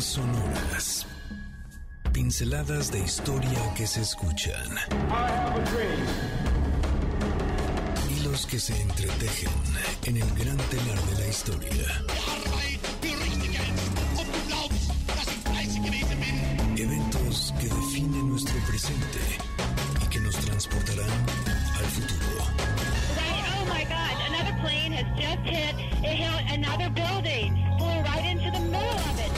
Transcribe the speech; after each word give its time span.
Sonoras. 0.00 1.06
Pinceladas 2.12 2.92
de 2.92 3.00
historia 3.00 3.74
que 3.76 3.86
se 3.86 4.02
escuchan. 4.02 4.76
Hilos 8.08 8.46
que 8.46 8.60
se 8.60 8.80
entretejen 8.80 9.50
en 10.06 10.16
el 10.18 10.34
gran 10.34 10.56
telar 10.56 11.00
de 11.02 11.18
la 11.18 11.26
historia. 11.28 12.04
Eventos 16.76 17.54
que 17.60 17.66
definen 17.66 18.28
nuestro 18.30 18.56
presente 18.66 19.20
y 20.04 20.06
que 20.08 20.20
nos 20.20 20.36
transportarán 20.36 21.10
al 21.76 21.84
futuro. 21.86 22.44
Oh 23.56 23.64
my 23.66 23.84
God, 23.84 24.16
another 24.28 24.56
plane 24.62 24.92
has 24.92 25.06
just 25.16 25.42
hit, 25.44 25.74
it 26.04 26.52
another 26.52 26.88
building, 26.90 27.56
flew 27.78 28.00
right 28.02 28.24
into 28.24 28.50
the 28.52 28.60
middle 28.60 28.98
of 28.98 29.18
it. 29.18 29.37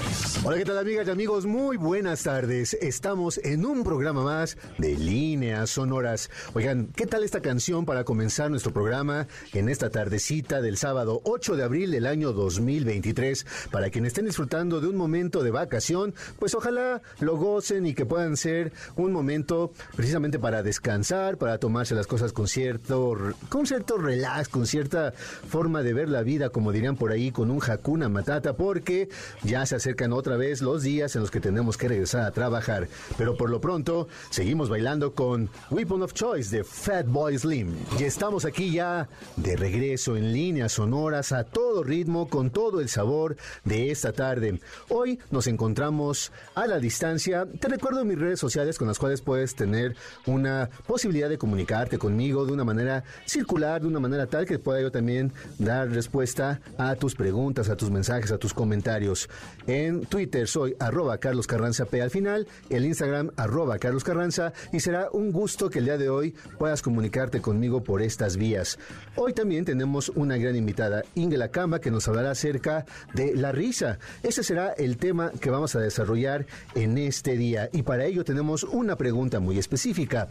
Hola, 0.43 0.57
¿qué 0.57 0.65
tal 0.65 0.79
amigas 0.79 1.07
y 1.07 1.11
amigos? 1.11 1.45
Muy 1.45 1.77
buenas 1.77 2.23
tardes. 2.23 2.73
Estamos 2.81 3.37
en 3.43 3.63
un 3.63 3.83
programa 3.83 4.23
más 4.23 4.57
de 4.79 4.95
líneas 4.95 5.69
sonoras. 5.69 6.31
Oigan, 6.53 6.87
¿qué 6.95 7.05
tal 7.05 7.23
esta 7.23 7.41
canción 7.41 7.85
para 7.85 8.05
comenzar 8.05 8.49
nuestro 8.49 8.73
programa 8.73 9.27
en 9.53 9.69
esta 9.69 9.91
tardecita 9.91 10.59
del 10.61 10.77
sábado 10.77 11.21
8 11.25 11.55
de 11.55 11.63
abril 11.63 11.91
del 11.91 12.07
año 12.07 12.33
2023? 12.33 13.45
Para 13.69 13.91
quienes 13.91 14.09
estén 14.09 14.25
disfrutando 14.25 14.81
de 14.81 14.87
un 14.87 14.95
momento 14.95 15.43
de 15.43 15.51
vacación, 15.51 16.15
pues 16.39 16.55
ojalá 16.55 17.03
lo 17.19 17.37
gocen 17.37 17.85
y 17.85 17.93
que 17.93 18.07
puedan 18.07 18.35
ser 18.35 18.73
un 18.95 19.11
momento 19.11 19.73
precisamente 19.95 20.39
para 20.39 20.63
descansar, 20.63 21.37
para 21.37 21.59
tomarse 21.59 21.93
las 21.93 22.07
cosas 22.07 22.33
con 22.33 22.47
cierto, 22.47 23.15
con 23.49 23.67
cierto 23.67 23.97
relax, 23.97 24.49
con 24.49 24.65
cierta 24.65 25.11
forma 25.11 25.83
de 25.83 25.93
ver 25.93 26.09
la 26.09 26.23
vida, 26.23 26.49
como 26.49 26.71
dirían 26.71 26.95
por 26.95 27.11
ahí, 27.11 27.31
con 27.31 27.51
un 27.51 27.61
hakuna 27.61 28.09
matata, 28.09 28.55
porque 28.55 29.07
ya 29.43 29.67
se 29.67 29.75
acercan 29.75 30.13
otra 30.21 30.37
vez 30.37 30.61
los 30.61 30.83
días 30.83 31.15
en 31.15 31.21
los 31.21 31.31
que 31.31 31.39
tenemos 31.39 31.77
que 31.77 31.87
regresar 31.87 32.21
a 32.21 32.31
trabajar. 32.31 32.87
Pero 33.17 33.35
por 33.35 33.49
lo 33.49 33.59
pronto, 33.59 34.07
seguimos 34.29 34.69
bailando 34.69 35.15
con 35.15 35.49
Weapon 35.71 36.03
of 36.03 36.13
Choice 36.13 36.55
de 36.55 36.63
Fat 36.63 37.07
Boy 37.07 37.39
Slim. 37.39 37.75
Y 37.99 38.03
estamos 38.03 38.45
aquí 38.45 38.71
ya 38.71 39.09
de 39.35 39.55
regreso 39.55 40.15
en 40.15 40.31
líneas 40.31 40.73
sonoras 40.73 41.31
a 41.31 41.43
todo 41.43 41.83
ritmo, 41.83 42.29
con 42.29 42.51
todo 42.51 42.81
el 42.81 42.87
sabor 42.87 43.35
de 43.63 43.89
esta 43.89 44.13
tarde. 44.13 44.61
Hoy 44.89 45.17
nos 45.31 45.47
encontramos 45.47 46.31
a 46.53 46.67
la 46.67 46.77
distancia. 46.77 47.47
Te 47.59 47.67
recuerdo 47.67 48.05
mis 48.05 48.19
redes 48.19 48.39
sociales 48.39 48.77
con 48.77 48.87
las 48.87 48.99
cuales 48.99 49.21
puedes 49.21 49.55
tener 49.55 49.95
una 50.27 50.69
posibilidad 50.85 51.29
de 51.29 51.39
comunicarte 51.39 51.97
conmigo 51.97 52.45
de 52.45 52.53
una 52.53 52.63
manera 52.63 53.03
circular, 53.25 53.81
de 53.81 53.87
una 53.87 53.99
manera 53.99 54.27
tal 54.27 54.45
que 54.45 54.59
pueda 54.59 54.81
yo 54.81 54.91
también 54.91 55.33
dar 55.57 55.89
respuesta 55.89 56.61
a 56.77 56.95
tus 56.95 57.15
preguntas, 57.15 57.69
a 57.69 57.75
tus 57.75 57.89
mensajes, 57.89 58.31
a 58.31 58.37
tus 58.37 58.53
comentarios. 58.53 59.27
En 59.65 60.01
Twitter 60.11 60.45
soy 60.45 60.75
arroba 60.77 61.17
Carlos 61.19 61.47
Carranza 61.47 61.85
P 61.85 62.01
al 62.01 62.09
final, 62.09 62.45
el 62.69 62.83
Instagram 62.83 63.31
arroba 63.37 63.79
Carlos 63.79 64.03
Carranza 64.03 64.51
y 64.73 64.81
será 64.81 65.09
un 65.09 65.31
gusto 65.31 65.69
que 65.69 65.79
el 65.79 65.85
día 65.85 65.97
de 65.97 66.09
hoy 66.09 66.35
puedas 66.59 66.81
comunicarte 66.81 67.39
conmigo 67.39 67.81
por 67.81 68.01
estas 68.01 68.35
vías. 68.35 68.77
Hoy 69.15 69.31
también 69.31 69.63
tenemos 69.63 70.09
una 70.09 70.35
gran 70.35 70.57
invitada, 70.57 71.03
Ingela 71.15 71.47
Cama, 71.47 71.79
que 71.79 71.91
nos 71.91 72.09
hablará 72.09 72.31
acerca 72.31 72.85
de 73.13 73.33
la 73.37 73.53
risa. 73.53 73.99
Ese 74.21 74.43
será 74.43 74.73
el 74.73 74.97
tema 74.97 75.31
que 75.31 75.49
vamos 75.49 75.77
a 75.77 75.79
desarrollar 75.79 76.45
en 76.75 76.97
este 76.97 77.37
día 77.37 77.69
y 77.71 77.83
para 77.83 78.03
ello 78.03 78.25
tenemos 78.25 78.63
una 78.65 78.97
pregunta 78.97 79.39
muy 79.39 79.57
específica. 79.57 80.27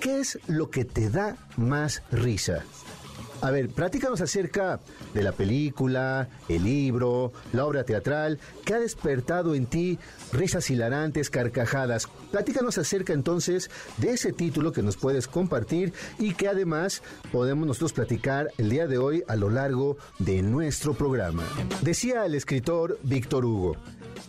¿Qué 0.00 0.20
es 0.20 0.38
lo 0.46 0.70
que 0.70 0.86
te 0.86 1.10
da 1.10 1.36
más 1.58 2.02
risa? 2.10 2.64
A 3.42 3.50
ver, 3.50 3.70
platícanos 3.70 4.20
acerca 4.20 4.78
de 5.14 5.22
la 5.24 5.32
película, 5.32 6.28
el 6.48 6.62
libro, 6.62 7.32
la 7.52 7.66
obra 7.66 7.82
teatral, 7.82 8.38
que 8.64 8.72
ha 8.72 8.78
despertado 8.78 9.56
en 9.56 9.66
ti 9.66 9.98
risas 10.32 10.70
hilarantes, 10.70 11.28
carcajadas. 11.28 12.06
Platícanos 12.30 12.78
acerca 12.78 13.12
entonces 13.12 13.68
de 13.98 14.10
ese 14.10 14.32
título 14.32 14.70
que 14.70 14.84
nos 14.84 14.96
puedes 14.96 15.26
compartir 15.26 15.92
y 16.20 16.34
que 16.34 16.46
además 16.46 17.02
podemos 17.32 17.66
nosotros 17.66 17.92
platicar 17.92 18.48
el 18.58 18.70
día 18.70 18.86
de 18.86 18.98
hoy 18.98 19.24
a 19.26 19.34
lo 19.34 19.50
largo 19.50 19.96
de 20.20 20.40
nuestro 20.42 20.94
programa. 20.94 21.42
Decía 21.80 22.24
el 22.24 22.36
escritor 22.36 22.96
Víctor 23.02 23.44
Hugo, 23.44 23.76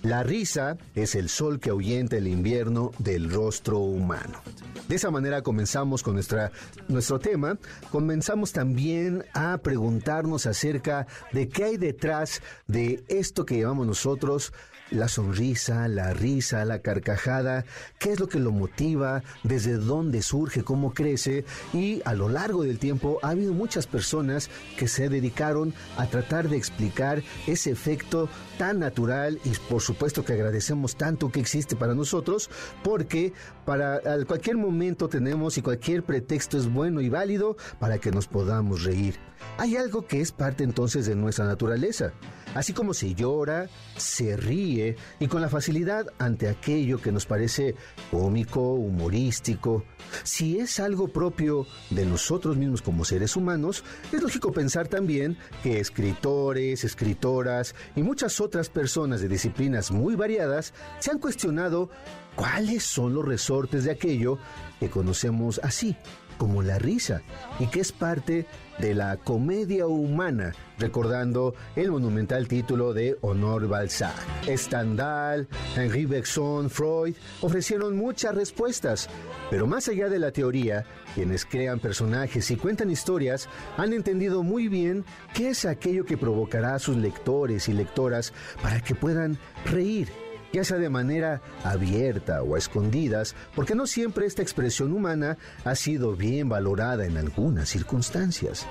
la 0.04 0.24
risa 0.24 0.78
es 0.96 1.16
el 1.16 1.30
sol 1.30 1.60
que 1.60 1.70
ahuyenta 1.70 2.18
el 2.18 2.28
invierno 2.28 2.92
del 3.00 3.32
rostro 3.32 3.80
humano. 3.80 4.42
De 4.88 4.96
esa 4.96 5.12
manera 5.12 5.42
comenzamos 5.42 6.04
con 6.04 6.16
nuestra, 6.16 6.52
nuestro 6.88 7.20
tema. 7.20 7.58
Comenzamos 7.90 8.52
también 8.52 9.24
a 9.34 9.58
preguntarnos 9.60 10.46
acerca 10.46 11.08
de 11.32 11.48
qué 11.48 11.64
hay 11.64 11.78
detrás 11.78 12.42
de 12.68 13.04
esto 13.08 13.46
que 13.46 13.60
llamamos 13.60 13.88
nosotros 13.88 14.52
la 14.94 15.08
sonrisa, 15.08 15.88
la 15.88 16.14
risa, 16.14 16.64
la 16.66 16.80
carcajada, 16.80 17.66
qué 18.00 18.12
es 18.12 18.20
lo 18.20 18.28
que 18.28 18.40
lo 18.40 18.52
motiva, 18.52 19.24
desde 19.44 19.74
dónde 19.74 20.22
surge, 20.22 20.64
cómo 20.64 20.94
crece 20.94 21.46
y 21.74 22.02
a 22.06 22.14
lo 22.14 22.30
largo 22.30 22.64
del 22.64 22.80
tiempo 22.80 23.20
ha 23.22 23.30
habido 23.30 23.54
muchas 23.54 23.88
personas 23.88 24.50
que 24.78 24.88
se 24.88 25.10
dedicaron 25.10 25.74
a 25.98 26.08
tratar 26.08 26.50
de 26.50 26.58
explicar 26.58 27.24
ese 27.48 27.72
efecto 27.72 28.30
tan 28.58 28.80
natural 28.80 29.40
y 29.44 29.50
por 29.70 29.82
supuesto 29.82 30.24
que 30.24 30.34
agradecemos 30.34 30.96
tanto 30.96 31.32
que 31.32 31.40
existe 31.40 31.76
para 31.76 31.96
nosotros 31.96 32.50
porque 32.84 33.34
para 33.66 34.02
cualquier 34.26 34.58
momento 34.58 35.10
tenemos 35.10 35.58
y 35.58 35.62
cualquier 35.62 36.04
pretexto 36.04 36.58
es 36.58 36.72
bueno 36.72 37.02
y 37.02 37.10
válido 37.10 37.58
para 37.80 37.98
que 37.98 38.12
nos 38.12 38.28
podamos 38.28 38.84
reír. 38.84 39.16
Hay 39.58 39.76
algo 39.76 40.06
que 40.06 40.22
es 40.22 40.32
parte 40.32 40.64
entonces 40.64 41.06
de 41.06 41.16
nuestra 41.16 41.46
naturaleza. 41.46 42.14
Así 42.54 42.74
como 42.74 42.94
se 42.94 43.16
llora, 43.16 43.68
se 43.98 44.38
ríe 44.38 44.96
y 45.20 45.28
con 45.28 45.42
la 45.42 45.50
facilidad 45.50 46.08
ante 46.20 46.48
aquello 46.48 47.02
que 47.02 47.12
nos 47.12 47.26
parece 47.26 47.76
cómico, 48.12 48.74
humorístico. 48.74 49.84
Si 50.24 50.60
es 50.60 50.80
algo 50.80 51.08
propio 51.08 51.66
de 51.90 52.06
nosotros 52.06 52.56
mismos 52.58 52.82
como 52.82 53.06
seres 53.06 53.36
humanos, 53.36 53.84
es 54.12 54.22
lógico 54.22 54.52
pensar 54.52 54.88
también 54.88 55.38
que 55.64 55.80
escritores, 55.80 56.84
escritoras 56.84 57.76
y 57.96 58.04
muchas 58.04 58.40
otras 58.40 58.70
personas 58.70 59.22
de 59.22 59.28
disciplinas 59.28 59.92
muy 59.92 60.16
variadas 60.16 60.74
se 61.00 61.12
han 61.12 61.20
cuestionado 61.20 61.90
cuáles 62.36 62.84
son 62.84 63.14
los 63.14 63.26
resortes 63.26 63.84
de 63.84 63.92
aquello 63.92 64.38
que 64.80 64.90
conocemos 64.90 65.60
así 65.64 65.96
como 66.38 66.62
la 66.62 66.80
risa 66.80 67.22
y 67.60 67.68
que 67.68 67.80
es 67.80 67.92
parte 67.92 68.46
de 68.80 68.94
la 68.94 69.18
comedia 69.18 69.88
humana, 69.88 70.54
recordando 70.80 71.54
el 71.76 71.92
monumental 71.92 72.48
título 72.48 72.94
de 72.94 73.18
Honor 73.22 73.68
Balzac. 73.68 74.16
Stendhal, 74.48 75.48
Henri 75.76 76.06
Bergson, 76.06 76.70
Freud 76.70 77.16
ofrecieron 77.42 77.96
muchas 77.96 78.36
respuestas, 78.36 79.10
pero 79.50 79.68
más 79.68 79.88
allá 79.88 80.10
de 80.10 80.20
la 80.20 80.32
teoría, 80.32 80.86
quienes 81.16 81.46
crean 81.46 81.80
personajes 81.80 82.50
y 82.52 82.56
cuentan 82.56 82.90
historias 82.90 83.48
han 83.78 83.94
entendido 83.94 84.44
muy 84.44 84.68
bien 84.68 85.06
qué 85.34 85.50
es 85.50 85.66
aquello 85.66 86.06
que 86.06 86.18
provocará 86.18 86.76
a 86.76 86.80
sus 86.80 86.98
lectores 86.98 87.70
y 87.70 87.74
lectoras 87.74 88.34
para 88.62 88.82
que 88.82 88.96
puedan 88.96 89.38
reír 89.66 90.23
ya 90.54 90.64
sea 90.64 90.78
de 90.78 90.90
manera 90.90 91.42
abierta 91.64 92.44
o 92.44 92.56
a 92.56 92.60
escondidas, 92.60 93.36
porque 93.56 93.76
no 93.76 93.88
siempre 93.88 94.28
esta 94.28 94.44
expresión 94.44 94.94
humana 94.94 95.38
ha 95.66 95.76
sido 95.76 96.16
bien 96.16 96.48
valorada 96.48 97.06
en 97.06 97.18
algunas 97.18 97.70
circunstancias. 97.70 98.68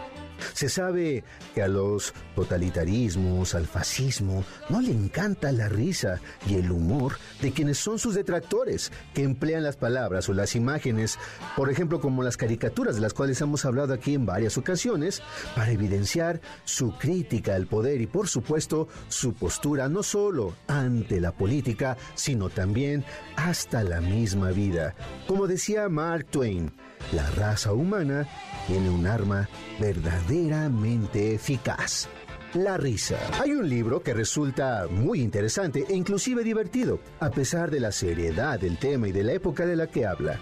Se 0.52 0.68
sabe 0.68 1.24
que 1.54 1.62
a 1.62 1.68
los 1.68 2.14
totalitarismos, 2.34 3.54
al 3.54 3.66
fascismo, 3.66 4.44
no 4.68 4.80
le 4.80 4.92
encanta 4.92 5.52
la 5.52 5.68
risa 5.68 6.20
y 6.46 6.54
el 6.54 6.70
humor 6.70 7.16
de 7.40 7.52
quienes 7.52 7.78
son 7.78 7.98
sus 7.98 8.14
detractores, 8.14 8.92
que 9.14 9.22
emplean 9.22 9.62
las 9.62 9.76
palabras 9.76 10.28
o 10.28 10.34
las 10.34 10.54
imágenes, 10.56 11.18
por 11.56 11.70
ejemplo 11.70 12.00
como 12.00 12.22
las 12.22 12.36
caricaturas 12.36 12.94
de 12.94 13.00
las 13.00 13.14
cuales 13.14 13.40
hemos 13.40 13.64
hablado 13.64 13.94
aquí 13.94 14.14
en 14.14 14.26
varias 14.26 14.58
ocasiones, 14.58 15.22
para 15.54 15.70
evidenciar 15.70 16.40
su 16.64 16.92
crítica 16.92 17.54
al 17.54 17.66
poder 17.66 18.00
y 18.00 18.06
por 18.06 18.28
supuesto 18.28 18.88
su 19.08 19.34
postura 19.34 19.88
no 19.88 20.02
solo 20.02 20.54
ante 20.66 21.20
la 21.20 21.32
política, 21.32 21.96
sino 22.14 22.50
también 22.50 23.04
hasta 23.36 23.82
la 23.82 24.00
misma 24.00 24.50
vida. 24.50 24.94
Como 25.26 25.46
decía 25.46 25.88
Mark 25.88 26.26
Twain, 26.30 26.72
la 27.10 27.28
raza 27.30 27.72
humana 27.72 28.26
tiene 28.66 28.88
un 28.88 29.06
arma 29.06 29.48
verdaderamente 29.80 31.34
eficaz. 31.34 32.08
La 32.54 32.76
risa. 32.76 33.16
Hay 33.40 33.52
un 33.52 33.68
libro 33.68 34.02
que 34.02 34.12
resulta 34.12 34.86
muy 34.90 35.20
interesante 35.20 35.86
e 35.88 35.94
inclusive 35.94 36.44
divertido, 36.44 37.00
a 37.18 37.30
pesar 37.30 37.70
de 37.70 37.80
la 37.80 37.92
seriedad 37.92 38.60
del 38.60 38.78
tema 38.78 39.08
y 39.08 39.12
de 39.12 39.24
la 39.24 39.32
época 39.32 39.64
de 39.64 39.74
la 39.74 39.86
que 39.86 40.06
habla. 40.06 40.38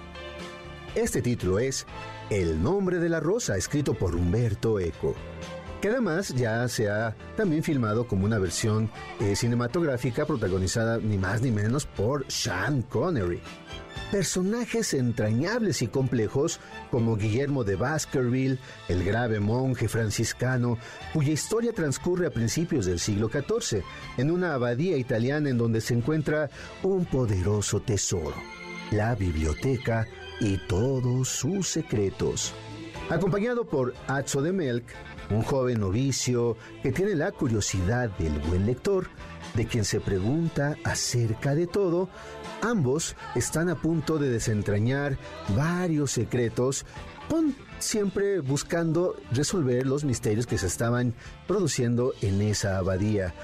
Este 0.97 1.23
título 1.23 1.61
es 1.61 1.87
El 2.29 2.61
nombre 2.61 2.99
de 2.99 3.09
la 3.09 3.21
rosa, 3.21 3.57
escrito 3.57 3.95
por 3.95 4.17
Humberto 4.17 4.81
Eco, 4.81 5.15
que 5.81 5.89
además 5.89 6.31
ya 6.31 6.67
se 6.67 6.91
ha 6.91 7.17
también 7.37 7.63
filmado 7.63 8.09
como 8.09 8.25
una 8.25 8.41
versión 8.41 8.91
eh, 9.21 9.37
cinematográfica 9.37 10.27
protagonizada 10.27 10.99
ni 10.99 11.17
más 11.17 11.43
ni 11.43 11.53
menos 11.53 11.87
por 11.87 12.25
Sean 12.29 12.83
Connery. 12.83 13.41
Personajes 14.11 14.95
entrañables 14.95 15.83
y 15.83 15.87
complejos 15.87 16.61
como 16.91 17.17
Guillermo 17.17 17.65
de 17.65 17.77
Baskerville, 17.77 18.59
el 18.89 19.05
grave 19.05 19.41
monje 19.41 19.89
franciscano, 19.89 20.79
cuya 21.13 21.33
historia 21.33 21.73
transcurre 21.73 22.27
a 22.27 22.31
principios 22.31 22.87
del 22.87 22.99
siglo 22.99 23.29
XIV, 23.29 23.83
en 24.17 24.31
una 24.31 24.55
abadía 24.55 24.97
italiana 24.97 25.51
en 25.51 25.59
donde 25.59 25.81
se 25.81 25.95
encuentra 25.95 26.51
un 26.83 27.05
poderoso 27.05 27.81
tesoro, 27.81 28.35
la 28.91 29.15
biblioteca 29.15 30.07
y 30.41 30.59
todos 30.67 31.29
sus 31.29 31.69
secretos. 31.69 32.53
Acompañado 33.11 33.65
por 33.65 33.95
Azzo 34.07 34.41
de 34.41 34.53
Melk, 34.53 34.85
un 35.31 35.43
joven 35.43 35.81
novicio 35.81 36.57
que 36.83 36.93
tiene 36.93 37.15
la 37.15 37.33
curiosidad 37.33 38.11
del 38.19 38.39
buen 38.39 38.67
lector, 38.67 39.09
de 39.55 39.67
quien 39.67 39.85
se 39.85 40.01
pregunta 40.01 40.77
acerca 40.85 41.55
de 41.55 41.67
todo, 41.67 42.09
ambos 42.63 43.17
están 43.35 43.69
a 43.69 43.75
punto 43.75 44.19
de 44.19 44.31
desentrañar 44.31 45.19
varios 45.57 46.13
secretos 46.13 46.85
con 47.29 47.55
siempre 47.79 48.41
buscando 48.41 49.17
resolver 49.33 49.87
los 49.87 50.05
misterios 50.05 50.47
que 50.47 50.59
se 50.59 50.67
estaban 50.67 51.15
produciendo 51.47 52.13
en 52.23 52.43
esa 52.43 52.79
abadía. 52.79 53.35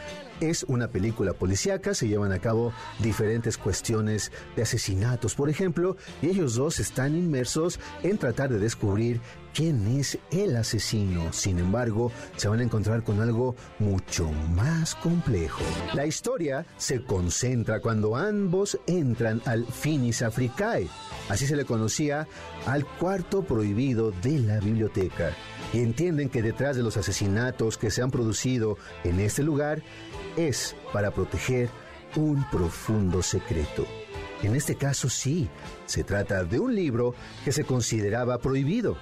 Es 0.41 0.65
una 0.65 0.89
película 0.89 1.33
policíaca, 1.33 1.95
se 1.95 2.09
llevan 2.09 2.33
a 2.33 2.39
cabo 2.39 2.73
diferentes 2.99 3.57
cuestiones 3.57 4.33
de 4.55 4.63
asesinatos, 4.63 5.35
por 5.35 5.49
ejemplo, 5.49 5.97
y 6.21 6.29
ellos 6.29 6.57
dos 6.57 6.79
están 6.79 7.17
inmersos 7.17 7.81
en 8.03 8.19
tratar 8.19 8.51
de 8.51 8.59
descubrir 8.59 9.21
quién 9.57 9.99
es 9.99 10.19
el 10.31 10.55
asesino. 10.55 11.33
Sin 11.33 11.59
embargo, 11.59 12.13
se 12.37 12.49
van 12.49 12.61
a 12.61 12.65
encontrar 12.65 13.03
con 13.03 13.23
algo 13.23 13.57
mucho 13.79 14.31
más 14.55 14.95
complejo. 14.95 15.63
La 15.95 16.05
historia 16.05 16.67
se 16.77 17.03
concentra 17.03 17.81
cuando 17.81 18.17
ambos 18.17 18.79
entran 18.87 19.41
al 19.47 19.65
Finis 19.65 20.21
Africae, 20.21 20.89
así 21.31 21.47
se 21.47 21.57
le 21.57 21.65
conocía 21.65 22.29
al 22.67 22.85
cuarto 22.85 23.43
prohibido 23.45 24.11
de 24.11 24.41
la 24.41 24.61
biblioteca, 24.61 25.35
y 25.73 25.81
entienden 25.81 26.29
que 26.29 26.43
detrás 26.43 26.77
de 26.77 26.83
los 26.83 26.97
asesinatos 26.97 27.79
que 27.79 27.91
se 27.91 28.03
han 28.03 28.11
producido 28.11 28.79
en 29.05 29.21
este 29.21 29.43
lugar 29.43 29.83
es 30.37 30.77
para 30.93 31.11
proteger 31.11 31.69
un 32.17 32.49
profundo 32.51 33.23
secreto. 33.23 33.87
En 34.43 34.55
este 34.55 34.77
caso 34.77 35.09
sí, 35.09 35.49
se 35.87 36.05
trata 36.05 36.45
de 36.45 36.61
un 36.61 36.75
libro 36.75 37.15
que 37.45 37.53
se 37.53 37.65
consideraba 37.65 38.39
prohibido. 38.39 38.97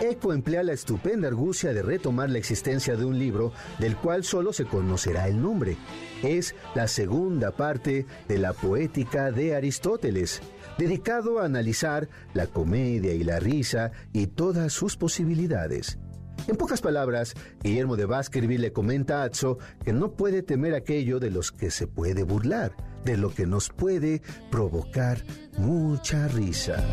Eco 0.00 0.32
emplea 0.32 0.64
la 0.64 0.72
estupenda 0.72 1.28
argucia 1.28 1.72
de 1.72 1.82
retomar 1.82 2.28
la 2.28 2.38
existencia 2.38 2.96
de 2.96 3.04
un 3.04 3.16
libro 3.16 3.52
del 3.78 3.96
cual 3.96 4.24
solo 4.24 4.52
se 4.52 4.64
conocerá 4.64 5.28
el 5.28 5.40
nombre. 5.40 5.76
Es 6.22 6.56
la 6.74 6.88
segunda 6.88 7.52
parte 7.52 8.04
de 8.26 8.38
la 8.38 8.52
poética 8.52 9.30
de 9.30 9.54
Aristóteles, 9.54 10.42
dedicado 10.78 11.38
a 11.38 11.44
analizar 11.44 12.08
la 12.32 12.46
comedia 12.46 13.12
y 13.12 13.24
la 13.24 13.38
risa 13.38 13.92
y 14.12 14.26
todas 14.28 14.72
sus 14.72 14.96
posibilidades. 14.96 15.98
En 16.46 16.56
pocas 16.56 16.82
palabras, 16.82 17.34
Guillermo 17.62 17.96
de 17.96 18.04
Baskerville 18.04 18.60
le 18.60 18.72
comenta 18.72 19.22
a 19.22 19.24
Atzo 19.24 19.58
que 19.84 19.92
no 19.92 20.12
puede 20.12 20.42
temer 20.42 20.74
aquello 20.74 21.18
de 21.18 21.30
los 21.30 21.52
que 21.52 21.70
se 21.70 21.86
puede 21.86 22.22
burlar, 22.22 22.72
de 23.04 23.16
lo 23.16 23.32
que 23.32 23.46
nos 23.46 23.70
puede 23.70 24.20
provocar 24.50 25.24
mucha 25.56 26.28
risa. 26.28 26.84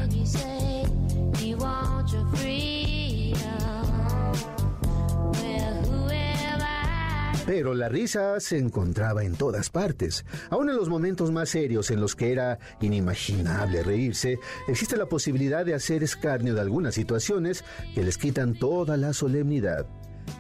Pero 7.51 7.73
la 7.73 7.89
risa 7.89 8.39
se 8.39 8.57
encontraba 8.57 9.25
en 9.25 9.35
todas 9.35 9.69
partes. 9.69 10.23
Aún 10.49 10.69
en 10.69 10.77
los 10.77 10.87
momentos 10.87 11.31
más 11.31 11.49
serios 11.49 11.91
en 11.91 11.99
los 11.99 12.15
que 12.15 12.31
era 12.31 12.59
inimaginable 12.79 13.83
reírse, 13.83 14.39
existe 14.69 14.95
la 14.95 15.07
posibilidad 15.07 15.65
de 15.65 15.73
hacer 15.73 16.01
escarnio 16.01 16.55
de 16.55 16.61
algunas 16.61 16.95
situaciones 16.95 17.65
que 17.93 18.03
les 18.03 18.17
quitan 18.17 18.53
toda 18.53 18.95
la 18.95 19.11
solemnidad. 19.11 19.85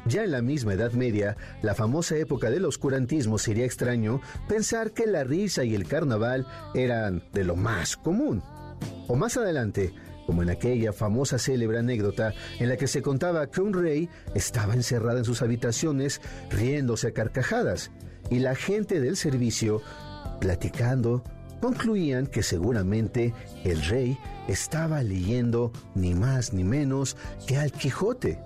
Ya 0.05 0.23
en 0.23 0.31
la 0.31 0.41
misma 0.41 0.75
Edad 0.75 0.93
Media, 0.93 1.35
la 1.61 1.75
famosa 1.75 2.15
época 2.15 2.49
del 2.49 2.63
oscurantismo, 2.63 3.37
sería 3.37 3.65
extraño 3.65 4.21
pensar 4.47 4.91
que 4.91 5.05
la 5.05 5.25
risa 5.25 5.65
y 5.65 5.75
el 5.75 5.89
carnaval 5.89 6.47
eran 6.73 7.25
de 7.33 7.43
lo 7.43 7.57
más 7.57 7.97
común. 7.97 8.41
O 9.09 9.17
más 9.17 9.35
adelante, 9.35 9.93
como 10.31 10.43
en 10.43 10.49
aquella 10.49 10.93
famosa 10.93 11.37
célebre 11.37 11.79
anécdota 11.79 12.33
en 12.57 12.69
la 12.69 12.77
que 12.77 12.87
se 12.87 13.01
contaba 13.01 13.47
que 13.47 13.59
un 13.59 13.73
rey 13.73 14.07
estaba 14.33 14.75
encerrado 14.75 15.17
en 15.17 15.25
sus 15.25 15.41
habitaciones 15.41 16.21
riéndose 16.49 17.07
a 17.07 17.11
carcajadas 17.11 17.91
y 18.29 18.39
la 18.39 18.55
gente 18.55 19.01
del 19.01 19.17
servicio, 19.17 19.81
platicando, 20.39 21.21
concluían 21.59 22.27
que 22.27 22.43
seguramente 22.43 23.33
el 23.65 23.83
rey 23.83 24.17
estaba 24.47 25.03
leyendo 25.03 25.73
ni 25.95 26.13
más 26.13 26.53
ni 26.53 26.63
menos 26.63 27.17
que 27.45 27.57
al 27.57 27.73
Quijote. 27.73 28.39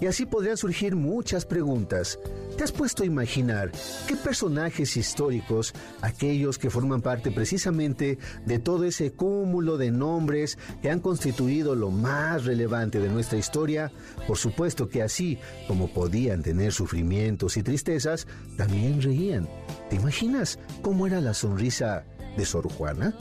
Y 0.00 0.06
así 0.06 0.24
podrían 0.24 0.56
surgir 0.56 0.96
muchas 0.96 1.44
preguntas. 1.44 2.18
¿Te 2.56 2.64
has 2.64 2.72
puesto 2.72 3.02
a 3.02 3.06
imaginar 3.06 3.70
qué 4.08 4.16
personajes 4.16 4.96
históricos, 4.96 5.74
aquellos 6.00 6.58
que 6.58 6.70
forman 6.70 7.02
parte 7.02 7.30
precisamente 7.30 8.18
de 8.46 8.58
todo 8.58 8.84
ese 8.84 9.12
cúmulo 9.12 9.76
de 9.76 9.90
nombres 9.90 10.58
que 10.80 10.90
han 10.90 11.00
constituido 11.00 11.74
lo 11.74 11.90
más 11.90 12.44
relevante 12.44 12.98
de 12.98 13.08
nuestra 13.08 13.38
historia, 13.38 13.92
por 14.26 14.38
supuesto 14.38 14.88
que 14.88 15.02
así 15.02 15.38
como 15.68 15.92
podían 15.92 16.42
tener 16.42 16.72
sufrimientos 16.72 17.56
y 17.56 17.62
tristezas, 17.62 18.26
también 18.56 19.02
reían? 19.02 19.48
¿Te 19.90 19.96
imaginas 19.96 20.58
cómo 20.82 21.06
era 21.06 21.20
la 21.20 21.34
sonrisa 21.34 22.04
de 22.36 22.44
Sor 22.46 22.70
Juana? 22.72 23.14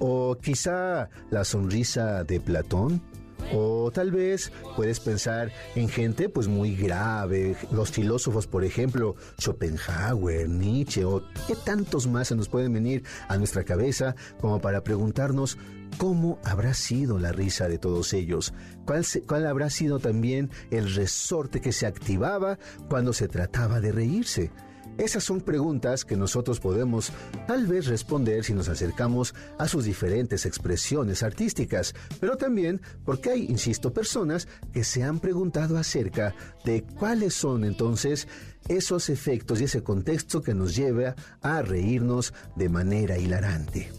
¿O 0.00 0.36
quizá 0.36 1.10
la 1.30 1.44
sonrisa 1.44 2.24
de 2.24 2.40
Platón? 2.40 3.00
O 3.52 3.90
tal 3.90 4.10
vez 4.10 4.52
puedes 4.76 5.00
pensar 5.00 5.50
en 5.74 5.88
gente 5.88 6.28
pues 6.28 6.48
muy 6.48 6.76
grave, 6.76 7.56
los 7.70 7.90
filósofos 7.90 8.46
por 8.46 8.64
ejemplo, 8.64 9.16
Schopenhauer, 9.40 10.48
Nietzsche 10.48 11.04
o 11.04 11.22
qué 11.46 11.54
tantos 11.64 12.06
más 12.06 12.28
se 12.28 12.36
nos 12.36 12.48
pueden 12.48 12.72
venir 12.72 13.04
a 13.28 13.38
nuestra 13.38 13.64
cabeza 13.64 14.14
como 14.40 14.60
para 14.60 14.84
preguntarnos 14.84 15.56
cómo 15.96 16.38
habrá 16.44 16.74
sido 16.74 17.18
la 17.18 17.32
risa 17.32 17.68
de 17.68 17.78
todos 17.78 18.12
ellos, 18.12 18.52
cuál, 18.84 19.04
cuál 19.26 19.46
habrá 19.46 19.70
sido 19.70 19.98
también 19.98 20.50
el 20.70 20.94
resorte 20.94 21.60
que 21.60 21.72
se 21.72 21.86
activaba 21.86 22.58
cuando 22.88 23.12
se 23.12 23.28
trataba 23.28 23.80
de 23.80 23.92
reírse. 23.92 24.50
Esas 24.98 25.22
son 25.22 25.40
preguntas 25.40 26.04
que 26.04 26.16
nosotros 26.16 26.58
podemos 26.58 27.12
tal 27.46 27.68
vez 27.68 27.86
responder 27.86 28.42
si 28.42 28.52
nos 28.52 28.68
acercamos 28.68 29.32
a 29.56 29.68
sus 29.68 29.84
diferentes 29.84 30.44
expresiones 30.44 31.22
artísticas, 31.22 31.94
pero 32.18 32.36
también 32.36 32.80
porque 33.04 33.30
hay, 33.30 33.46
insisto, 33.46 33.92
personas 33.92 34.48
que 34.72 34.82
se 34.82 35.04
han 35.04 35.20
preguntado 35.20 35.78
acerca 35.78 36.34
de 36.64 36.82
cuáles 36.82 37.34
son 37.34 37.64
entonces 37.64 38.26
esos 38.66 39.08
efectos 39.08 39.60
y 39.60 39.64
ese 39.64 39.84
contexto 39.84 40.42
que 40.42 40.52
nos 40.52 40.74
lleva 40.74 41.14
a 41.42 41.62
reírnos 41.62 42.34
de 42.56 42.68
manera 42.68 43.18
hilarante. 43.18 43.92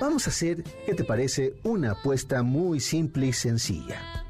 Vamos 0.00 0.28
a 0.28 0.30
hacer, 0.30 0.62
¿qué 0.86 0.94
te 0.94 1.02
parece? 1.02 1.54
Una 1.64 1.92
apuesta 1.92 2.44
muy 2.44 2.78
simple 2.78 3.26
y 3.26 3.32
sencilla. 3.32 4.25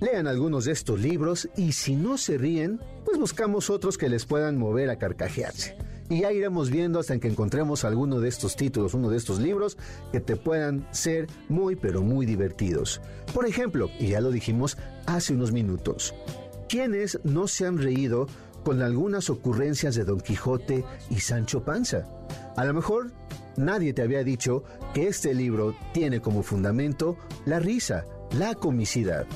Lean 0.00 0.26
algunos 0.26 0.64
de 0.64 0.72
estos 0.72 1.00
libros 1.00 1.48
y 1.56 1.72
si 1.72 1.96
no 1.96 2.18
se 2.18 2.36
ríen, 2.36 2.80
pues 3.04 3.18
buscamos 3.18 3.70
otros 3.70 3.96
que 3.96 4.08
les 4.08 4.26
puedan 4.26 4.58
mover 4.58 4.90
a 4.90 4.98
carcajearse. 4.98 5.76
Y 6.10 6.20
ya 6.20 6.32
iremos 6.32 6.70
viendo 6.70 6.98
hasta 6.98 7.18
que 7.18 7.28
encontremos 7.28 7.84
alguno 7.84 8.20
de 8.20 8.28
estos 8.28 8.56
títulos, 8.56 8.92
uno 8.92 9.08
de 9.08 9.16
estos 9.16 9.40
libros 9.40 9.78
que 10.12 10.20
te 10.20 10.36
puedan 10.36 10.86
ser 10.92 11.28
muy 11.48 11.76
pero 11.76 12.02
muy 12.02 12.26
divertidos. 12.26 13.00
Por 13.32 13.46
ejemplo, 13.46 13.88
y 13.98 14.08
ya 14.08 14.20
lo 14.20 14.30
dijimos 14.30 14.76
hace 15.06 15.32
unos 15.32 15.52
minutos, 15.52 16.14
¿quiénes 16.68 17.18
no 17.24 17.48
se 17.48 17.66
han 17.66 17.78
reído 17.78 18.26
con 18.64 18.82
algunas 18.82 19.30
ocurrencias 19.30 19.94
de 19.94 20.04
Don 20.04 20.20
Quijote 20.20 20.84
y 21.08 21.20
Sancho 21.20 21.64
Panza? 21.64 22.06
A 22.56 22.64
lo 22.66 22.74
mejor 22.74 23.12
nadie 23.56 23.94
te 23.94 24.02
había 24.02 24.24
dicho 24.24 24.64
que 24.92 25.08
este 25.08 25.32
libro 25.34 25.74
tiene 25.94 26.20
como 26.20 26.42
fundamento 26.42 27.16
la 27.46 27.60
risa, 27.60 28.04
la 28.38 28.54
comicidad. 28.54 29.26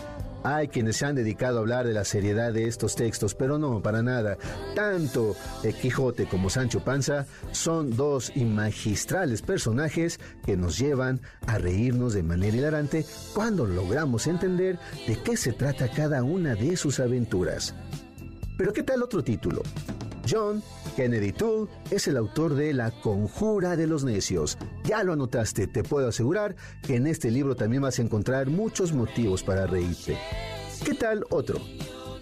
Hay 0.44 0.68
quienes 0.68 0.96
se 0.96 1.06
han 1.06 1.14
dedicado 1.14 1.58
a 1.58 1.60
hablar 1.60 1.86
de 1.86 1.94
la 1.94 2.04
seriedad 2.04 2.52
de 2.52 2.66
estos 2.66 2.94
textos, 2.94 3.34
pero 3.34 3.58
no, 3.58 3.82
para 3.82 4.02
nada. 4.02 4.38
Tanto 4.74 5.36
Quijote 5.80 6.26
como 6.26 6.50
Sancho 6.50 6.80
Panza 6.80 7.26
son 7.52 7.96
dos 7.96 8.32
magistrales 8.36 9.42
personajes 9.42 10.20
que 10.44 10.56
nos 10.56 10.78
llevan 10.78 11.20
a 11.46 11.58
reírnos 11.58 12.14
de 12.14 12.22
manera 12.22 12.56
hilarante 12.56 13.04
cuando 13.34 13.66
logramos 13.66 14.26
entender 14.26 14.78
de 15.06 15.16
qué 15.16 15.36
se 15.36 15.52
trata 15.52 15.88
cada 15.88 16.22
una 16.22 16.54
de 16.54 16.76
sus 16.76 17.00
aventuras. 17.00 17.74
Pero 18.56 18.72
¿qué 18.72 18.82
tal 18.82 19.02
otro 19.02 19.22
título? 19.22 19.62
John 20.28 20.62
Kennedy 20.96 21.32
Toole 21.32 21.70
es 21.90 22.06
el 22.08 22.16
autor 22.16 22.54
de 22.54 22.74
La 22.74 22.90
Conjura 22.90 23.76
de 23.76 23.86
los 23.86 24.04
Necios. 24.04 24.58
Ya 24.84 25.02
lo 25.02 25.12
anotaste, 25.12 25.66
te 25.66 25.82
puedo 25.82 26.08
asegurar 26.08 26.56
que 26.82 26.96
en 26.96 27.06
este 27.06 27.30
libro 27.30 27.56
también 27.56 27.82
vas 27.82 27.98
a 27.98 28.02
encontrar 28.02 28.48
muchos 28.48 28.92
motivos 28.92 29.42
para 29.42 29.66
reírte. 29.66 30.16
¿Qué 30.84 30.94
tal 30.94 31.24
otro? 31.30 31.58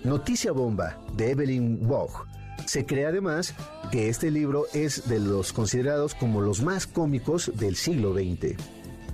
Noticia 0.05 0.53
Bomba 0.53 0.99
de 1.17 1.33
Evelyn 1.33 1.81
Waugh. 1.87 2.27
Se 2.67 2.87
cree 2.87 3.07
además 3.07 3.55
que 3.91 4.09
este 4.09 4.31
libro 4.31 4.67
es 4.73 5.09
de 5.09 5.21
los 5.21 5.53
considerados 5.53 6.15
como 6.15 6.41
los 6.41 6.63
más 6.63 6.87
cómicos 6.87 7.53
del 7.57 7.77
siglo 7.77 8.15
XX. 8.15 8.57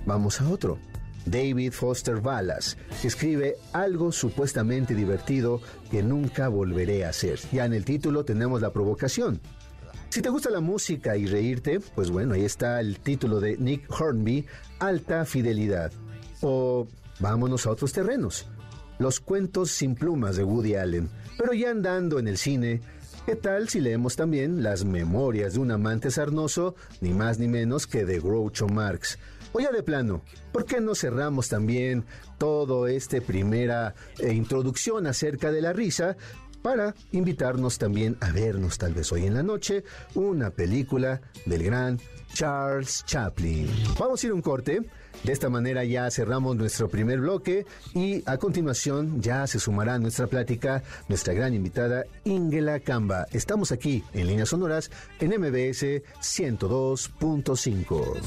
vamos 0.05 0.41
a 0.41 0.49
otro. 0.49 0.77
David 1.25 1.71
Foster 1.71 2.17
Wallace 2.17 2.77
escribe 3.03 3.55
algo 3.71 4.11
supuestamente 4.11 4.93
divertido 4.93 5.61
que 5.89 6.03
nunca 6.03 6.47
volveré 6.47 7.05
a 7.05 7.09
hacer. 7.09 7.39
Ya 7.51 7.65
en 7.65 7.73
el 7.73 7.85
título 7.85 8.25
tenemos 8.25 8.61
la 8.61 8.71
provocación. 8.71 9.39
Si 10.09 10.21
te 10.21 10.29
gusta 10.29 10.51
la 10.51 10.59
música 10.59 11.17
y 11.17 11.25
reírte, 11.25 11.79
pues 11.79 12.11
bueno, 12.11 12.35
ahí 12.35 12.45
está 12.45 12.79
el 12.79 12.99
título 12.99 13.39
de 13.39 13.57
Nick 13.57 13.89
Hornby, 13.89 14.45
Alta 14.79 15.25
Fidelidad. 15.25 15.91
O 16.41 16.87
vámonos 17.19 17.65
a 17.65 17.71
otros 17.71 17.93
terrenos. 17.93 18.47
Los 18.99 19.19
cuentos 19.19 19.71
sin 19.71 19.95
plumas 19.95 20.35
de 20.35 20.43
Woody 20.43 20.75
Allen. 20.75 21.09
Pero 21.37 21.53
ya 21.53 21.71
andando 21.71 22.19
en 22.19 22.27
el 22.27 22.37
cine, 22.37 22.81
¿qué 23.25 23.35
tal 23.35 23.69
si 23.69 23.79
leemos 23.79 24.15
también 24.15 24.61
las 24.61 24.85
memorias 24.85 25.53
de 25.53 25.59
un 25.59 25.71
amante 25.71 26.11
sarnoso, 26.11 26.75
ni 27.01 27.11
más 27.11 27.39
ni 27.39 27.47
menos 27.47 27.87
que 27.87 28.05
de 28.05 28.19
Groucho 28.19 28.67
Marx? 28.67 29.17
O 29.53 29.59
ya 29.59 29.71
de 29.71 29.83
plano, 29.83 30.21
¿por 30.51 30.65
qué 30.65 30.81
no 30.81 30.95
cerramos 30.95 31.47
también 31.47 32.05
todo 32.39 32.87
este 32.87 33.21
primera 33.21 33.93
eh, 34.19 34.33
introducción 34.33 35.05
acerca 35.07 35.51
de 35.51 35.61
la 35.61 35.73
risa 35.73 36.17
para 36.63 36.95
invitarnos 37.11 37.77
también 37.77 38.17
a 38.21 38.31
vernos 38.31 38.77
tal 38.77 38.93
vez 38.93 39.11
hoy 39.11 39.25
en 39.25 39.35
la 39.35 39.43
noche 39.43 39.83
una 40.15 40.49
película 40.49 41.21
del 41.45 41.63
gran 41.63 41.99
Charles 42.33 43.03
Chaplin. 43.05 43.69
Vamos 43.99 44.23
a 44.23 44.25
ir 44.25 44.31
a 44.31 44.35
un 44.35 44.41
corte. 44.41 44.81
De 45.23 45.31
esta 45.31 45.49
manera 45.49 45.83
ya 45.85 46.11
cerramos 46.11 46.57
nuestro 46.57 46.89
primer 46.89 47.21
bloque 47.21 47.65
y 47.93 48.23
a 48.29 48.37
continuación 48.37 49.21
ya 49.21 49.47
se 49.47 49.57
sumará 49.57 49.93
a 49.95 49.99
nuestra 49.99 50.27
plática 50.27 50.83
nuestra 51.07 51.33
gran 51.33 51.53
invitada 51.53 52.03
Ingela 52.25 52.81
Camba. 52.81 53.25
Estamos 53.31 53.71
aquí 53.71 54.03
en 54.13 54.27
Líneas 54.27 54.49
Sonoras 54.49 54.91
en 55.21 55.29
MBS 55.29 56.03
102.5. 56.21 58.17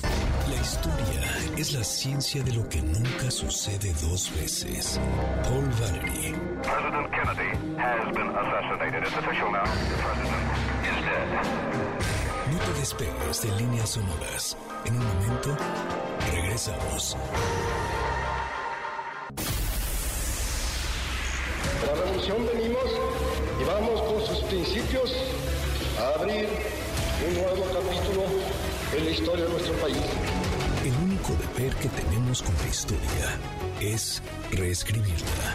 La 0.49 0.57
historia 0.61 1.37
es 1.59 1.73
la 1.75 1.85
ciencia 1.85 2.43
de 2.43 2.53
lo 2.53 2.67
que 2.69 2.81
nunca 2.81 3.31
sucede 3.31 3.93
dos 4.01 4.33
veces. 4.39 4.99
Paul 5.43 5.69
Valery. 5.81 6.35
President 6.63 7.11
Kennedy 7.11 7.51
has 7.77 8.07
been 8.15 8.29
assassinated. 8.29 9.03
It's 9.03 9.17
official 9.17 9.51
now. 9.53 9.65
The 9.65 9.97
president 10.03 10.49
is 10.83 10.97
dead. 11.05 11.29
No 12.53 12.59
te 12.59 12.73
despegues 12.81 13.43
de 13.43 13.51
líneas 13.61 13.91
sonoras. 13.91 14.57
En 14.85 14.97
un 14.97 15.05
momento, 15.05 15.57
regresamos. 16.57 17.17
La 21.87 21.95
revolución 21.95 22.47
venimos 22.55 22.85
y 23.61 23.65
vamos 23.65 24.03
con 24.03 24.27
sus 24.27 24.45
principios 24.45 25.13
a 26.01 26.19
abrir 26.19 26.49
un 27.29 27.35
nuevo 27.35 27.65
capítulo 27.65 28.25
en 28.97 29.05
la 29.05 29.11
historia 29.11 29.45
de 29.45 29.51
nuestro 29.51 29.75
país. 29.75 29.97
El 30.85 30.95
único 31.05 31.33
deber 31.35 31.75
que 31.77 31.89
tenemos 31.89 32.43
con 32.43 32.55
la 32.57 32.69
historia 32.69 33.39
es 33.81 34.23
reescribirla. 34.53 35.55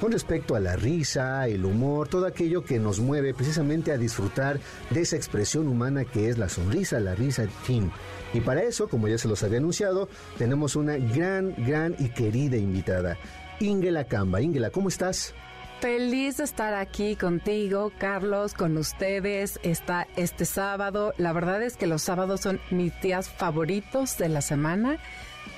con 0.00 0.12
respecto 0.12 0.54
a 0.54 0.60
la 0.60 0.76
risa, 0.76 1.46
el 1.46 1.64
humor, 1.64 2.08
todo 2.08 2.26
aquello 2.26 2.64
que 2.64 2.78
nos 2.78 3.00
mueve 3.00 3.34
precisamente 3.34 3.92
a 3.92 3.98
disfrutar 3.98 4.58
de 4.90 5.00
esa 5.00 5.16
expresión 5.16 5.68
humana 5.68 6.04
que 6.04 6.28
es 6.28 6.38
la 6.38 6.48
sonrisa, 6.48 7.00
la 7.00 7.14
risa, 7.14 7.46
fin. 7.64 7.90
Y 8.34 8.40
para 8.40 8.62
eso, 8.62 8.88
como 8.88 9.08
ya 9.08 9.18
se 9.18 9.28
los 9.32 9.42
había 9.42 9.58
anunciado, 9.58 10.10
tenemos 10.36 10.76
una 10.76 10.96
gran, 10.98 11.54
gran 11.56 11.96
y 11.98 12.10
querida 12.10 12.58
invitada, 12.58 13.16
Ingela 13.60 14.04
Camba. 14.04 14.42
Ingela, 14.42 14.68
¿cómo 14.68 14.88
estás? 14.88 15.34
Feliz 15.80 16.36
de 16.36 16.44
estar 16.44 16.74
aquí 16.74 17.16
contigo, 17.16 17.90
Carlos, 17.98 18.52
con 18.52 18.76
ustedes 18.76 19.58
está 19.62 20.06
este 20.16 20.44
sábado. 20.44 21.14
La 21.16 21.32
verdad 21.32 21.62
es 21.62 21.78
que 21.78 21.86
los 21.86 22.02
sábados 22.02 22.42
son 22.42 22.60
mis 22.70 22.92
días 23.00 23.30
favoritos 23.30 24.18
de 24.18 24.28
la 24.28 24.42
semana 24.42 24.98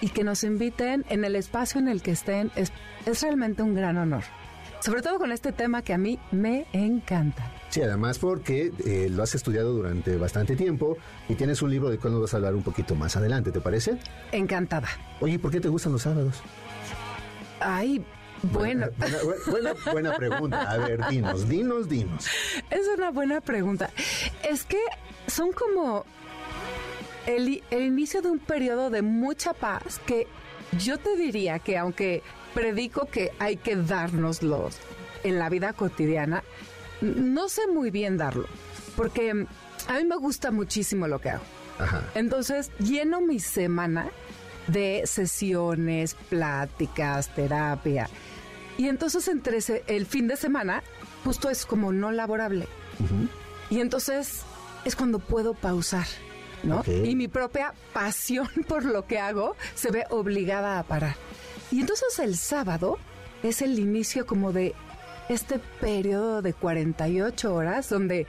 y 0.00 0.10
que 0.10 0.22
nos 0.22 0.44
inviten 0.44 1.04
en 1.08 1.24
el 1.24 1.34
espacio 1.34 1.80
en 1.80 1.88
el 1.88 2.00
que 2.00 2.12
estén 2.12 2.52
es, 2.54 2.72
es 3.06 3.22
realmente 3.22 3.62
un 3.62 3.74
gran 3.74 3.98
honor. 3.98 4.22
Sobre 4.80 5.02
todo 5.02 5.18
con 5.18 5.32
este 5.32 5.50
tema 5.50 5.82
que 5.82 5.94
a 5.94 5.98
mí 5.98 6.20
me 6.30 6.66
encanta. 6.72 7.50
Sí, 7.74 7.82
además 7.82 8.20
porque 8.20 8.70
eh, 8.86 9.08
lo 9.10 9.24
has 9.24 9.34
estudiado 9.34 9.72
durante 9.72 10.16
bastante 10.16 10.54
tiempo 10.54 10.96
y 11.28 11.34
tienes 11.34 11.60
un 11.60 11.72
libro 11.72 11.90
de 11.90 11.98
cual 11.98 12.12
nos 12.12 12.22
vas 12.22 12.32
a 12.32 12.36
hablar 12.36 12.54
un 12.54 12.62
poquito 12.62 12.94
más 12.94 13.16
adelante, 13.16 13.50
¿te 13.50 13.60
parece? 13.60 13.98
Encantada. 14.30 14.86
Oye, 15.18 15.40
¿por 15.40 15.50
qué 15.50 15.60
te 15.60 15.66
gustan 15.66 15.90
los 15.90 16.02
sábados? 16.02 16.40
Ay, 17.58 18.04
bueno. 18.42 18.86
Buena, 18.96 19.16
buena, 19.50 19.74
buena 19.90 20.16
pregunta. 20.16 20.70
A 20.70 20.76
ver, 20.76 21.00
dinos, 21.08 21.48
dinos, 21.48 21.88
dinos. 21.88 22.28
Es 22.70 22.86
una 22.96 23.10
buena 23.10 23.40
pregunta. 23.40 23.90
Es 24.48 24.62
que 24.62 24.78
son 25.26 25.50
como 25.50 26.04
el, 27.26 27.60
el 27.72 27.82
inicio 27.82 28.22
de 28.22 28.30
un 28.30 28.38
periodo 28.38 28.88
de 28.88 29.02
mucha 29.02 29.52
paz 29.52 30.00
que 30.06 30.28
yo 30.78 30.98
te 30.98 31.16
diría 31.16 31.58
que 31.58 31.76
aunque 31.76 32.22
predico 32.54 33.06
que 33.06 33.32
hay 33.40 33.56
que 33.56 33.74
dárnoslos 33.74 34.78
en 35.24 35.40
la 35.40 35.48
vida 35.48 35.72
cotidiana, 35.72 36.44
no 37.04 37.48
sé 37.48 37.66
muy 37.66 37.90
bien 37.90 38.16
darlo, 38.16 38.46
porque 38.96 39.30
a 39.88 39.92
mí 39.94 40.04
me 40.04 40.16
gusta 40.16 40.50
muchísimo 40.50 41.06
lo 41.06 41.20
que 41.20 41.30
hago. 41.30 41.44
Ajá. 41.78 42.02
Entonces, 42.14 42.70
lleno 42.78 43.20
mi 43.20 43.40
semana 43.40 44.10
de 44.66 45.02
sesiones, 45.06 46.14
pláticas, 46.14 47.34
terapia. 47.34 48.08
Y 48.76 48.88
entonces 48.88 49.28
entre 49.28 49.58
el 49.86 50.06
fin 50.06 50.26
de 50.26 50.36
semana, 50.36 50.82
justo 51.22 51.50
es 51.50 51.66
como 51.66 51.92
no 51.92 52.12
laborable. 52.12 52.66
Y 53.70 53.80
entonces 53.80 54.42
es 54.84 54.96
cuando 54.96 55.18
puedo 55.18 55.54
pausar, 55.54 56.06
¿no? 56.62 56.82
Y 56.86 57.14
mi 57.14 57.28
propia 57.28 57.74
pasión 57.92 58.48
por 58.68 58.84
lo 58.84 59.06
que 59.06 59.18
hago 59.18 59.56
se 59.74 59.90
ve 59.90 60.04
obligada 60.10 60.78
a 60.78 60.82
parar. 60.82 61.16
Y 61.70 61.80
entonces 61.80 62.18
el 62.18 62.36
sábado 62.36 62.98
es 63.42 63.62
el 63.62 63.78
inicio 63.78 64.26
como 64.26 64.52
de 64.52 64.74
este 65.28 65.58
periodo 65.80 66.42
de 66.42 66.52
48 66.52 67.54
horas 67.54 67.88
donde 67.88 68.26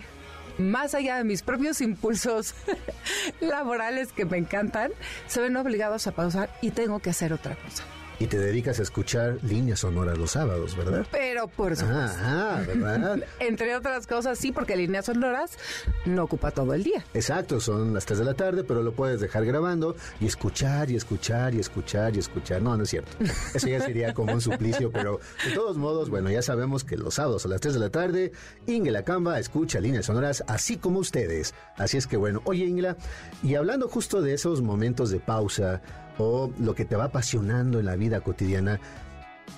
más 0.57 0.95
allá 0.95 1.17
de 1.17 1.23
mis 1.23 1.41
propios 1.41 1.81
impulsos 1.81 2.55
laborales 3.41 4.11
que 4.11 4.25
me 4.25 4.37
encantan, 4.37 4.91
se 5.27 5.41
ven 5.41 5.57
obligados 5.57 6.07
a 6.07 6.11
pausar 6.11 6.49
y 6.61 6.71
tengo 6.71 6.99
que 6.99 7.09
hacer 7.09 7.33
otra 7.33 7.55
cosa. 7.55 7.83
Y 8.19 8.27
te 8.27 8.37
dedicas 8.37 8.79
a 8.79 8.83
escuchar 8.83 9.37
líneas 9.43 9.79
sonoras 9.79 10.17
los 10.17 10.31
sábados, 10.31 10.75
¿verdad? 10.75 11.05
Pero 11.11 11.47
por 11.47 11.75
supuesto. 11.75 12.17
Ah, 12.21 12.61
¿verdad? 12.65 13.19
Entre 13.39 13.75
otras 13.75 14.07
cosas, 14.07 14.37
sí, 14.37 14.51
porque 14.51 14.75
líneas 14.75 15.05
sonoras 15.05 15.57
no 16.05 16.23
ocupa 16.23 16.51
todo 16.51 16.73
el 16.73 16.83
día. 16.83 17.03
Exacto, 17.13 17.59
son 17.59 17.93
las 17.93 18.05
3 18.05 18.19
de 18.19 18.25
la 18.25 18.33
tarde, 18.33 18.63
pero 18.63 18.83
lo 18.83 18.93
puedes 18.93 19.19
dejar 19.19 19.45
grabando 19.45 19.95
y 20.19 20.27
escuchar 20.27 20.89
y 20.91 20.95
escuchar 20.95 21.53
y 21.53 21.59
escuchar 21.59 22.15
y 22.15 22.19
escuchar. 22.19 22.61
No, 22.61 22.77
no 22.77 22.83
es 22.83 22.89
cierto. 22.89 23.11
Eso 23.53 23.67
ya 23.67 23.81
sería 23.81 24.13
como 24.13 24.33
un 24.33 24.41
suplicio, 24.41 24.91
pero 24.91 25.19
de 25.45 25.53
todos 25.53 25.77
modos, 25.77 26.09
bueno, 26.09 26.29
ya 26.29 26.41
sabemos 26.41 26.83
que 26.83 26.97
los 26.97 27.15
sábados 27.15 27.45
a 27.45 27.49
las 27.49 27.61
3 27.61 27.73
de 27.73 27.79
la 27.79 27.89
tarde, 27.89 28.31
Ingela 28.67 29.03
Camba 29.03 29.39
escucha 29.39 29.79
líneas 29.79 30.05
sonoras 30.05 30.43
así 30.47 30.77
como 30.77 30.99
ustedes. 30.99 31.53
Así 31.77 31.97
es 31.97 32.07
que 32.07 32.17
bueno, 32.17 32.41
oye 32.45 32.65
Ingela, 32.65 32.97
y 33.43 33.55
hablando 33.55 33.87
justo 33.87 34.21
de 34.21 34.33
esos 34.33 34.61
momentos 34.61 35.09
de 35.09 35.19
pausa 35.19 35.81
o 36.17 36.51
lo 36.59 36.75
que 36.75 36.85
te 36.85 36.95
va 36.95 37.05
apasionando 37.05 37.79
en 37.79 37.85
la 37.85 37.95
vida 37.95 38.21
cotidiana, 38.21 38.79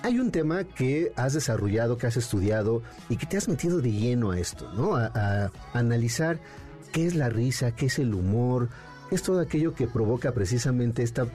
hay 0.02 0.18
un 0.18 0.30
tema 0.30 0.64
que 0.64 1.12
has 1.16 1.32
desarrollado, 1.32 1.96
que 1.96 2.06
has 2.06 2.16
estudiado 2.16 2.82
y 3.08 3.16
que 3.16 3.26
te 3.26 3.36
has 3.36 3.48
metido 3.48 3.80
de 3.80 3.92
lleno 3.92 4.30
a 4.30 4.38
esto, 4.38 4.72
¿no? 4.74 4.96
A, 4.96 5.50
analizar 5.72 6.38
qué 6.92 7.06
es 7.06 7.14
la 7.14 7.28
risa, 7.28 7.72
qué 7.72 7.86
es 7.86 7.98
el 7.98 8.14
humor, 8.14 8.68
qué 9.08 9.16
es 9.16 9.22
todo 9.22 9.40
aquello 9.40 9.74
que 9.74 9.86
provoca 9.86 10.32
precisamente 10.32 11.02
esta, 11.02 11.26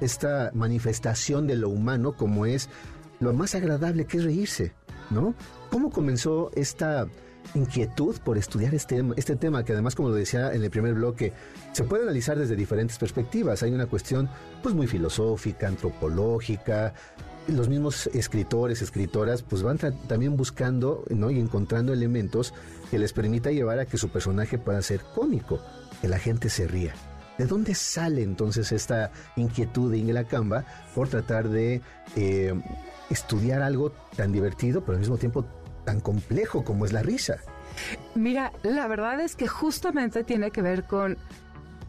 esta 0.00 0.50
manifestación 0.54 1.46
de 1.46 1.56
lo 1.56 1.68
humano 1.68 2.16
como 2.16 2.46
es 2.46 2.68
lo 3.20 3.32
más 3.32 3.54
agradable 3.54 4.06
que 4.06 4.18
es 4.18 4.24
reírse, 4.24 4.72
¿no? 5.10 5.34
¿Cómo 5.70 5.90
comenzó 5.90 6.50
esta 6.54 7.06
inquietud 7.54 8.16
por 8.24 8.38
estudiar 8.38 8.74
este, 8.74 9.04
este 9.16 9.36
tema 9.36 9.64
que 9.64 9.72
además, 9.72 9.94
como 9.94 10.08
lo 10.08 10.14
decía 10.14 10.52
en 10.52 10.62
el 10.62 10.70
primer 10.70 10.94
bloque, 10.94 11.32
se 11.72 11.84
puede 11.84 12.02
analizar 12.04 12.38
desde 12.38 12.56
diferentes 12.56 12.98
perspectivas. 12.98 13.62
Hay 13.62 13.72
una 13.72 13.86
cuestión 13.86 14.28
pues 14.62 14.74
muy 14.74 14.86
filosófica, 14.86 15.68
antropológica, 15.68 16.94
los 17.48 17.68
mismos 17.68 18.06
escritores, 18.08 18.80
escritoras, 18.82 19.42
pues 19.42 19.62
van 19.62 19.78
también 19.78 20.36
buscando 20.36 21.04
¿no? 21.10 21.30
y 21.30 21.38
encontrando 21.38 21.92
elementos 21.92 22.54
que 22.90 22.98
les 22.98 23.12
permita 23.12 23.50
llevar 23.50 23.78
a 23.78 23.86
que 23.86 23.98
su 23.98 24.08
personaje 24.08 24.58
pueda 24.58 24.80
ser 24.82 25.00
cómico, 25.14 25.60
que 26.00 26.08
la 26.08 26.18
gente 26.18 26.48
se 26.48 26.66
ría. 26.66 26.94
¿De 27.38 27.46
dónde 27.46 27.74
sale 27.74 28.22
entonces 28.22 28.70
esta 28.70 29.10
inquietud 29.36 29.90
de 29.90 29.98
Ingela 29.98 30.24
Camba 30.24 30.64
por 30.94 31.08
tratar 31.08 31.48
de 31.48 31.82
eh, 32.14 32.54
estudiar 33.10 33.62
algo 33.62 33.92
tan 34.16 34.32
divertido, 34.32 34.82
pero 34.82 34.94
al 34.94 35.00
mismo 35.00 35.18
tiempo 35.18 35.44
tan 35.84 36.00
complejo 36.00 36.64
como 36.64 36.84
es 36.84 36.92
la 36.92 37.02
risa? 37.02 37.38
Mira, 38.14 38.52
la 38.62 38.86
verdad 38.86 39.20
es 39.20 39.36
que 39.36 39.46
justamente 39.46 40.24
tiene 40.24 40.50
que 40.50 40.62
ver 40.62 40.84
con 40.84 41.16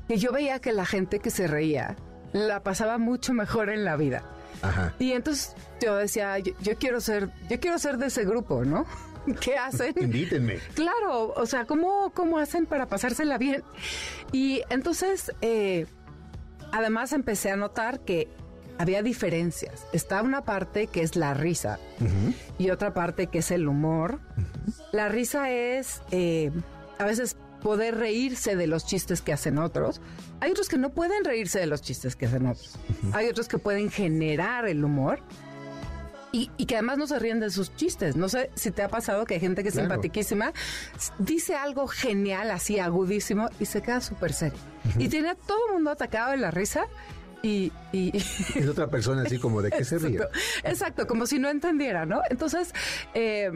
que 0.07 0.17
yo 0.17 0.31
veía 0.31 0.59
que 0.59 0.73
la 0.73 0.85
gente 0.85 1.19
que 1.19 1.29
se 1.29 1.47
reía 1.47 1.95
la 2.33 2.63
pasaba 2.63 2.97
mucho 2.97 3.33
mejor 3.33 3.69
en 3.69 3.85
la 3.85 3.95
vida. 3.95 4.23
Ajá. 4.61 4.93
Y 4.99 5.11
entonces 5.11 5.55
yo 5.81 5.95
decía, 5.95 6.37
yo, 6.39 6.53
yo 6.61 6.75
quiero 6.77 7.01
ser, 7.01 7.29
yo 7.49 7.59
quiero 7.59 7.77
ser 7.79 7.97
de 7.97 8.07
ese 8.07 8.25
grupo, 8.25 8.63
¿no? 8.65 8.85
¿Qué 9.41 9.57
hacen? 9.57 9.93
Invítenme. 9.99 10.59
Claro, 10.73 11.33
o 11.35 11.45
sea, 11.45 11.65
¿cómo, 11.65 12.11
cómo 12.13 12.37
hacen 12.37 12.65
para 12.65 12.87
pasársela 12.87 13.37
bien? 13.37 13.63
Y 14.31 14.61
entonces, 14.69 15.31
eh, 15.41 15.87
además 16.71 17.13
empecé 17.13 17.51
a 17.51 17.55
notar 17.55 18.01
que 18.01 18.29
había 18.77 19.01
diferencias. 19.03 19.85
Está 19.93 20.21
una 20.21 20.43
parte 20.43 20.87
que 20.87 21.01
es 21.01 21.15
la 21.15 21.33
risa 21.33 21.79
y 22.57 22.69
otra 22.71 22.93
parte 22.93 23.27
que 23.27 23.39
es 23.39 23.51
el 23.51 23.67
humor. 23.67 24.19
La 24.91 25.09
risa 25.09 25.49
es 25.51 26.01
eh, 26.11 26.51
a 26.99 27.05
veces 27.05 27.37
poder 27.61 27.95
reírse 27.97 28.55
de 28.55 28.67
los 28.67 28.85
chistes 28.85 29.21
que 29.21 29.33
hacen 29.33 29.57
otros. 29.57 30.01
Hay 30.39 30.51
otros 30.51 30.69
que 30.69 30.77
no 30.77 30.91
pueden 30.91 31.23
reírse 31.25 31.59
de 31.59 31.65
los 31.67 31.81
chistes 31.81 32.15
que 32.15 32.25
hacen 32.27 32.45
otros. 32.45 32.77
Hay 33.13 33.27
otros 33.27 33.47
que 33.47 33.57
pueden 33.57 33.89
generar 33.89 34.67
el 34.67 34.83
humor. 34.83 35.19
Y, 36.31 36.51
y 36.57 36.65
que 36.65 36.75
además 36.75 36.97
no 36.97 37.07
se 37.07 37.17
ríen 37.17 37.39
de 37.39 37.49
sus 37.49 37.73
chistes. 37.77 38.17
No 38.17 38.27
sé 38.27 38.49
si 38.55 38.69
te 38.69 38.83
ha 38.83 38.89
pasado 38.89 39.25
que 39.25 39.35
hay 39.35 39.39
gente 39.39 39.63
que 39.63 39.69
es 39.69 39.75
Claro. 39.75 39.87
simpatiquísima, 39.89 40.51
dice 41.17 41.55
algo 41.55 41.87
genial, 41.87 42.51
así 42.51 42.77
agudísimo, 42.77 43.47
y 43.57 43.65
se 43.65 43.81
queda 43.81 44.01
súper 44.01 44.33
serio. 44.33 44.59
Y 44.99 45.07
tiene 45.07 45.29
a 45.29 45.35
todo 45.35 45.57
el 45.69 45.73
mundo 45.75 45.91
atacado 45.91 46.31
de 46.31 46.37
la 46.37 46.51
risa 46.51 46.87
y... 47.41 47.71
y- 47.91 48.11
Es 48.55 48.67
otra 48.67 48.87
persona 48.87 49.23
así 49.23 49.37
como 49.39 49.61
de 49.61 49.71
que 49.71 49.83
se 49.83 49.97
ríe. 49.99 50.15
Exacto, 50.17 50.37
exacto, 50.63 51.07
como 51.07 51.25
si 51.27 51.39
no 51.39 51.49
entendiera, 51.49 52.05
¿no? 52.05 52.21
Entonces, 52.29 52.73
eh, 53.13 53.51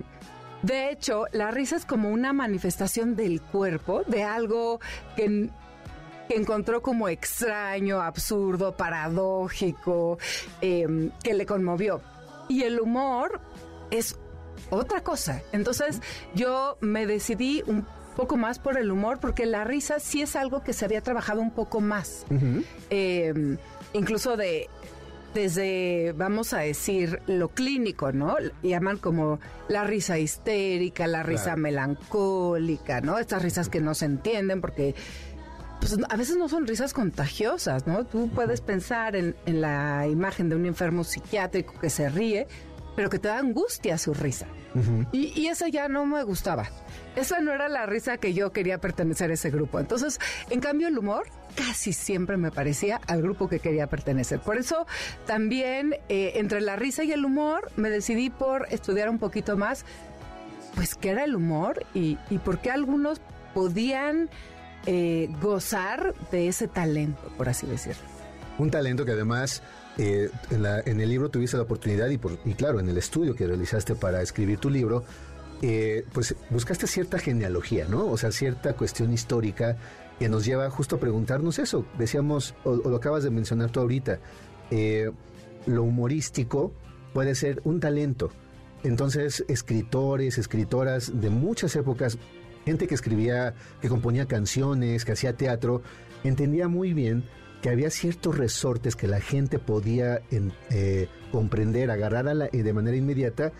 de 0.62 0.90
hecho, 0.92 1.26
la 1.32 1.52
risa 1.52 1.76
es 1.78 1.86
como 1.86 2.10
una 2.10 2.34
manifestación 2.34 3.16
del 3.16 3.42
cuerpo, 3.42 4.04
de 4.08 4.24
algo 4.24 4.80
que, 5.16 5.50
que 6.28 6.36
encontró 6.36 6.82
como 6.82 7.08
extraño, 7.10 8.02
absurdo, 8.02 8.76
paradójico, 8.76 10.18
eh, 10.62 11.10
que 11.24 11.34
le 11.34 11.46
conmovió. 11.46 12.02
Y 12.50 12.64
el 12.64 12.80
humor 12.80 13.40
es 13.92 14.18
otra 14.70 15.02
cosa. 15.02 15.42
Entonces, 15.54 16.02
yo 16.36 16.78
me 16.82 17.06
decidí 17.06 17.64
un 17.68 17.86
poco 18.20 18.36
más 18.36 18.60
por 18.60 18.78
el 18.78 18.92
humor, 18.92 19.20
porque 19.22 19.46
la 19.46 19.64
risa 19.64 20.00
sí 20.00 20.22
es 20.22 20.36
algo 20.36 20.62
que 20.62 20.74
se 20.74 20.84
había 20.84 21.00
trabajado 21.02 21.40
un 21.42 21.52
poco 21.52 21.80
más. 21.80 22.26
Eh, 22.90 23.58
incluso 23.94 24.36
de 24.36 24.68
desde, 25.34 26.14
vamos 26.18 26.54
a 26.54 26.60
decir, 26.60 27.22
lo 27.28 27.50
clínico, 27.50 28.12
¿no? 28.12 28.36
Llaman 28.64 28.98
como 28.98 29.40
la 29.70 29.84
risa 29.84 30.18
histérica, 30.18 31.08
la 31.08 31.22
risa 31.24 31.44
Claro. 31.56 31.62
melancólica, 31.62 33.00
¿no? 33.02 33.18
Estas 33.20 33.42
risas 33.44 33.70
que 33.70 33.80
no 33.80 33.94
se 33.94 34.06
entienden 34.06 34.60
porque 34.60 34.96
pues, 35.80 35.96
a 36.10 36.16
veces 36.18 36.36
no 36.36 36.50
son 36.50 36.68
risas 36.68 36.94
contagiosas, 36.94 37.88
¿no? 37.88 38.06
Tú 38.06 38.30
puedes 38.36 38.60
pensar 38.60 39.16
en, 39.16 39.36
en 39.46 39.62
la 39.62 40.08
imagen 40.08 40.50
de 40.50 40.56
un 40.56 40.66
enfermo 40.66 41.04
psiquiátrico 41.04 41.74
que 41.80 41.90
se 41.90 42.10
ríe, 42.10 42.48
pero 43.00 43.10
que 43.10 43.18
te 43.18 43.30
da 43.30 43.38
angustia 43.38 43.98
su 43.98 44.14
risa. 44.14 44.46
y, 45.14 45.32
y 45.40 45.48
esa 45.48 45.70
ya 45.70 45.88
no 45.88 46.06
me 46.06 46.22
gustaba. 46.24 46.68
Esa 47.16 47.40
no 47.40 47.54
era 47.54 47.70
la 47.70 47.86
risa 47.86 48.18
que 48.18 48.34
yo 48.34 48.52
quería 48.52 48.80
pertenecer 48.80 49.32
a 49.32 49.36
ese 49.36 49.52
grupo. 49.52 49.80
Entonces, 49.80 50.20
en 50.50 50.60
cambio, 50.60 50.90
el 50.90 50.98
humor 50.98 51.28
casi 51.56 51.94
siempre 51.94 52.36
me 52.36 52.52
parecía 52.52 53.00
al 53.08 53.22
grupo 53.22 53.48
que 53.48 53.62
quería 53.62 53.88
pertenecer. 53.88 54.42
Por 54.42 54.58
eso 54.58 54.86
también 55.26 55.96
eh, 56.10 56.34
entre 56.36 56.60
la 56.60 56.76
risa 56.76 57.06
y 57.06 57.14
el 57.14 57.24
humor 57.24 57.72
me 57.78 57.90
decidí 57.90 58.30
por 58.30 58.68
estudiar 58.70 59.10
un 59.10 59.18
poquito 59.18 59.56
más, 59.56 59.86
pues 60.76 60.96
qué 60.96 61.12
era 61.12 61.24
el 61.24 61.38
humor 61.38 61.86
y, 61.94 62.18
y 62.30 62.40
por 62.40 62.60
qué 62.60 62.70
algunos 62.70 63.22
podían 63.54 64.30
eh, 64.88 65.30
gozar 65.42 66.16
de 66.32 66.50
ese 66.50 66.68
talento, 66.68 67.32
por 67.38 67.48
así 67.48 67.66
decirlo. 67.66 68.04
Un 68.58 68.70
talento 68.70 69.06
que 69.06 69.14
además 69.14 69.64
eh, 70.00 70.30
en, 70.50 70.64
la- 70.64 70.80
en 70.80 71.00
el 71.02 71.10
libro 71.10 71.30
tuviste 71.30 71.58
la 71.58 71.64
oportunidad 71.64 72.08
y, 72.10 72.18
por- 72.18 72.40
y 72.46 72.54
claro, 72.54 72.80
en 72.80 72.90
el 72.90 72.98
estudio 72.98 73.36
que 73.36 73.46
realizaste 73.46 73.94
para 73.96 74.22
escribir 74.22 74.58
tu 74.58 74.70
libro, 74.70 75.04
eh, 75.62 76.06
pues 76.14 76.36
buscaste 76.50 76.88
cierta 76.88 77.20
genealogía, 77.20 77.86
¿no? 77.90 78.08
O 78.08 78.18
sea, 78.18 78.32
cierta 78.32 78.74
cuestión 78.74 79.12
histórica 79.14 79.78
que 80.18 80.30
nos 80.30 80.46
lleva 80.46 80.70
justo 80.70 80.96
a 80.96 81.00
preguntarnos 81.00 81.60
eso. 81.60 81.86
Decíamos, 81.98 82.56
o, 82.64 82.76
lo 82.76 82.96
acabas 82.96 83.24
de 83.24 83.30
mencionar 83.30 83.70
tú 83.72 83.82
ahorita, 83.82 84.20
eh, 84.72 85.12
lo 85.66 85.84
humorístico 85.84 86.72
puede 87.14 87.36
ser 87.36 87.62
un 87.66 87.80
talento. 87.80 88.32
Entonces, 88.84 89.44
escritores, 89.50 90.38
escritoras 90.38 91.12
de 91.20 91.30
muchas 91.30 91.76
épocas, 91.76 92.18
gente 92.64 92.88
que 92.88 92.96
escribía, 92.96 93.54
que 93.82 93.90
componía 93.90 94.26
canciones, 94.26 95.04
que 95.04 95.12
hacía 95.12 95.34
teatro, 95.34 95.82
entendía 96.24 96.68
muy 96.70 96.94
bien 96.94 97.26
que 97.62 97.70
había 97.70 97.90
ciertos 97.90 98.38
resortes 98.38 98.96
que 98.96 99.08
la 99.08 99.20
gente 99.20 99.60
podía 99.60 100.22
en- 100.32 100.54
eh, 100.70 101.08
comprender, 101.32 101.92
agarrar 101.92 102.28
a 102.28 102.34
la- 102.34 102.48
de 102.48 102.74
manera 102.74 102.96
inmediata 102.98 103.52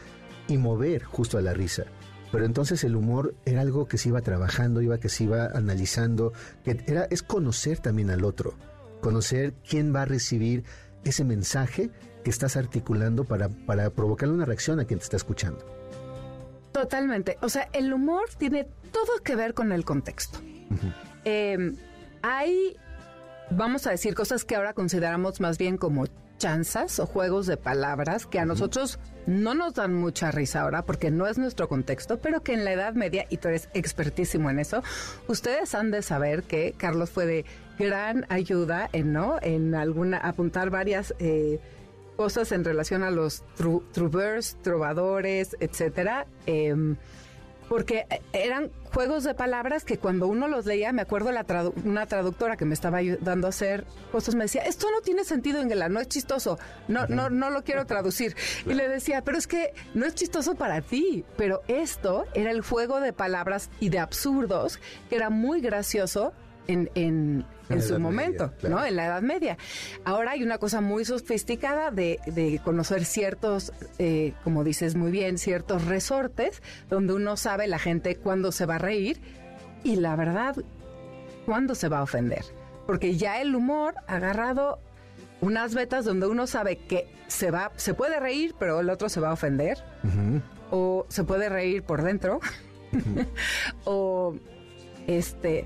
y 0.48 0.58
mover 0.58 1.04
justo 1.04 1.38
a 1.38 1.42
la 1.42 1.54
risa. 1.54 1.84
Pero 2.32 2.46
entonces 2.46 2.84
el 2.84 2.96
humor 2.96 3.34
era 3.46 3.62
algo 3.62 3.88
que 3.88 3.98
se 3.98 4.10
iba 4.10 4.22
trabajando, 4.22 4.82
iba 4.82 5.00
que 5.00 5.10
se 5.10 5.24
iba 5.26 5.48
analizando, 5.48 6.32
que 6.64 6.84
era 6.88 7.06
es 7.10 7.24
conocer 7.24 7.80
también 7.80 8.10
al 8.12 8.24
otro, 8.24 8.54
conocer 9.02 9.54
quién 9.68 9.94
va 9.94 10.04
a 10.04 10.06
recibir 10.06 10.64
ese 11.04 11.24
mensaje 11.24 11.90
que 12.24 12.30
estás 12.30 12.56
articulando 12.58 13.24
para, 13.24 13.50
para 13.50 13.90
provocarle 13.90 14.36
una 14.36 14.46
reacción 14.46 14.80
a 14.80 14.86
quien 14.86 15.00
te 15.00 15.06
está 15.06 15.18
escuchando. 15.18 15.66
Totalmente. 16.72 17.38
O 17.42 17.50
sea, 17.50 17.68
el 17.74 17.92
humor 17.94 18.26
tiene 18.38 18.66
todo 18.92 19.24
que 19.24 19.36
ver 19.36 19.54
con 19.54 19.72
el 19.72 19.84
contexto. 19.86 20.40
Eh, 21.26 21.74
hay, 22.22 22.76
vamos 23.52 23.88
a 23.88 23.92
decir, 23.92 24.16
cosas 24.16 24.46
que 24.46 24.56
ahora 24.56 24.74
consideramos 24.74 25.40
más 25.42 25.58
bien 25.58 25.78
como 25.78 26.06
chanzas 26.38 27.00
o 27.00 27.06
juegos 27.06 27.48
de 27.48 27.58
palabras 27.58 28.26
que 28.26 28.40
a 28.40 28.46
nosotros 28.46 28.98
no 29.28 29.54
nos 29.54 29.74
dan 29.74 29.94
mucha 29.94 30.32
risa 30.32 30.62
ahora 30.62 30.84
porque 30.86 31.12
no 31.12 31.28
es 31.28 31.38
nuestro 31.38 31.68
contexto, 31.68 32.20
pero 32.22 32.42
que 32.44 32.54
en 32.54 32.64
la 32.64 32.72
Edad 32.72 32.94
Media, 32.94 33.26
y 33.30 33.38
tú 33.38 33.50
eres 33.50 33.68
expertísimo 33.74 34.50
en 34.50 34.60
eso, 34.60 34.82
ustedes 35.28 35.76
han 35.76 35.92
de 35.92 36.02
saber 36.02 36.44
que 36.44 36.74
Carlos 36.78 37.10
fue 37.10 37.26
de 37.26 37.46
gran 37.78 38.26
ayuda 38.30 38.90
en, 38.94 39.12
¿no? 39.12 39.38
en 39.42 39.76
alguna, 39.76 40.18
apuntar 40.20 40.70
varias 40.70 41.14
eh, 41.20 41.60
cosas 42.16 42.52
en 42.54 42.64
relación 42.64 43.04
a 43.04 43.12
los 43.12 43.44
tru- 43.58 43.84
trovadores, 44.62 45.58
etcétera. 45.60 46.26
Em, 46.46 46.96
porque 47.70 48.06
eh, 48.10 48.22
eran 48.34 48.72
juegos 48.94 49.24
de 49.24 49.34
palabras 49.36 49.86
que 49.86 49.98
cuando 50.00 50.28
uno 50.28 50.48
los 50.48 50.66
leía, 50.66 50.92
me 50.92 51.04
acuerdo 51.04 51.32
la 51.32 51.46
tradu- 51.46 51.74
una 51.86 52.08
traductora 52.08 52.58
que 52.58 52.66
me 52.66 52.74
estaba 52.74 52.98
ayudando 52.98 53.48
a 53.48 53.52
hacer 53.52 53.86
cosas, 54.12 54.36
me 54.36 54.44
decía, 54.46 54.64
esto 54.64 54.88
no 54.92 55.02
tiene 55.02 55.24
sentido, 55.24 55.62
Ingela, 55.62 55.88
no 55.88 56.00
es 56.00 56.10
chistoso, 56.10 56.58
no, 56.88 57.06
no, 57.08 57.30
no 57.30 57.50
lo 57.52 57.64
quiero 57.64 57.86
traducir. 57.86 58.36
Y 58.66 58.74
le 58.74 58.90
decía, 58.90 59.24
pero 59.24 59.38
es 59.38 59.48
que 59.48 59.74
no 59.94 60.06
es 60.06 60.16
chistoso 60.16 60.56
para 60.56 60.82
ti, 60.82 61.24
pero 61.38 61.62
esto 61.68 62.26
era 62.34 62.52
el 62.52 62.62
juego 62.62 63.00
de 63.00 63.14
palabras 63.14 63.70
y 63.80 63.90
de 63.90 64.00
absurdos 64.00 64.80
que 65.10 65.16
era 65.16 65.30
muy 65.30 65.62
gracioso 65.62 66.34
en, 66.68 66.90
en, 66.96 67.46
En 67.70 67.82
su 67.82 68.00
momento, 68.00 68.46
Media, 68.46 68.58
claro. 68.60 68.76
¿no? 68.76 68.86
En 68.86 68.96
la 68.96 69.06
Edad 69.06 69.22
Media. 69.22 69.58
Ahora 70.04 70.32
hay 70.32 70.44
una 70.44 70.58
cosa 70.58 70.82
muy 70.82 71.06
sofisticada 71.06 71.92
de, 71.92 72.20
de 72.26 72.60
conocer 72.64 73.06
ciertos, 73.06 73.72
eh, 74.00 74.34
como 74.44 74.64
dices 74.64 74.96
muy 74.96 75.12
bien, 75.12 75.38
ciertos 75.38 75.86
resortes 75.86 76.62
donde 76.90 77.14
uno 77.14 77.38
sabe 77.38 77.68
la 77.68 77.80
gente 77.80 78.16
cuándo 78.16 78.52
se 78.52 78.66
va 78.66 78.76
a 78.76 78.80
reír 78.80 79.20
y 79.84 79.96
la 79.98 80.16
verdad, 80.16 80.56
cuándo 81.46 81.76
se 81.76 81.90
va 81.90 82.00
a 82.00 82.04
ofender. 82.04 82.44
Porque 82.86 83.18
ya 83.18 83.42
el 83.42 83.56
humor 83.56 83.96
ha 84.08 84.16
agarrado 84.16 84.80
unas 85.42 85.76
vetas 85.76 86.06
donde 86.06 86.28
uno 86.28 86.48
sabe 86.48 86.78
que 86.78 87.08
se 87.28 87.52
va, 87.52 87.72
se 87.76 87.94
puede 87.94 88.20
reír, 88.20 88.56
pero 88.60 88.80
el 88.80 88.90
otro 88.90 89.10
se 89.10 89.20
va 89.20 89.30
a 89.30 89.34
ofender. 89.34 89.78
O 90.72 91.06
se 91.10 91.24
puede 91.24 91.50
reír 91.50 91.84
por 91.84 92.04
dentro. 92.04 92.40
o 93.86 94.36
este. 95.08 95.66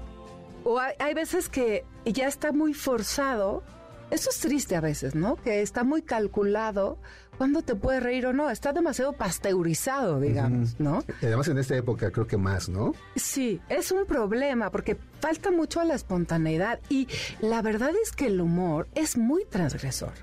O 0.63 0.80
hay, 0.80 0.93
hay 0.99 1.13
veces 1.13 1.49
que 1.49 1.86
ya 2.06 2.28
está 2.28 2.52
muy 2.52 2.73
forzado. 2.73 3.63
Eso 4.12 4.30
es 4.30 4.39
triste 4.39 4.76
a 4.76 4.82
veces, 4.82 5.15
¿no? 5.15 5.38
Que 5.38 5.62
está 5.62 5.84
muy 5.84 6.04
calculado 6.04 6.99
cuándo 7.38 7.62
te 7.62 7.76
puede 7.76 7.99
reír 7.99 8.28
o 8.28 8.34
no. 8.34 8.49
Está 8.49 8.73
demasiado 8.73 9.13
pasteurizado, 9.13 10.19
digamos, 10.19 10.80
¿no? 10.80 11.04
Además 11.21 11.47
en 11.47 11.58
esta 11.58 11.76
época 11.76 12.12
creo 12.12 12.28
que 12.28 12.38
más, 12.38 12.69
¿no? 12.69 12.93
Sí, 13.15 13.60
es 13.69 13.91
un 13.91 14.06
problema 14.06 14.69
porque 14.69 14.97
falta 15.19 15.52
mucho 15.52 15.80
a 15.80 15.86
la 15.86 15.95
espontaneidad 15.95 16.80
y 16.89 17.08
la 17.41 17.62
verdad 17.62 17.91
es 18.04 18.12
que 18.12 18.28
el 18.28 18.39
humor 18.39 18.88
es 18.93 19.17
muy 19.17 19.45
transgresor. 19.45 20.13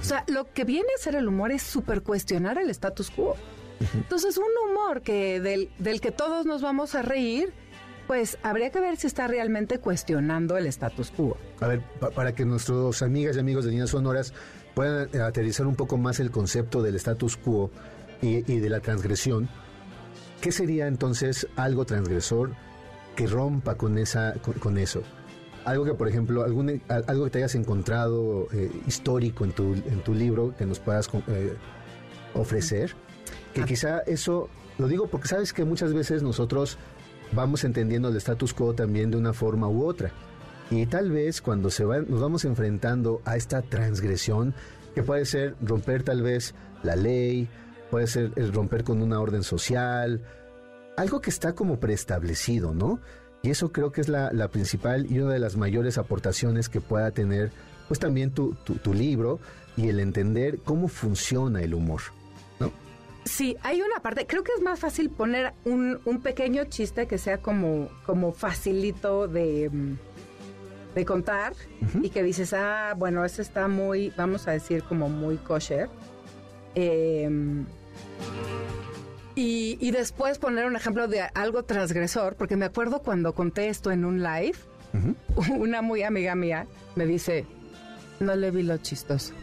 O 0.00 0.04
sea, 0.04 0.24
lo 0.28 0.52
que 0.52 0.64
viene 0.64 0.88
a 0.96 1.02
ser 1.02 1.14
el 1.14 1.28
humor 1.28 1.52
es 1.52 1.62
super 1.62 2.02
cuestionar 2.02 2.58
el 2.58 2.70
status 2.70 3.10
quo. 3.10 3.36
Entonces, 3.94 4.36
un 4.36 4.70
humor 4.70 5.02
que 5.02 5.40
del, 5.40 5.70
del 5.78 6.00
que 6.00 6.10
todos 6.10 6.46
nos 6.46 6.62
vamos 6.62 6.94
a 6.94 7.02
reír, 7.02 7.52
pues 8.10 8.38
habría 8.42 8.70
que 8.70 8.80
ver 8.80 8.96
si 8.96 9.06
está 9.06 9.28
realmente 9.28 9.78
cuestionando 9.78 10.56
el 10.58 10.66
status 10.66 11.12
quo. 11.12 11.36
A 11.60 11.68
ver, 11.68 11.80
pa- 12.00 12.10
para 12.10 12.34
que 12.34 12.44
nuestros 12.44 13.02
amigas 13.02 13.36
y 13.36 13.38
amigos 13.38 13.64
de 13.64 13.70
Líneas 13.70 13.90
Sonoras 13.90 14.34
puedan 14.74 15.08
eh, 15.12 15.20
aterrizar 15.20 15.64
un 15.68 15.76
poco 15.76 15.96
más 15.96 16.18
el 16.18 16.32
concepto 16.32 16.82
del 16.82 16.96
status 16.96 17.36
quo 17.36 17.70
y, 18.20 18.52
y 18.52 18.58
de 18.58 18.68
la 18.68 18.80
transgresión, 18.80 19.48
¿qué 20.40 20.50
sería 20.50 20.88
entonces 20.88 21.46
algo 21.54 21.84
transgresor 21.84 22.50
que 23.14 23.28
rompa 23.28 23.76
con, 23.76 23.96
esa, 23.96 24.32
con, 24.42 24.54
con 24.54 24.76
eso? 24.76 25.04
Algo 25.64 25.84
que, 25.84 25.94
por 25.94 26.08
ejemplo, 26.08 26.42
algún, 26.42 26.82
algo 26.88 27.24
que 27.26 27.30
te 27.30 27.38
hayas 27.38 27.54
encontrado 27.54 28.48
eh, 28.52 28.72
histórico 28.88 29.44
en 29.44 29.52
tu, 29.52 29.72
en 29.74 30.02
tu 30.02 30.14
libro 30.14 30.52
que 30.58 30.66
nos 30.66 30.80
puedas 30.80 31.08
eh, 31.28 31.54
ofrecer, 32.34 32.92
que 33.54 33.64
quizá 33.64 34.00
eso, 34.00 34.48
lo 34.78 34.88
digo 34.88 35.06
porque 35.06 35.28
sabes 35.28 35.52
que 35.52 35.64
muchas 35.64 35.92
veces 35.92 36.24
nosotros 36.24 36.76
vamos 37.32 37.64
entendiendo 37.64 38.08
el 38.08 38.16
status 38.16 38.54
quo 38.54 38.74
también 38.74 39.10
de 39.10 39.16
una 39.16 39.32
forma 39.32 39.68
u 39.68 39.84
otra. 39.84 40.12
Y 40.70 40.86
tal 40.86 41.10
vez 41.10 41.40
cuando 41.40 41.70
se 41.70 41.84
va, 41.84 41.98
nos 41.98 42.20
vamos 42.20 42.44
enfrentando 42.44 43.20
a 43.24 43.36
esta 43.36 43.62
transgresión, 43.62 44.54
que 44.94 45.02
puede 45.02 45.24
ser 45.24 45.56
romper 45.60 46.02
tal 46.02 46.22
vez 46.22 46.54
la 46.82 46.96
ley, 46.96 47.48
puede 47.90 48.06
ser 48.06 48.32
el 48.36 48.52
romper 48.52 48.84
con 48.84 49.02
una 49.02 49.20
orden 49.20 49.42
social, 49.42 50.22
algo 50.96 51.20
que 51.20 51.30
está 51.30 51.54
como 51.54 51.80
preestablecido, 51.80 52.72
¿no? 52.72 53.00
Y 53.42 53.50
eso 53.50 53.72
creo 53.72 53.90
que 53.90 54.02
es 54.02 54.08
la, 54.08 54.48
principal 54.48 55.10
y 55.10 55.18
una 55.18 55.32
de 55.32 55.38
las 55.38 55.56
mayores 55.56 55.98
aportaciones 55.98 56.68
que 56.68 56.80
pueda 56.80 57.10
tener, 57.10 57.50
pues 57.88 57.98
también 57.98 58.32
tu, 58.32 58.54
tu, 58.54 58.92
libro 58.92 59.40
y 59.76 59.88
el 59.88 59.98
entender 59.98 60.58
cómo 60.58 60.88
funciona 60.88 61.62
el 61.62 61.74
humor. 61.74 62.02
Sí, 63.30 63.56
hay 63.62 63.80
una 63.80 64.00
parte, 64.00 64.26
creo 64.26 64.42
que 64.42 64.50
es 64.56 64.60
más 64.60 64.80
fácil 64.80 65.08
poner 65.08 65.52
un, 65.64 66.00
un 66.04 66.20
pequeño 66.20 66.64
chiste 66.64 67.06
que 67.06 67.16
sea 67.16 67.38
como, 67.38 67.88
como 68.04 68.32
facilito 68.32 69.28
de, 69.28 69.70
mm, 69.70 69.96
de 70.96 71.04
contar 71.04 71.52
y 72.02 72.10
que 72.10 72.24
dices, 72.24 72.52
ah, 72.54 72.92
bueno, 72.96 73.24
ese 73.24 73.42
está 73.42 73.68
muy, 73.68 74.12
vamos 74.16 74.48
a 74.48 74.50
decir, 74.50 74.82
como 74.82 75.08
muy 75.08 75.36
kosher. 75.36 75.88
Em, 76.74 77.66
y, 79.36 79.78
y 79.80 79.90
después 79.92 80.40
poner 80.40 80.66
un 80.66 80.74
ejemplo 80.74 81.06
de 81.06 81.20
algo 81.20 81.62
transgresor, 81.62 82.34
porque 82.34 82.56
me 82.56 82.64
acuerdo 82.64 83.00
cuando 83.00 83.32
conté 83.32 83.68
esto 83.68 83.92
en 83.92 84.04
un 84.04 84.24
live, 84.24 84.58
una 85.56 85.82
muy 85.82 86.02
amiga 86.02 86.34
mía 86.34 86.66
me 86.96 87.06
dice, 87.06 87.46
no 88.18 88.34
le 88.34 88.50
vi 88.50 88.64
lo 88.64 88.76
chistoso. 88.78 89.34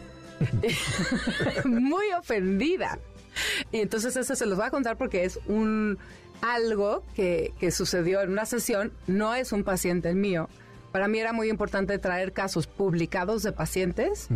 muy 1.64 2.12
ofendida. 2.20 3.00
Y 3.72 3.80
entonces 3.82 4.16
eso 4.16 4.36
se 4.36 4.46
los 4.46 4.58
voy 4.58 4.68
a 4.68 4.72
contar 4.72 4.98
porque 4.98 5.26
es 5.26 5.40
un 5.48 5.98
algo 6.42 7.04
que, 7.16 7.54
que 7.60 7.72
sucedió 7.72 8.22
en 8.22 8.32
una 8.32 8.46
sesión, 8.46 8.92
no 9.08 9.34
es 9.36 9.52
un 9.52 9.64
paciente 9.64 10.14
mío. 10.14 10.50
Para 10.92 11.08
mí 11.08 11.20
era 11.20 11.34
muy 11.34 11.50
importante 11.50 11.98
traer 12.00 12.32
casos 12.32 12.66
publicados 12.68 13.44
de 13.44 13.52
pacientes, 13.52 14.30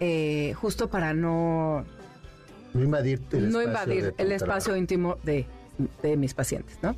eh, 0.00 0.52
justo 0.54 0.88
para 0.88 1.14
no, 1.14 1.84
No 2.74 3.62
invadir 3.62 4.14
el 4.18 4.24
no 4.28 4.36
espacio 4.38 4.72
invadir 4.72 4.72
el 4.72 4.78
íntimo 4.78 5.16
de, 5.22 5.46
de 6.02 6.16
mis 6.16 6.34
pacientes, 6.34 6.78
¿no? 6.82 6.94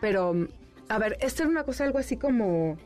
Pero, 0.00 0.48
a 0.88 0.98
ver, 0.98 1.18
esta 1.20 1.42
era 1.42 1.50
una 1.50 1.64
cosa 1.64 1.84
algo 1.84 1.98
así 1.98 2.16
como... 2.16 2.78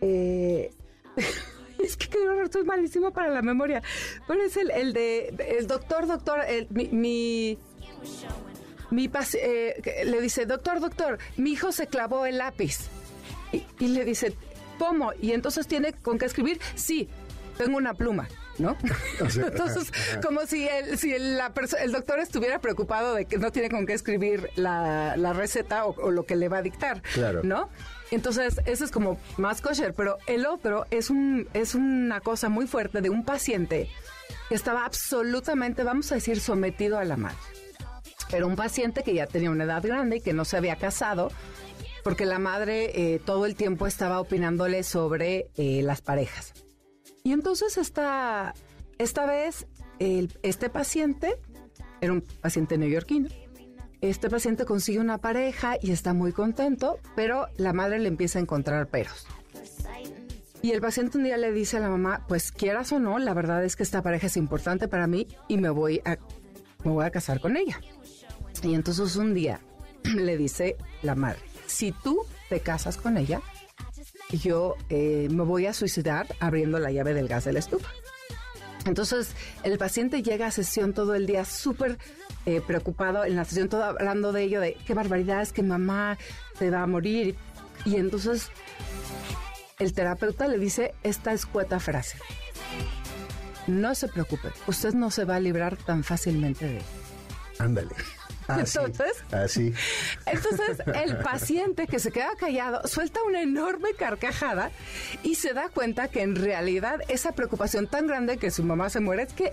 eh, 0.00 0.70
es 1.84 1.96
que 1.96 2.08
estoy 2.44 2.64
malísimo 2.64 3.12
para 3.12 3.28
la 3.28 3.42
memoria. 3.42 3.82
Pero 4.26 4.42
es 4.42 4.56
el, 4.56 4.70
el 4.70 4.92
de... 4.92 5.34
El 5.58 5.66
doctor, 5.66 6.06
doctor, 6.06 6.40
el- 6.46 6.68
mi... 6.70 6.88
mi 6.90 7.58
eh, 9.34 10.04
le 10.04 10.20
dice, 10.20 10.46
doctor, 10.46 10.80
doctor, 10.80 11.18
mi 11.36 11.52
hijo 11.52 11.72
se 11.72 11.86
clavó 11.86 12.26
el 12.26 12.38
lápiz. 12.38 12.88
Y, 13.52 13.64
y 13.78 13.88
le 13.88 14.04
dice, 14.04 14.34
¿cómo? 14.78 15.12
Y 15.20 15.32
entonces 15.32 15.66
tiene 15.66 15.92
con 15.92 16.18
qué 16.18 16.26
escribir, 16.26 16.60
sí, 16.74 17.08
tengo 17.56 17.76
una 17.76 17.94
pluma, 17.94 18.28
¿no? 18.60 18.76
entonces, 19.20 19.92
como 20.22 20.46
si 20.46 20.68
el, 20.68 20.98
si 20.98 21.12
el, 21.14 21.36
la 21.36 21.52
el 21.80 21.92
doctor 21.92 22.20
estuviera 22.20 22.60
preocupado 22.60 23.14
de 23.14 23.24
que 23.26 23.38
no 23.38 23.50
tiene 23.50 23.70
con 23.70 23.86
qué 23.86 23.94
escribir 23.94 24.50
la, 24.56 25.16
la 25.16 25.32
receta 25.32 25.84
o, 25.86 25.94
o 26.00 26.10
lo 26.10 26.24
que 26.24 26.36
le 26.36 26.48
va 26.48 26.58
a 26.58 26.62
dictar, 26.62 27.02
Claro. 27.14 27.40
¿no? 27.42 27.68
Entonces, 28.10 28.60
eso 28.66 28.84
es 28.84 28.90
como 28.90 29.18
más 29.36 29.60
kosher, 29.60 29.94
pero 29.94 30.18
el 30.26 30.46
otro 30.46 30.84
es, 30.90 31.10
un, 31.10 31.48
es 31.54 31.74
una 31.74 32.20
cosa 32.20 32.48
muy 32.48 32.66
fuerte 32.66 33.00
de 33.00 33.10
un 33.10 33.24
paciente 33.24 33.88
que 34.48 34.54
estaba 34.54 34.84
absolutamente, 34.84 35.84
vamos 35.84 36.10
a 36.10 36.16
decir, 36.16 36.40
sometido 36.40 36.98
a 36.98 37.04
la 37.04 37.16
madre. 37.16 37.36
Era 38.32 38.46
un 38.46 38.56
paciente 38.56 39.02
que 39.02 39.14
ya 39.14 39.26
tenía 39.26 39.50
una 39.50 39.64
edad 39.64 39.82
grande 39.82 40.16
y 40.16 40.20
que 40.20 40.32
no 40.32 40.44
se 40.44 40.56
había 40.56 40.76
casado, 40.76 41.30
porque 42.02 42.26
la 42.26 42.38
madre 42.38 43.14
eh, 43.14 43.20
todo 43.24 43.46
el 43.46 43.54
tiempo 43.54 43.86
estaba 43.86 44.20
opinándole 44.20 44.82
sobre 44.82 45.46
eh, 45.56 45.82
las 45.82 46.00
parejas. 46.00 46.52
Y 47.22 47.32
entonces 47.32 47.76
esta, 47.78 48.54
esta 48.98 49.26
vez 49.26 49.66
el- 49.98 50.36
este 50.42 50.70
paciente 50.70 51.36
era 52.00 52.12
un 52.12 52.22
paciente 52.22 52.78
neoyorquino. 52.78 53.28
Este 54.00 54.30
paciente 54.30 54.64
consigue 54.64 54.98
una 54.98 55.18
pareja 55.18 55.76
y 55.80 55.90
está 55.90 56.14
muy 56.14 56.32
contento, 56.32 56.98
pero 57.14 57.48
la 57.58 57.74
madre 57.74 57.98
le 57.98 58.08
empieza 58.08 58.38
a 58.38 58.42
encontrar 58.42 58.86
peros. 58.88 59.26
Y 60.62 60.72
el 60.72 60.80
paciente 60.80 61.18
un 61.18 61.24
día 61.24 61.36
le 61.36 61.52
dice 61.52 61.76
a 61.78 61.80
la 61.80 61.88
mamá, 61.88 62.24
pues 62.28 62.52
quieras 62.52 62.92
o 62.92 62.98
no, 62.98 63.18
la 63.18 63.32
verdad 63.34 63.64
es 63.64 63.76
que 63.76 63.82
esta 63.82 64.02
pareja 64.02 64.26
es 64.26 64.36
importante 64.36 64.88
para 64.88 65.06
mí 65.06 65.26
y 65.48 65.56
me 65.58 65.70
voy 65.70 66.00
a, 66.04 66.16
me 66.84 66.90
voy 66.92 67.04
a 67.04 67.10
casar 67.10 67.40
con 67.40 67.56
ella. 67.56 67.80
Y 68.62 68.74
entonces 68.74 69.16
un 69.16 69.32
día 69.34 69.60
le 70.04 70.36
dice 70.36 70.76
la 71.02 71.14
madre, 71.14 71.40
si 71.66 71.92
tú 71.92 72.20
te 72.50 72.60
casas 72.60 72.96
con 72.98 73.16
ella, 73.16 73.40
yo 74.32 74.76
eh, 74.88 75.28
me 75.30 75.42
voy 75.42 75.66
a 75.66 75.72
suicidar 75.72 76.26
abriendo 76.40 76.78
la 76.78 76.90
llave 76.90 77.14
del 77.14 77.28
gas 77.28 77.44
de 77.44 77.52
la 77.52 77.58
estufa. 77.58 77.90
Entonces 78.86 79.34
el 79.62 79.76
paciente 79.78 80.22
llega 80.22 80.46
a 80.46 80.50
sesión 80.50 80.94
todo 80.94 81.14
el 81.14 81.26
día 81.26 81.44
súper 81.44 81.98
eh, 82.46 82.62
preocupado, 82.66 83.24
en 83.24 83.36
la 83.36 83.44
sesión 83.44 83.68
todo 83.68 83.84
hablando 83.84 84.32
de 84.32 84.42
ello, 84.44 84.60
de 84.60 84.76
qué 84.86 84.94
barbaridad 84.94 85.42
es 85.42 85.52
que 85.52 85.62
mamá 85.62 86.18
se 86.58 86.70
va 86.70 86.82
a 86.82 86.86
morir. 86.86 87.36
Y 87.84 87.96
entonces 87.96 88.50
el 89.78 89.92
terapeuta 89.92 90.48
le 90.48 90.58
dice 90.58 90.94
esta 91.02 91.32
escueta 91.32 91.80
frase. 91.80 92.18
No 93.66 93.94
se 93.94 94.08
preocupe, 94.08 94.48
usted 94.66 94.94
no 94.94 95.10
se 95.10 95.24
va 95.24 95.36
a 95.36 95.40
librar 95.40 95.76
tan 95.76 96.02
fácilmente 96.02 96.66
de 96.66 96.76
él. 96.78 96.84
Ándale. 97.58 97.94
Así, 98.54 98.78
Entonces- 98.78 99.24
así. 99.32 99.74
Entonces, 100.26 100.78
el 100.94 101.16
paciente 101.18 101.86
que 101.86 101.98
se 101.98 102.10
queda 102.12 102.30
callado 102.38 102.86
suelta 102.86 103.20
una 103.26 103.42
enorme 103.42 103.94
carcajada 103.94 104.70
y 105.22 105.34
se 105.36 105.52
da 105.52 105.68
cuenta 105.68 106.08
que 106.08 106.22
en 106.22 106.36
realidad 106.36 107.00
esa 107.08 107.32
preocupación 107.32 107.86
tan 107.86 108.06
grande 108.06 108.38
que 108.38 108.50
su 108.50 108.62
mamá 108.64 108.90
se 108.90 109.00
muere 109.00 109.22
es 109.24 109.32
que 109.32 109.52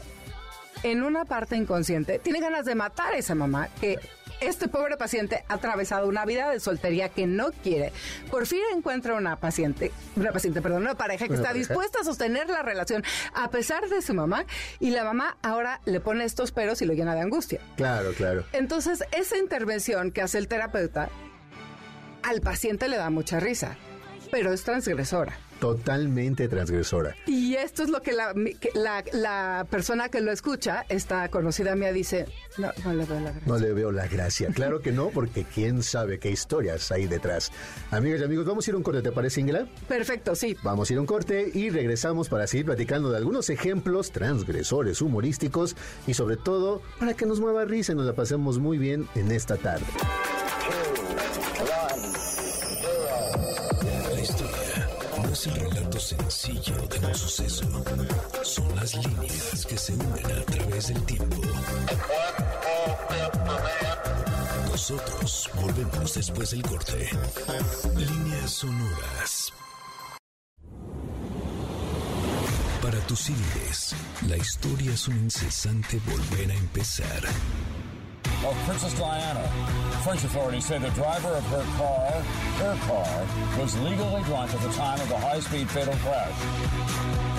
en 0.84 1.04
una 1.04 1.26
parte 1.26 1.56
inconsciente 1.56 2.20
tiene 2.20 2.40
ganas 2.40 2.66
de 2.66 2.76
matar 2.76 3.14
a 3.14 3.18
esa 3.18 3.34
mamá 3.36 3.70
que 3.82 3.98
este 4.42 4.68
pobre 4.68 4.98
paciente 4.98 5.44
ha 5.48 5.56
atravesado 5.56 6.08
una 6.08 6.26
vida 6.26 6.50
de 6.50 6.60
soltería 6.60 7.10
que 7.10 7.28
no 7.28 7.52
quiere. 7.64 7.92
Por 8.30 8.46
fin 8.46 8.60
encuentra 8.76 9.16
una 9.16 9.36
paciente, 9.38 9.92
una 10.16 10.32
paciente, 10.32 10.62
perdón, 10.62 10.84
una 10.84 10.96
pareja 10.96 11.26
que 11.26 11.32
Una 11.34 11.40
está 11.42 11.50
pareja. 11.50 11.68
dispuesta 11.68 12.00
a 12.02 12.04
sostener 12.04 12.50
la 12.50 12.62
relación 12.62 13.04
a 13.34 13.50
pesar 13.50 13.88
de 13.90 14.02
su 14.02 14.14
mamá 14.14 14.46
y 14.80 14.92
la 14.92 15.04
mamá 15.04 15.38
ahora 15.42 15.82
le 15.86 16.00
pone 16.00 16.24
estos 16.26 16.52
peros 16.52 16.82
y 16.82 16.86
lo 16.86 16.94
llena 16.94 17.16
de 17.16 17.22
angustia. 17.22 17.60
Claro, 17.76 18.12
claro. 18.14 18.44
Entonces, 18.54 19.04
esa 19.12 19.38
intervención 19.38 20.12
que 20.12 20.22
hace 20.22 20.38
el 20.38 20.48
terapeuta 20.48 21.10
al 22.24 22.42
paciente 22.42 22.88
le 22.90 22.98
da 22.98 23.10
mucha 23.10 23.40
risa, 23.40 23.78
pero 24.32 24.54
es 24.54 24.64
transgresora. 24.64 25.38
Totalmente 25.60 26.48
transgresora. 26.48 27.16
Y 27.26 27.56
esto 27.56 27.82
es 27.82 27.90
lo 27.90 28.02
que 28.02 28.12
la, 28.12 28.34
que 28.34 28.70
la, 28.76 29.04
la 29.12 29.66
persona 29.70 30.10
que 30.10 30.22
lo 30.22 30.32
escucha, 30.32 30.86
esta 30.88 31.30
conocida 31.30 31.76
mía, 31.76 31.92
dice, 31.92 32.28
no, 32.60 32.72
no 32.86 32.94
le 32.94 33.06
veo 33.06 33.20
la 33.20 33.32
gracia. 33.32 33.48
No 33.48 33.58
le 33.58 33.74
veo 33.74 33.92
la 33.92 34.08
gracia. 34.08 34.50
Claro 34.54 34.82
que 34.82 34.92
no, 34.92 35.10
porque 35.10 35.46
quién 35.46 35.82
sabe 35.82 36.20
qué 36.20 36.30
historias 36.30 36.92
hay 36.92 37.08
detrás. 37.08 37.52
Amigas 37.90 38.22
y 38.22 38.24
amigos, 38.26 38.46
vamos 38.46 38.68
a 38.68 38.70
ir 38.72 38.76
a 38.76 38.78
un 38.78 38.84
corte, 38.84 39.02
¿te 39.02 39.12
parece, 39.12 39.42
Ingela? 39.42 39.68
Perfecto, 39.88 40.36
sí. 40.36 40.56
Vamos 40.62 40.90
a 40.90 40.94
ir 40.94 40.98
a 40.98 41.02
un 41.02 41.08
corte 41.08 41.50
y 41.52 41.72
regresamos 41.72 42.30
para 42.30 42.46
seguir 42.46 42.68
platicando 42.68 43.10
de 43.10 43.18
algunos 43.18 43.50
ejemplos 43.50 44.12
transgresores 44.12 45.02
humorísticos 45.02 45.76
y 46.06 46.14
sobre 46.14 46.38
todo 46.38 46.84
para 47.00 47.16
que 47.16 47.26
nos 47.26 47.40
mueva 47.40 47.66
risa 47.66 47.94
y 47.94 47.96
nos 47.96 48.06
la 48.06 48.14
pasemos 48.14 48.60
muy 48.60 48.78
bien 48.78 49.08
en 49.16 49.32
esta 49.32 49.58
tarde. 49.58 49.86
Suceso. 57.18 57.66
Son 58.44 58.76
las 58.76 58.94
líneas 58.96 59.66
que 59.66 59.78
se 59.78 59.94
unen 59.94 60.26
a 60.26 60.44
través 60.46 60.88
del 60.88 61.04
tiempo. 61.06 61.42
Nosotros 64.70 65.50
volvemos 65.56 66.14
después 66.14 66.52
del 66.52 66.62
corte. 66.62 67.10
Líneas 67.96 68.52
sonoras. 68.52 69.54
Para 72.82 73.00
tus 73.08 73.30
índices, 73.30 73.96
la 74.28 74.38
historia 74.38 74.94
es 74.94 75.08
un 75.08 75.18
incesante 75.18 76.00
volver 76.06 76.52
a 76.52 76.56
empezar. 76.56 77.24
Of 78.46 78.56
Princess 78.66 78.94
Diana. 78.94 79.48
French 80.04 80.24
authorities 80.24 80.66
say 80.66 80.78
the 80.80 80.90
driver 80.92 81.30
of 81.30 81.44
her 81.48 81.66
car, 81.78 82.12
her 82.64 82.78
car, 82.88 83.60
was 83.60 83.78
legally 83.80 84.24
drunk 84.24 84.54
at 84.54 84.62
the 84.62 84.74
time 84.74 85.00
of 85.02 85.10
the 85.10 85.18
high-speed 85.18 85.70
fatal 85.70 85.96
crash. 85.96 86.34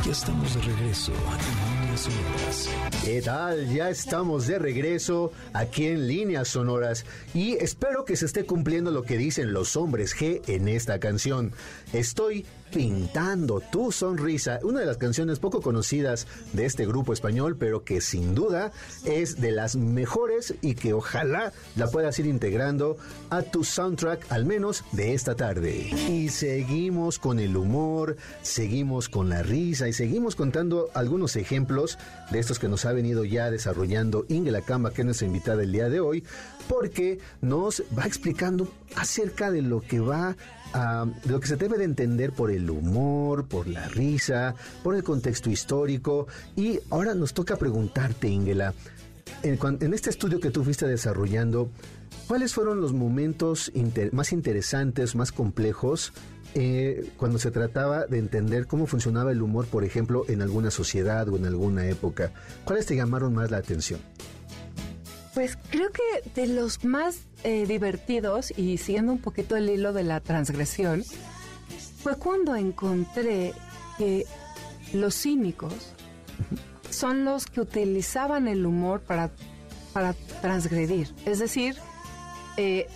Ya 0.04 0.12
estamos 0.12 0.54
de 0.54 0.60
regreso 0.60 1.12
en 1.12 1.80
Líneas 1.80 2.00
Sonoras. 2.00 2.68
¿Qué 3.04 3.22
tal? 3.22 3.74
Ya 3.74 3.90
estamos 3.90 4.46
de 4.46 4.58
regreso 4.58 5.32
aquí 5.52 5.86
en 5.86 6.06
Líneas 6.06 6.48
Sonoras 6.48 7.04
y 7.34 7.54
espero 7.54 8.04
que 8.04 8.16
se 8.16 8.26
esté 8.26 8.44
cumpliendo 8.44 8.90
lo 8.90 9.02
que 9.02 9.18
dicen 9.18 9.52
los 9.52 9.76
hombres 9.76 10.14
G 10.16 10.42
en 10.46 10.68
esta 10.68 11.00
canción. 11.00 11.52
Estoy 11.92 12.46
pintando 12.70 13.60
tu 13.60 13.92
sonrisa, 13.92 14.60
una 14.62 14.80
de 14.80 14.86
las 14.86 14.96
canciones 14.96 15.38
poco 15.38 15.60
conocidas 15.60 16.26
de 16.52 16.66
este 16.66 16.86
grupo 16.86 17.12
español, 17.12 17.56
pero 17.58 17.84
que 17.84 18.00
sin 18.00 18.34
duda 18.34 18.72
es 19.04 19.40
de 19.40 19.52
las 19.52 19.76
mejores 19.76 20.54
y 20.60 20.74
que 20.74 20.92
ojalá 20.92 21.52
la 21.76 21.88
puedas 21.88 22.18
ir 22.18 22.26
integrando 22.26 22.96
a 23.30 23.42
tu 23.42 23.64
soundtrack 23.64 24.30
al 24.30 24.44
menos 24.44 24.84
de 24.92 25.14
esta 25.14 25.34
tarde. 25.34 25.90
Y 26.08 26.28
seguimos 26.28 27.18
con 27.18 27.40
el 27.40 27.56
humor, 27.56 28.16
seguimos 28.42 29.08
con 29.08 29.28
la 29.28 29.42
risa 29.42 29.88
y 29.88 29.92
seguimos 29.92 30.36
contando 30.36 30.90
algunos 30.94 31.36
ejemplos 31.36 31.98
de 32.30 32.38
estos 32.38 32.58
que 32.58 32.68
nos 32.68 32.84
ha 32.84 32.92
venido 32.92 33.24
ya 33.24 33.50
desarrollando 33.50 34.24
Ingela 34.28 34.62
Camba, 34.62 34.92
que 34.92 35.02
es 35.02 35.06
nuestra 35.06 35.26
invitada 35.26 35.62
el 35.62 35.72
día 35.72 35.88
de 35.88 36.00
hoy, 36.00 36.24
porque 36.68 37.18
nos 37.40 37.82
va 37.98 38.06
explicando 38.06 38.68
acerca 38.96 39.50
de 39.50 39.62
lo 39.62 39.80
que 39.80 40.00
va 40.00 40.36
de 40.72 41.30
lo 41.30 41.40
que 41.40 41.46
se 41.46 41.56
debe 41.56 41.78
de 41.78 41.84
entender 41.84 42.32
por 42.32 42.50
el 42.50 42.68
humor, 42.68 43.46
por 43.46 43.66
la 43.66 43.88
risa, 43.88 44.54
por 44.82 44.94
el 44.94 45.02
contexto 45.02 45.50
histórico. 45.50 46.26
Y 46.56 46.80
ahora 46.90 47.14
nos 47.14 47.34
toca 47.34 47.56
preguntarte, 47.56 48.28
Ingela, 48.28 48.74
en, 49.42 49.94
este 49.94 50.10
estudio 50.10 50.40
que 50.40 50.50
tú 50.50 50.64
fuiste 50.64 50.86
desarrollando, 50.86 51.70
¿cuáles 52.26 52.54
fueron 52.54 52.80
los 52.80 52.92
momentos 52.92 53.72
más 54.12 54.32
interesantes, 54.32 55.14
más 55.14 55.32
complejos 55.32 56.12
eh, 56.54 57.10
cuando 57.16 57.38
se 57.38 57.50
trataba 57.50 58.06
de 58.06 58.18
entender 58.18 58.66
cómo 58.66 58.86
funcionaba 58.86 59.32
el 59.32 59.42
humor, 59.42 59.66
por 59.66 59.84
ejemplo, 59.84 60.24
en 60.28 60.42
alguna 60.42 60.70
sociedad 60.70 61.28
o 61.28 61.36
en 61.36 61.46
alguna 61.46 61.88
época? 61.88 62.32
¿Cuáles 62.64 62.86
te 62.86 62.96
llamaron 62.96 63.34
más 63.34 63.50
la 63.50 63.58
atención? 63.58 64.00
Pues 65.38 65.56
creo 65.70 65.88
que 65.92 66.28
de 66.34 66.48
los 66.48 66.84
más 66.84 67.20
eh, 67.44 67.64
divertidos 67.64 68.52
y 68.58 68.76
siguiendo 68.76 69.12
un 69.12 69.20
poquito 69.20 69.54
el 69.54 69.70
hilo 69.70 69.92
de 69.92 70.02
la 70.02 70.18
transgresión, 70.18 71.04
fue 72.02 72.16
cuando 72.16 72.56
encontré 72.56 73.52
que 73.98 74.26
los 74.92 75.14
cínicos 75.14 75.94
son 76.90 77.24
los 77.24 77.46
que 77.46 77.60
utilizaban 77.60 78.48
el 78.48 78.66
humor 78.66 79.00
para, 79.00 79.30
para 79.92 80.12
transgredir. 80.42 81.14
Es 81.24 81.38
decir, 81.38 81.76
eh, 82.56 82.88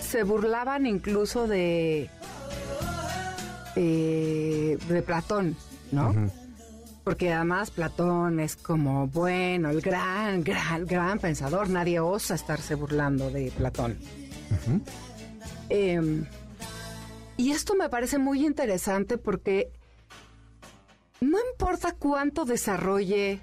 se 0.00 0.22
burlaban 0.22 0.86
incluso 0.86 1.48
de, 1.48 2.08
eh, 3.74 4.78
de 4.88 5.02
Platón, 5.02 5.56
¿no? 5.90 6.14
Porque 7.08 7.32
además 7.32 7.70
Platón 7.70 8.38
es 8.38 8.54
como, 8.54 9.06
bueno, 9.06 9.70
el 9.70 9.80
gran, 9.80 10.44
gran, 10.44 10.84
gran 10.84 11.18
pensador. 11.18 11.70
Nadie 11.70 12.00
osa 12.00 12.34
estarse 12.34 12.74
burlando 12.74 13.30
de 13.30 13.50
Platón. 13.50 13.96
Eh, 15.70 16.22
y 17.38 17.50
esto 17.50 17.74
me 17.76 17.88
parece 17.88 18.18
muy 18.18 18.44
interesante 18.44 19.16
porque 19.16 19.72
no 21.22 21.38
importa 21.50 21.94
cuánto 21.98 22.44
desarrolle 22.44 23.40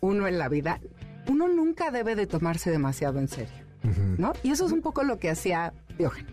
uno 0.00 0.26
en 0.26 0.38
la 0.38 0.48
vida, 0.48 0.80
uno 1.28 1.48
nunca 1.48 1.90
debe 1.90 2.14
de 2.14 2.26
tomarse 2.26 2.70
demasiado 2.70 3.18
en 3.18 3.28
serio, 3.28 3.62
¿no? 4.16 4.32
Y 4.42 4.52
eso 4.52 4.64
es 4.64 4.72
un 4.72 4.80
poco 4.80 5.02
lo 5.02 5.18
que 5.18 5.28
hacía 5.28 5.74
Diógenes. 5.98 6.32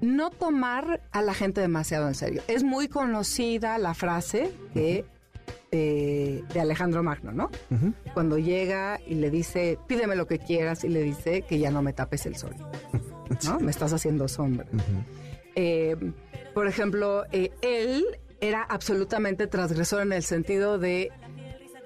No 0.00 0.30
tomar 0.30 1.02
a 1.10 1.22
la 1.22 1.34
gente 1.34 1.60
demasiado 1.60 2.06
en 2.06 2.14
serio. 2.14 2.40
Es 2.46 2.62
muy 2.62 2.86
conocida 2.86 3.78
la 3.78 3.94
frase 3.94 4.52
que, 4.72 5.04
eh, 5.70 6.42
de 6.52 6.60
Alejandro 6.60 7.02
Magno, 7.02 7.32
¿no? 7.32 7.50
Cuando 8.14 8.38
llega 8.38 8.98
y 9.06 9.14
le 9.16 9.30
dice, 9.30 9.78
pídeme 9.86 10.16
lo 10.16 10.26
que 10.26 10.38
quieras, 10.38 10.84
y 10.84 10.88
le 10.88 11.02
dice 11.02 11.42
que 11.42 11.58
ya 11.58 11.70
no 11.70 11.82
me 11.82 11.92
tapes 11.92 12.26
el 12.26 12.36
sol, 12.36 12.54
¿no? 13.44 13.60
Me 13.60 13.70
estás 13.70 13.92
haciendo 13.92 14.28
sombra. 14.28 14.66
Eh, 15.54 15.96
por 16.54 16.66
ejemplo, 16.66 17.24
eh, 17.32 17.50
él 17.62 18.04
era 18.40 18.62
absolutamente 18.62 19.46
transgresor 19.46 20.02
en 20.02 20.12
el 20.12 20.22
sentido 20.22 20.78
de 20.78 21.10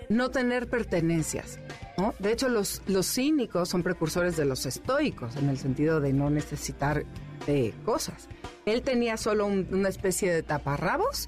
no 0.09 0.31
tener 0.31 0.69
pertenencias. 0.69 1.59
¿no? 1.99 2.15
De 2.19 2.33
hecho, 2.33 2.49
los, 2.49 2.83
los 2.87 3.07
cínicos 3.07 3.69
son 3.69 3.83
precursores 3.83 4.37
de 4.37 4.45
los 4.45 4.67
estoicos, 4.67 5.37
en 5.37 5.49
el 5.49 5.59
sentido 5.59 6.01
de 6.01 6.13
no 6.13 6.31
necesitar 6.31 7.05
eh, 7.47 7.73
cosas. 7.85 8.29
Él 8.67 8.83
tenía 8.83 9.17
solo 9.17 9.47
un- 9.47 9.67
una 9.73 9.89
especie 9.89 10.33
de 10.33 10.43
taparrabos 10.43 11.27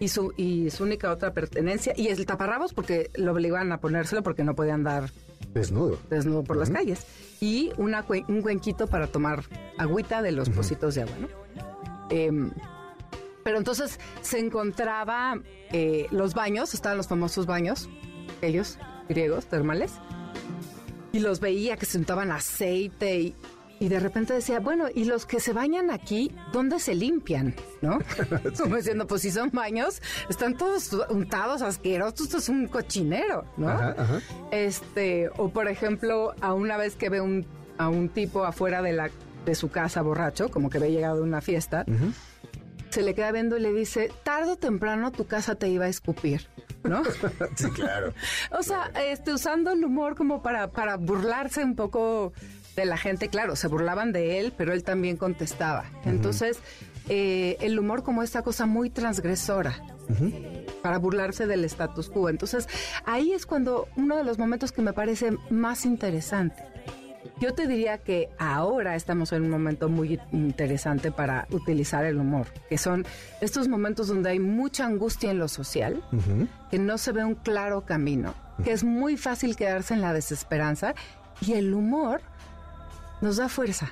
y 0.00 0.08
su, 0.08 0.32
y 0.36 0.70
su 0.70 0.84
única 0.84 1.10
otra 1.10 1.32
pertenencia, 1.32 1.92
y 1.96 2.08
el 2.08 2.24
taparrabos 2.24 2.72
porque 2.72 3.10
lo 3.14 3.32
obligaban 3.32 3.72
a 3.72 3.80
ponérselo 3.80 4.22
porque 4.22 4.44
no 4.44 4.54
podía 4.54 4.74
andar 4.74 5.10
Desnudo. 5.52 5.98
desnudo 6.08 6.44
por 6.44 6.56
las 6.56 6.70
calles 6.70 7.06
y 7.40 7.72
una 7.76 8.04
un 8.28 8.42
cuenquito 8.42 8.86
para 8.86 9.06
tomar 9.06 9.44
agüita 9.76 10.22
de 10.22 10.32
los 10.32 10.50
pocitos 10.50 10.94
de 10.94 11.02
agua, 11.02 11.16
¿no? 11.20 11.28
Em, 12.10 12.50
pero 13.42 13.58
entonces 13.58 13.98
se 14.20 14.38
encontraba 14.38 15.40
eh, 15.72 16.06
los 16.10 16.34
baños, 16.34 16.74
estaban 16.74 16.96
los 16.98 17.08
famosos 17.08 17.46
baños, 17.46 17.88
ellos, 18.42 18.78
griegos, 19.08 19.46
termales, 19.46 19.92
y 21.12 21.20
los 21.20 21.40
veía 21.40 21.76
que 21.76 21.86
se 21.86 21.98
untaban 21.98 22.30
aceite 22.30 23.20
y, 23.20 23.34
y 23.80 23.88
de 23.88 24.00
repente 24.00 24.34
decía, 24.34 24.60
bueno, 24.60 24.86
y 24.94 25.04
los 25.04 25.26
que 25.26 25.40
se 25.40 25.52
bañan 25.52 25.90
aquí, 25.90 26.32
¿dónde 26.52 26.78
se 26.80 26.94
limpian? 26.94 27.54
¿No? 27.80 27.98
Como 28.58 28.76
diciendo, 28.76 29.06
pues 29.06 29.22
si 29.22 29.30
son 29.30 29.50
baños, 29.52 30.02
están 30.28 30.56
todos 30.56 30.92
untados, 31.10 31.62
asquerosos, 31.62 32.22
esto 32.22 32.38
es 32.38 32.48
un 32.48 32.66
cochinero, 32.66 33.44
¿no? 33.56 33.68
Ajá, 33.68 33.94
ajá. 33.96 34.20
Este, 34.50 35.30
o 35.36 35.50
por 35.50 35.68
ejemplo, 35.68 36.34
a 36.40 36.54
una 36.54 36.76
vez 36.76 36.96
que 36.96 37.08
ve 37.08 37.20
un, 37.20 37.46
a 37.78 37.88
un 37.88 38.08
tipo 38.08 38.44
afuera 38.44 38.82
de 38.82 38.92
la 38.92 39.10
de 39.48 39.54
su 39.54 39.70
casa 39.70 40.02
borracho, 40.02 40.50
como 40.50 40.68
que 40.68 40.78
había 40.78 40.90
llegado 40.90 41.16
de 41.16 41.22
una 41.22 41.40
fiesta, 41.40 41.86
se 42.90 43.02
le 43.02 43.14
queda 43.14 43.32
viendo 43.32 43.56
y 43.56 43.60
le 43.60 43.72
dice, 43.72 44.12
tarde 44.22 44.52
o 44.52 44.56
temprano 44.56 45.10
tu 45.10 45.26
casa 45.26 45.54
te 45.54 45.68
iba 45.68 45.86
a 45.86 45.88
escupir, 45.88 46.48
¿no? 46.84 47.02
Sí, 47.56 47.70
claro. 47.70 48.12
o 48.58 48.62
sea, 48.62 48.90
este, 49.06 49.32
usando 49.32 49.72
el 49.72 49.84
humor 49.84 50.16
como 50.16 50.42
para, 50.42 50.70
para 50.70 50.96
burlarse 50.96 51.64
un 51.64 51.76
poco 51.76 52.32
de 52.78 52.86
la 52.86 52.96
gente, 52.96 53.28
claro, 53.28 53.56
se 53.56 53.68
burlaban 53.68 54.12
de 54.12 54.38
él, 54.38 54.52
pero 54.56 54.72
él 54.72 54.84
también 54.84 55.16
contestaba. 55.16 55.84
Entonces, 56.04 56.58
eh, 57.08 57.56
el 57.60 57.78
humor 57.78 58.02
como 58.02 58.22
esta 58.22 58.42
cosa 58.42 58.66
muy 58.66 58.90
transgresora. 58.90 59.74
para 60.82 60.98
burlarse 60.98 61.46
del 61.46 61.64
status 61.64 62.08
quo. 62.08 62.30
Entonces, 62.30 62.66
ahí 63.04 63.32
es 63.32 63.44
cuando 63.44 63.88
uno 63.96 64.16
de 64.16 64.24
los 64.24 64.38
momentos 64.38 64.72
que 64.72 64.80
me 64.80 64.94
parece 64.94 65.32
más 65.50 65.84
interesante. 65.84 66.62
yo 67.40 67.52
te 67.52 67.66
diría 67.66 67.98
que 67.98 68.30
ahora 68.38 68.96
estamos 68.96 69.32
en 69.32 69.42
un 69.42 69.50
momento 69.50 69.88
muy 69.88 70.18
interesante 70.32 71.10
para 71.12 71.46
utilizar 71.50 72.04
el 72.04 72.16
humor, 72.18 72.46
que 72.70 72.78
son 72.78 73.04
estos 73.40 73.68
momentos 73.68 74.08
donde 74.08 74.30
hay 74.30 74.38
mucha 74.38 74.86
angustia 74.86 75.30
en 75.30 75.38
lo 75.38 75.48
social, 75.48 76.02
que 76.70 76.78
no 76.78 76.96
se 76.96 77.12
ve 77.12 77.24
un 77.24 77.34
claro 77.34 77.82
camino, 77.82 78.34
que 78.64 78.72
es 78.72 78.82
muy 78.82 79.16
fácil 79.16 79.56
quedarse 79.56 79.94
en 79.94 80.00
la 80.00 80.12
desesperanza 80.12 80.94
y 81.40 81.52
el 81.52 81.74
humor 81.74 82.22
nos 83.20 83.36
da 83.36 83.48
fuerza. 83.48 83.90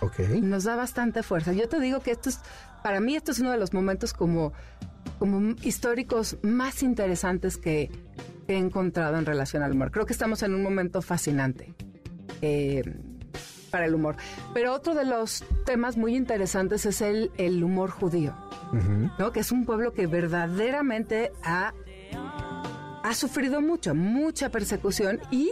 Ok. 0.00 0.18
Nos 0.42 0.64
da 0.64 0.76
bastante 0.76 1.22
fuerza. 1.22 1.52
Yo 1.52 1.68
te 1.68 1.80
digo 1.80 2.00
que 2.00 2.10
esto 2.10 2.28
es, 2.28 2.40
para 2.82 3.00
mí 3.00 3.16
esto 3.16 3.32
es 3.32 3.38
uno 3.40 3.50
de 3.50 3.58
los 3.58 3.72
momentos 3.72 4.12
como, 4.12 4.52
como 5.18 5.54
históricos 5.62 6.36
más 6.42 6.82
interesantes 6.82 7.56
que 7.56 7.90
he 8.48 8.56
encontrado 8.56 9.16
en 9.16 9.26
relación 9.26 9.62
al 9.62 9.72
humor. 9.72 9.90
Creo 9.90 10.06
que 10.06 10.12
estamos 10.12 10.42
en 10.42 10.54
un 10.54 10.62
momento 10.62 11.00
fascinante 11.00 11.74
eh, 12.42 12.82
para 13.70 13.86
el 13.86 13.94
humor. 13.94 14.16
Pero 14.52 14.72
otro 14.72 14.94
de 14.94 15.04
los 15.04 15.44
temas 15.64 15.96
muy 15.96 16.14
interesantes 16.14 16.86
es 16.86 17.00
el, 17.00 17.30
el 17.38 17.62
humor 17.64 17.90
judío, 17.90 18.34
¿no? 19.18 19.32
Que 19.32 19.40
es 19.40 19.50
un 19.50 19.64
pueblo 19.64 19.92
que 19.92 20.06
verdaderamente 20.06 21.32
ha, 21.42 21.72
ha 23.02 23.14
sufrido 23.14 23.60
mucho, 23.60 23.94
mucha 23.94 24.50
persecución 24.50 25.20
y 25.30 25.50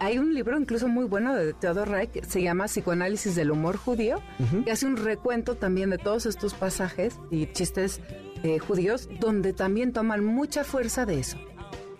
hay 0.00 0.18
un 0.18 0.34
libro 0.34 0.58
incluso 0.58 0.88
muy 0.88 1.04
bueno 1.04 1.34
de 1.34 1.52
Theodor 1.54 1.88
Reich 1.88 2.10
que 2.10 2.24
se 2.24 2.42
llama 2.42 2.66
Psicoanálisis 2.66 3.34
del 3.34 3.50
humor 3.50 3.76
judío, 3.76 4.20
que 4.64 4.70
hace 4.70 4.86
un 4.86 4.96
recuento 4.96 5.54
también 5.56 5.90
de 5.90 5.98
todos 5.98 6.26
estos 6.26 6.54
pasajes 6.54 7.18
y 7.30 7.46
chistes 7.52 8.00
eh, 8.42 8.58
judíos, 8.58 9.08
donde 9.20 9.52
también 9.52 9.92
toman 9.92 10.24
mucha 10.24 10.64
fuerza 10.64 11.06
de 11.06 11.20
eso, 11.20 11.38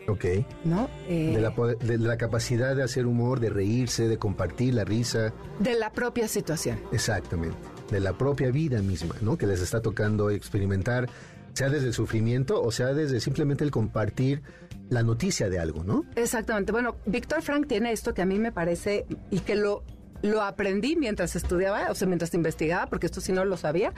Ok. 0.09 0.24
¿no? 0.64 0.90
Eh, 1.09 1.33
De 1.35 1.40
la, 1.40 1.54
poder- 1.54 1.78
de 1.78 1.96
la 1.96 2.18
capacidad 2.18 2.76
de 2.76 2.83
hacer 2.83 3.07
humor, 3.07 3.40
de 3.40 3.48
reírse, 3.48 4.07
de 4.09 4.18
compartir 4.18 4.74
la 4.74 4.85
risa. 4.85 5.33
de 5.61 5.74
la 5.74 5.90
propia 5.92 6.28
situación. 6.28 6.78
Exactamente. 6.92 7.57
De 7.90 8.00
la 8.00 8.12
propia 8.12 8.50
vida 8.50 8.83
misma, 8.83 9.14
¿no? 9.22 9.38
Que 9.38 9.46
les 9.46 9.62
está 9.62 9.80
tocando 9.80 10.28
experimentar, 10.30 11.09
sea 11.54 11.70
desde 11.70 11.87
el 11.87 11.94
sufrimiento 11.94 12.61
o 12.61 12.72
sea 12.72 12.92
desde 12.94 13.20
simplemente 13.20 13.62
el 13.64 13.70
compartir 13.70 14.42
la 14.90 15.03
noticia 15.03 15.49
de 15.49 15.59
algo, 15.59 15.85
¿no? 15.85 16.05
Exactamente. 16.16 16.73
Bueno, 16.73 16.97
Víctor 17.07 17.42
Frank 17.42 17.66
tiene 17.66 17.92
esto 17.92 18.14
que 18.14 18.23
a 18.23 18.27
mí 18.27 18.38
me 18.38 18.53
parece 18.53 19.07
y 19.31 19.40
que 19.40 19.55
lo, 19.55 19.83
lo 20.23 20.42
aprendí 20.42 20.97
mientras 20.97 21.37
estudiaba, 21.37 21.90
o 21.90 21.94
sea, 21.94 22.07
mientras 22.07 22.35
investigaba, 22.35 22.87
porque 22.87 23.07
esto 23.07 23.20
sí 23.20 23.33
no 23.33 23.44
lo 23.44 23.57
sabía, 23.57 23.92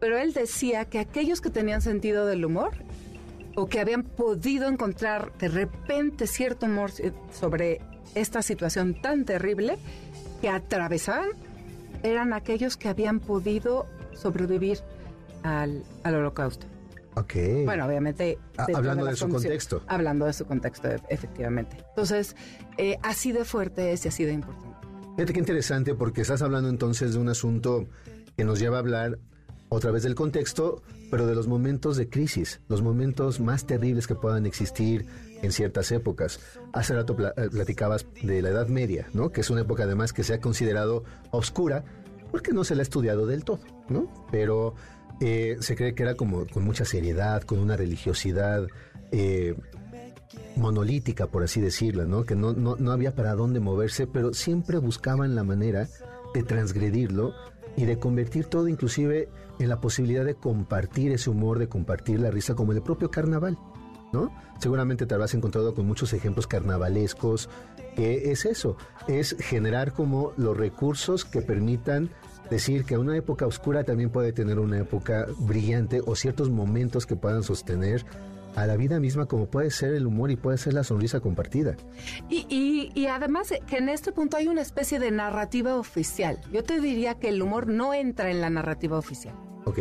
pero 0.00 0.18
él 0.18 0.32
decía 0.32 0.84
que 0.84 0.98
aquellos 0.98 1.40
que 1.40 1.50
tenían 1.50 1.80
sentido 1.80 2.26
del 2.26 2.44
humor 2.44 2.72
o 3.54 3.66
que 3.66 3.80
habían 3.80 4.02
podido 4.02 4.68
encontrar 4.68 5.32
de 5.38 5.48
repente 5.48 6.26
cierto 6.26 6.66
humor 6.66 6.90
eh, 6.98 7.12
sobre 7.32 7.80
esta 8.14 8.42
situación 8.42 9.00
tan 9.00 9.24
terrible 9.24 9.78
que 10.40 10.48
atravesaban, 10.48 11.28
eran 12.02 12.32
aquellos 12.32 12.76
que 12.76 12.88
habían 12.88 13.20
podido 13.20 13.86
sobrevivir 14.12 14.78
al, 15.42 15.82
al 16.02 16.14
holocausto. 16.16 16.66
Ok. 17.16 17.34
Bueno, 17.64 17.86
obviamente. 17.86 18.38
Ah, 18.56 18.66
hablando 18.74 19.04
de 19.04 19.12
las 19.12 19.18
su 19.20 19.28
contexto. 19.28 19.82
Hablando 19.86 20.26
de 20.26 20.32
su 20.32 20.46
contexto, 20.46 20.88
e- 20.88 21.00
efectivamente. 21.08 21.76
Entonces, 21.90 22.34
eh, 22.76 22.98
así 23.02 23.32
de 23.32 23.44
fuerte 23.44 23.92
es 23.92 24.04
y 24.04 24.08
así 24.08 24.24
de 24.24 24.32
importante. 24.32 24.76
Fíjate 25.16 25.32
qué 25.32 25.38
interesante 25.38 25.94
porque 25.94 26.22
estás 26.22 26.42
hablando 26.42 26.68
entonces 26.68 27.14
de 27.14 27.20
un 27.20 27.28
asunto 27.28 27.86
que 28.36 28.44
nos 28.44 28.58
lleva 28.58 28.76
a 28.76 28.80
hablar 28.80 29.18
otra 29.68 29.92
vez 29.92 30.02
del 30.02 30.14
contexto, 30.14 30.82
pero 31.10 31.26
de 31.26 31.34
los 31.34 31.46
momentos 31.46 31.96
de 31.96 32.08
crisis, 32.08 32.60
los 32.68 32.82
momentos 32.82 33.40
más 33.40 33.64
terribles 33.66 34.06
que 34.06 34.14
puedan 34.16 34.44
existir 34.46 35.06
en 35.42 35.52
ciertas 35.52 35.92
épocas. 35.92 36.40
Hace 36.72 36.94
rato 36.94 37.16
eh, 37.36 37.48
platicabas 37.50 38.06
de 38.22 38.42
la 38.42 38.48
Edad 38.50 38.68
Media, 38.68 39.06
¿no? 39.12 39.30
Que 39.30 39.42
es 39.42 39.50
una 39.50 39.60
época 39.60 39.84
además 39.84 40.12
que 40.12 40.24
se 40.24 40.34
ha 40.34 40.40
considerado 40.40 41.04
oscura 41.30 41.84
porque 42.30 42.52
no 42.52 42.64
se 42.64 42.74
la 42.74 42.80
ha 42.80 42.82
estudiado 42.82 43.26
del 43.26 43.44
todo, 43.44 43.60
¿no? 43.88 44.12
Pero 44.32 44.74
eh, 45.20 45.56
se 45.60 45.76
cree 45.76 45.94
que 45.94 46.02
era 46.02 46.14
como 46.14 46.46
con 46.46 46.64
mucha 46.64 46.84
seriedad, 46.84 47.42
con 47.42 47.58
una 47.58 47.76
religiosidad 47.76 48.66
eh, 49.12 49.54
monolítica, 50.56 51.26
por 51.26 51.42
así 51.42 51.60
decirlo, 51.60 52.04
¿no? 52.06 52.24
Que 52.24 52.36
no, 52.36 52.52
no, 52.52 52.76
no 52.76 52.92
había 52.92 53.14
para 53.14 53.34
dónde 53.34 53.60
moverse, 53.60 54.06
pero 54.06 54.32
siempre 54.34 54.78
buscaban 54.78 55.34
la 55.34 55.44
manera 55.44 55.88
de 56.34 56.42
transgredirlo 56.42 57.32
y 57.76 57.84
de 57.84 57.98
convertir 57.98 58.46
todo 58.46 58.68
inclusive 58.68 59.28
en 59.58 59.68
la 59.68 59.80
posibilidad 59.80 60.24
de 60.24 60.34
compartir 60.34 61.12
ese 61.12 61.30
humor, 61.30 61.58
de 61.58 61.68
compartir 61.68 62.20
la 62.20 62.30
risa, 62.30 62.54
como 62.54 62.72
el 62.72 62.82
propio 62.82 63.10
carnaval, 63.10 63.58
¿no? 64.12 64.32
Seguramente 64.58 65.06
te 65.06 65.14
habrás 65.14 65.34
encontrado 65.34 65.74
con 65.74 65.86
muchos 65.86 66.12
ejemplos 66.12 66.46
carnavalescos, 66.46 67.48
que 67.96 68.32
es 68.32 68.44
eso, 68.44 68.76
es 69.08 69.36
generar 69.38 69.92
como 69.92 70.32
los 70.36 70.56
recursos 70.56 71.24
que 71.24 71.42
permitan 71.42 72.10
decir 72.50 72.84
que 72.84 72.98
una 72.98 73.16
época 73.16 73.46
oscura 73.46 73.84
también 73.84 74.10
puede 74.10 74.32
tener 74.32 74.58
una 74.58 74.78
época 74.78 75.26
brillante 75.38 76.00
o 76.04 76.14
ciertos 76.14 76.50
momentos 76.50 77.06
que 77.06 77.16
puedan 77.16 77.42
sostener 77.42 78.04
a 78.54 78.66
la 78.66 78.76
vida 78.76 79.00
misma 79.00 79.26
como 79.26 79.46
puede 79.46 79.70
ser 79.70 79.94
el 79.94 80.06
humor 80.06 80.30
y 80.30 80.36
puede 80.36 80.58
ser 80.58 80.74
la 80.74 80.84
sonrisa 80.84 81.20
compartida. 81.20 81.76
Y, 82.28 82.46
y, 82.48 82.92
y 82.94 83.06
además 83.06 83.50
eh, 83.50 83.60
que 83.66 83.78
en 83.78 83.88
este 83.88 84.12
punto 84.12 84.36
hay 84.36 84.48
una 84.48 84.62
especie 84.62 84.98
de 84.98 85.10
narrativa 85.10 85.76
oficial. 85.76 86.40
Yo 86.52 86.62
te 86.62 86.80
diría 86.80 87.14
que 87.14 87.30
el 87.30 87.42
humor 87.42 87.66
no 87.66 87.94
entra 87.94 88.30
en 88.30 88.40
la 88.40 88.50
narrativa 88.50 88.96
oficial. 88.96 89.34
¿Ok? 89.64 89.78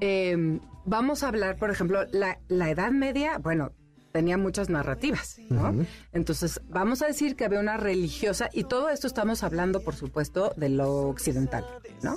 Eh, 0.00 0.60
vamos 0.84 1.22
a 1.22 1.28
hablar, 1.28 1.56
por 1.56 1.70
ejemplo, 1.70 2.06
la, 2.12 2.38
la 2.48 2.70
Edad 2.70 2.90
Media, 2.90 3.38
bueno, 3.38 3.72
tenía 4.16 4.38
muchas 4.38 4.70
narrativas, 4.70 5.38
¿no? 5.50 5.84
Entonces, 6.14 6.62
vamos 6.70 7.02
a 7.02 7.06
decir 7.06 7.36
que 7.36 7.44
había 7.44 7.60
una 7.60 7.76
religiosa, 7.76 8.48
y 8.50 8.64
todo 8.64 8.88
esto 8.88 9.06
estamos 9.06 9.42
hablando, 9.42 9.82
por 9.82 9.94
supuesto, 9.94 10.54
de 10.56 10.70
lo 10.70 11.08
occidental, 11.08 11.66
¿no? 12.02 12.16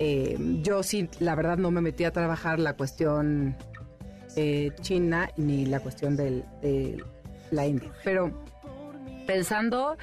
Eh, 0.00 0.36
yo 0.64 0.82
sí, 0.82 1.08
la 1.20 1.36
verdad, 1.36 1.58
no 1.58 1.70
me 1.70 1.80
metí 1.80 2.02
a 2.02 2.10
trabajar 2.10 2.58
la 2.58 2.72
cuestión 2.72 3.56
eh, 4.34 4.72
china 4.80 5.30
ni 5.36 5.64
la 5.64 5.78
cuestión 5.78 6.16
de 6.16 6.42
la 7.52 7.66
India, 7.68 7.92
pero 8.02 8.32
pensando 9.24 9.96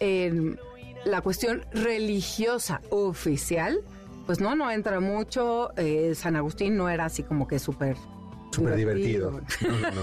en 0.00 0.58
la 1.04 1.20
cuestión 1.20 1.64
religiosa 1.70 2.80
oficial, 2.90 3.78
pues 4.26 4.40
no, 4.40 4.56
no 4.56 4.72
entra 4.72 4.98
mucho. 4.98 5.70
eh, 5.76 6.16
San 6.16 6.34
Agustín 6.34 6.76
no 6.76 6.88
era 6.88 7.04
así 7.04 7.22
como 7.22 7.46
que 7.46 7.60
súper... 7.60 7.96
Súper 8.54 8.76
divertido. 8.76 9.30
No, 9.30 9.40
no, 9.68 9.90
no. 9.90 10.02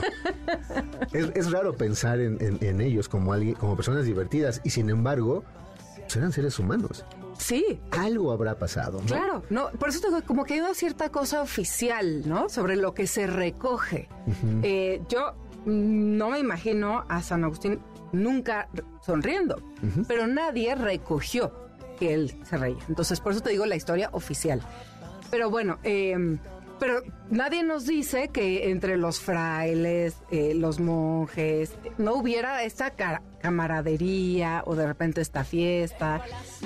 Es, 1.11 1.31
es 1.35 1.51
raro 1.51 1.73
pensar 1.75 2.19
en, 2.19 2.37
en- 2.41 2.57
en 2.61 2.81
ellos 2.81 3.07
como 3.09 3.33
alguien, 3.33 3.55
como 3.55 3.75
personas 3.75 4.05
divertidas, 4.05 4.61
y 4.63 4.69
sin 4.71 4.89
embargo, 4.89 5.43
eran 6.15 6.31
seres 6.31 6.59
humanos. 6.59 7.05
Sí, 7.37 7.79
Algo 7.91 8.31
habrá 8.31 8.59
pasado, 8.59 8.99
¿no? 8.99 9.05
Claro, 9.07 9.43
no, 9.49 9.69
por 9.71 9.89
eso 9.89 9.99
digo, 10.07 10.21
como 10.27 10.43
que 10.45 10.55
hay 10.55 10.59
una 10.59 10.73
cierta 10.75 11.09
cosa 11.09 11.41
oficial, 11.41 12.27
¿no? 12.27 12.49
Sobre 12.49 12.75
lo 12.75 12.93
que 12.93 13.07
se 13.07 13.25
recoge. 13.27 14.09
Eh, 14.61 15.01
yo 15.09 15.33
no 15.65 16.29
me 16.31 16.39
imagino 16.39 17.03
a 17.07 17.21
San 17.23 17.43
Agustín 17.43 17.79
nunca 18.11 18.67
sonriendo, 19.03 19.61
pero 20.07 20.27
nadie 20.27 20.75
recogió 20.75 21.51
que 21.97 22.13
él 22.13 22.37
se 22.47 22.57
reía. 22.57 22.77
Entonces, 22.89 23.19
por 23.21 23.31
eso 23.31 23.41
te 23.41 23.49
digo 23.51 23.65
la 23.65 23.75
historia 23.75 24.09
oficial. 24.11 24.61
Pero 25.31 25.49
bueno, 25.49 25.79
eh, 25.83 26.37
pero 26.81 27.03
nadie 27.29 27.61
nos 27.63 27.85
dice 27.85 28.29
que 28.29 28.71
entre 28.71 28.97
los 28.97 29.19
frailes, 29.19 30.15
eh, 30.31 30.53
los 30.55 30.79
monjes, 30.79 31.75
no 31.99 32.15
hubiera 32.15 32.63
esta 32.63 32.89
ca- 32.89 33.21
camaradería 33.39 34.63
o 34.65 34.75
de 34.75 34.87
repente 34.87 35.21
esta 35.21 35.43
fiesta, 35.43 36.21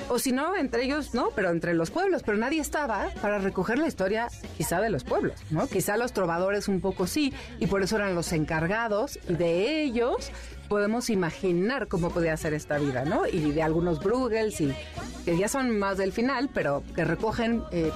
o 0.09 0.17
si 0.17 0.31
no, 0.31 0.55
entre 0.55 0.83
ellos, 0.85 1.13
no, 1.13 1.31
pero 1.35 1.49
entre 1.49 1.73
los 1.73 1.91
pueblos, 1.91 2.23
pero 2.23 2.37
nadie 2.37 2.61
estaba 2.61 3.09
para 3.21 3.39
recoger 3.39 3.77
la 3.77 3.87
historia 3.87 4.27
quizá 4.57 4.79
de 4.79 4.89
los 4.89 5.03
pueblos, 5.03 5.33
¿no? 5.51 5.67
Quizá 5.67 5.97
los 5.97 6.13
trovadores 6.13 6.69
un 6.69 6.79
poco 6.79 7.07
sí, 7.07 7.33
y 7.59 7.67
por 7.67 7.83
eso 7.83 7.97
eran 7.97 8.15
los 8.15 8.31
encargados, 8.31 9.19
y 9.27 9.33
de 9.33 9.83
ellos 9.83 10.31
podemos 10.69 11.09
imaginar 11.09 11.87
cómo 11.89 12.09
podía 12.09 12.37
ser 12.37 12.53
esta 12.53 12.77
vida, 12.77 13.03
¿no? 13.03 13.27
Y 13.27 13.51
de 13.51 13.61
algunos 13.63 13.99
Bruegels, 14.01 14.61
y 14.61 14.73
que 15.25 15.37
ya 15.37 15.49
son 15.49 15.77
más 15.77 15.97
del 15.97 16.13
final, 16.13 16.49
pero 16.53 16.83
que 16.95 17.03
recogen... 17.03 17.61
eh, 17.71 17.91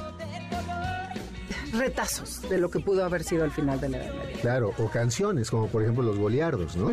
retazos 1.71 2.41
de 2.49 2.57
lo 2.57 2.69
que 2.69 2.79
pudo 2.79 3.03
haber 3.03 3.23
sido 3.23 3.45
el 3.45 3.51
final 3.51 3.79
de 3.79 3.89
la 3.89 3.97
Edad 3.97 4.13
Media. 4.15 4.41
Claro, 4.41 4.73
o 4.77 4.89
canciones, 4.89 5.49
como 5.49 5.67
por 5.67 5.81
ejemplo 5.81 6.03
los 6.03 6.17
Goliardos, 6.17 6.75
¿no? 6.75 6.91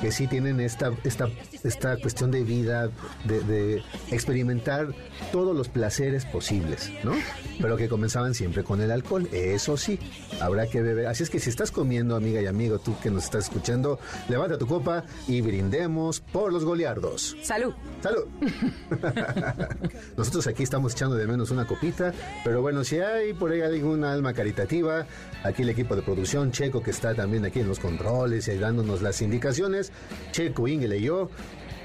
Que 0.00 0.12
sí 0.12 0.26
tienen 0.26 0.60
esta, 0.60 0.92
esta, 1.04 1.28
esta 1.62 1.96
cuestión 1.98 2.30
de 2.30 2.44
vida, 2.44 2.90
de, 3.24 3.40
de 3.40 3.82
experimentar 4.10 4.94
todos 5.32 5.56
los 5.56 5.68
placeres 5.68 6.24
posibles, 6.24 6.92
¿no? 7.04 7.12
Pero 7.60 7.76
que 7.76 7.88
comenzaban 7.88 8.34
siempre 8.34 8.64
con 8.64 8.80
el 8.80 8.90
alcohol. 8.90 9.28
Eso 9.32 9.76
sí, 9.76 9.98
habrá 10.40 10.66
que 10.66 10.82
beber. 10.82 11.06
Así 11.06 11.22
es 11.22 11.30
que 11.30 11.40
si 11.40 11.50
estás 11.50 11.70
comiendo, 11.70 12.16
amiga 12.16 12.40
y 12.40 12.46
amigo, 12.46 12.78
tú 12.78 12.96
que 13.02 13.10
nos 13.10 13.24
estás 13.24 13.44
escuchando, 13.44 13.98
levanta 14.28 14.58
tu 14.58 14.66
copa 14.66 15.04
y 15.28 15.40
brindemos 15.40 16.20
por 16.20 16.52
los 16.52 16.64
Goliardos. 16.64 17.36
Salud. 17.42 17.74
¡Salud! 18.02 18.24
Nosotros 20.16 20.46
aquí 20.46 20.62
estamos 20.62 20.92
echando 20.92 21.16
de 21.16 21.26
menos 21.26 21.50
una 21.50 21.66
copita, 21.66 22.12
pero 22.44 22.62
bueno, 22.62 22.84
si 22.84 22.98
hay 22.98 23.32
por 23.32 23.52
ahí 23.52 23.60
alguna 23.60 24.15
alma 24.16 24.34
caritativa, 24.34 25.06
aquí 25.44 25.62
el 25.62 25.70
equipo 25.70 25.94
de 25.94 26.02
producción, 26.02 26.50
Checo, 26.50 26.82
que 26.82 26.90
está 26.90 27.14
también 27.14 27.44
aquí 27.44 27.60
en 27.60 27.68
los 27.68 27.78
controles 27.78 28.48
y 28.48 28.58
dándonos 28.58 29.02
las 29.02 29.22
indicaciones, 29.22 29.92
Checo, 30.32 30.66
Ingele 30.66 30.98
y 30.98 31.02
yo. 31.02 31.30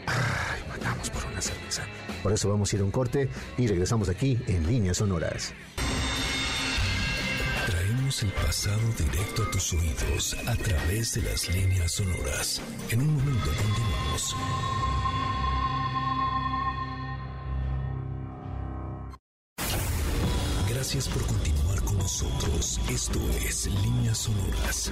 Ay, 0.08 0.62
vamos 0.84 1.10
por 1.10 1.26
una 1.32 1.42
cerveza. 1.42 1.84
Por 2.24 2.32
eso 2.34 2.50
vamos 2.50 2.72
a 2.72 2.76
ir 2.76 2.82
a 2.82 2.86
un 2.86 2.92
corte 2.92 3.30
y 3.58 3.68
regresamos 3.68 4.10
aquí 4.10 4.40
en 4.48 4.66
Líneas 4.68 4.98
Sonoras. 4.98 5.54
Traemos 7.68 8.24
el 8.24 8.32
pasado 8.32 8.80
directo 8.98 9.44
a 9.44 9.52
tus 9.52 9.74
oídos 9.74 10.36
a 10.48 10.56
través 10.56 11.14
de 11.14 11.22
las 11.24 11.50
líneas 11.54 11.92
sonoras. 11.92 12.62
En 12.90 13.02
un 13.02 13.14
momento 13.16 13.46
continuamos. 13.46 14.36
Gracias 20.70 21.08
por. 21.08 21.41
Esto 22.92 23.22
es 23.48 23.68
Líneas 23.68 24.18
Sonoras. 24.18 24.92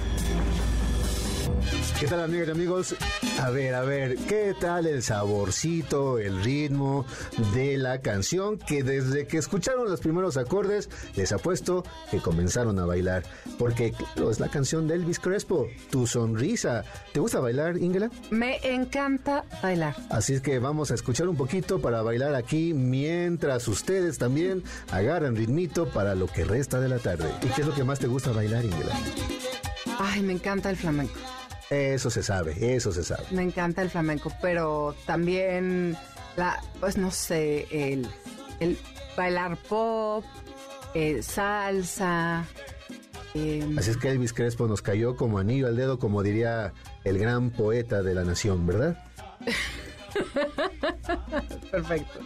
¿Qué 1.98 2.06
tal 2.06 2.20
amigas 2.20 2.48
y 2.48 2.50
amigos? 2.50 2.94
A 3.40 3.50
ver, 3.50 3.74
a 3.74 3.82
ver, 3.82 4.16
¿qué 4.16 4.54
tal 4.58 4.86
el 4.86 5.02
saborcito, 5.02 6.18
el 6.18 6.42
ritmo 6.42 7.04
de 7.54 7.76
la 7.78 8.00
canción 8.00 8.58
que 8.58 8.82
desde 8.82 9.26
que 9.26 9.38
escucharon 9.38 9.88
los 9.88 10.00
primeros 10.00 10.36
acordes 10.36 10.88
les 11.14 11.32
apuesto 11.32 11.84
que 12.10 12.18
comenzaron 12.18 12.78
a 12.78 12.86
bailar? 12.86 13.22
Porque 13.58 13.92
claro, 13.92 14.30
es 14.30 14.40
la 14.40 14.48
canción 14.48 14.88
de 14.88 14.94
Elvis 14.94 15.18
Crespo, 15.18 15.68
Tu 15.90 16.06
Sonrisa. 16.06 16.84
¿Te 17.12 17.20
gusta 17.20 17.40
bailar, 17.40 17.76
Ingela? 17.76 18.10
Me 18.30 18.58
encanta 18.62 19.44
bailar. 19.62 19.96
Así 20.10 20.34
es 20.34 20.40
que 20.40 20.58
vamos 20.58 20.90
a 20.90 20.94
escuchar 20.94 21.28
un 21.28 21.36
poquito 21.36 21.80
para 21.80 22.02
bailar 22.02 22.34
aquí 22.34 22.74
mientras 22.74 23.68
ustedes 23.68 24.18
también 24.18 24.62
agarran 24.90 25.36
ritmito 25.36 25.88
para 25.88 26.14
lo 26.14 26.26
que 26.26 26.44
resta 26.44 26.80
de 26.80 26.88
la 26.88 26.98
tarde. 26.98 27.30
¿Y 27.42 27.48
qué 27.48 27.60
es 27.60 27.66
lo 27.66 27.74
que 27.74 27.84
más 27.84 27.98
te 27.98 28.06
gusta 28.06 28.32
bailar, 28.32 28.64
Ingela? 28.64 28.94
Ay, 29.98 30.22
me 30.22 30.32
encanta 30.32 30.70
el 30.70 30.76
flamenco. 30.76 31.18
Eso 31.70 32.10
se 32.10 32.22
sabe, 32.22 32.74
eso 32.74 32.92
se 32.92 33.04
sabe. 33.04 33.22
Me 33.30 33.42
encanta 33.42 33.80
el 33.82 33.90
flamenco, 33.90 34.32
pero 34.42 34.94
también 35.06 35.96
la, 36.36 36.60
pues 36.80 36.96
no 36.98 37.10
sé, 37.12 37.66
el, 37.70 38.08
el 38.58 38.76
bailar 39.16 39.56
pop, 39.56 40.24
eh, 40.94 41.22
salsa. 41.22 42.44
em, 43.34 43.78
Así 43.78 43.90
es 43.90 43.96
que 43.96 44.08
Elvis 44.08 44.32
Crespo 44.32 44.66
nos 44.66 44.82
cayó 44.82 45.14
como 45.16 45.38
anillo 45.38 45.68
al 45.68 45.76
dedo, 45.76 45.98
como 46.00 46.22
diría 46.24 46.72
el 47.04 47.18
gran 47.18 47.50
poeta 47.50 48.02
de 48.02 48.14
la 48.14 48.24
nación, 48.24 48.66
¿verdad? 48.66 48.98
perfecto. 51.70 52.20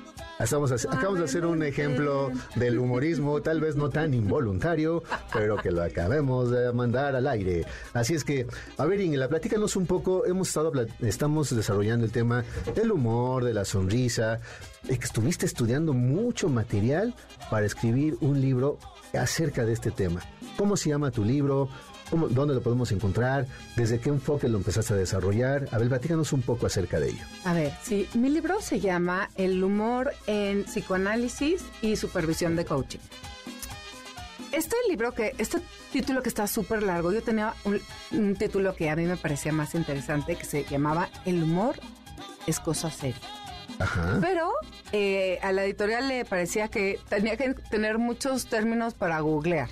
Acabamos 0.45 1.19
de 1.19 1.25
hacer 1.25 1.47
un 1.47 1.63
ejemplo 1.63 2.31
del 2.57 2.79
humorismo, 2.79 3.41
tal 3.41 3.61
vez 3.61 3.77
no 3.77 3.91
tan 3.91 4.15
involuntario, 4.15 5.03
pero 5.33 5.57
que 5.57 5.71
lo 5.71 5.83
acabemos 5.83 6.51
de 6.51 6.73
mandar 6.73 7.17
al 7.17 7.27
aire. 7.27 7.65
Así 7.93 8.15
es 8.15 8.25
que, 8.25 8.47
a 8.77 8.85
ver, 8.85 9.01
Ingela, 9.01 9.29
platícanos 9.29 9.77
un 9.77 9.87
poco. 9.87 10.27
Hemos 10.27 10.49
estado, 10.49 10.73
estamos 11.01 11.55
desarrollando 11.55 12.05
el 12.05 12.13
tema 12.13 12.45
del 12.75 12.93
humor, 12.93 13.45
de 13.45 13.55
la 13.55 13.65
sonrisa. 13.65 14.41
Estuviste 14.89 15.47
estudiando 15.47 15.93
mucho 15.93 16.49
material 16.49 17.15
para 17.51 17.67
escribir 17.67 18.17
un 18.21 18.41
libro 18.41 18.79
acerca 19.19 19.65
de 19.65 19.73
este 19.73 19.91
tema. 19.91 20.21
¿Cómo 20.57 20.77
se 20.77 20.91
llama 20.91 21.11
tu 21.11 21.25
libro? 21.25 21.69
¿Cómo- 22.11 22.29
¿Dónde 22.29 22.55
lo 22.55 22.61
podemos 22.63 22.93
encontrar? 22.93 23.47
¿Desde 23.77 23.99
qué 23.99 24.11
enfoque 24.11 24.49
lo 24.49 24.59
empezaste 24.59 24.93
a 24.95 24.97
desarrollar? 24.97 25.69
A 25.73 25.79
ver, 25.79 25.89
platícanos 25.89 26.33
un 26.33 26.43
poco 26.43 26.67
acerca 26.67 27.01
de 27.01 27.09
ello. 27.11 27.25
A 27.45 27.53
ver, 27.55 27.73
sí, 27.83 28.09
mi 28.15 28.29
libro 28.29 28.61
se 28.61 28.79
llama 28.81 29.31
El 29.37 29.63
humor 29.65 30.13
en 30.27 30.65
psicoanálisis 30.65 31.63
y 31.83 31.97
supervisión 31.97 32.57
de 32.57 32.65
coaching. 32.65 32.99
Este 34.53 34.77
libro 34.89 35.13
que, 35.13 35.35
este 35.39 35.59
título 35.93 36.23
que 36.23 36.29
está 36.29 36.47
súper 36.47 36.83
largo, 36.85 37.13
yo 37.13 37.23
tenía 37.23 37.55
un, 37.65 37.81
un 38.13 38.37
título 38.37 38.77
que 38.77 38.89
a 38.89 38.95
mí 38.97 39.05
me 39.05 39.17
parecía 39.17 39.53
más 39.53 39.75
interesante 39.75 40.37
que 40.37 40.45
se 40.45 40.65
llamaba 40.65 41.09
El 41.25 41.43
humor 41.43 41.75
es 42.47 42.61
cosa 42.61 42.91
seria. 42.91 43.17
Ajá. 43.81 44.19
Pero 44.21 44.53
eh, 44.93 45.41
a 45.43 45.51
la 45.51 45.65
editorial 45.65 46.07
le 46.07 46.25
parecía 46.25 46.69
que 46.69 47.01
tenía 47.09 47.37
que 47.37 47.55
tener 47.71 47.99
muchos 47.99 48.47
términos 48.47 48.95
para 48.95 49.19
googlear. 49.19 49.71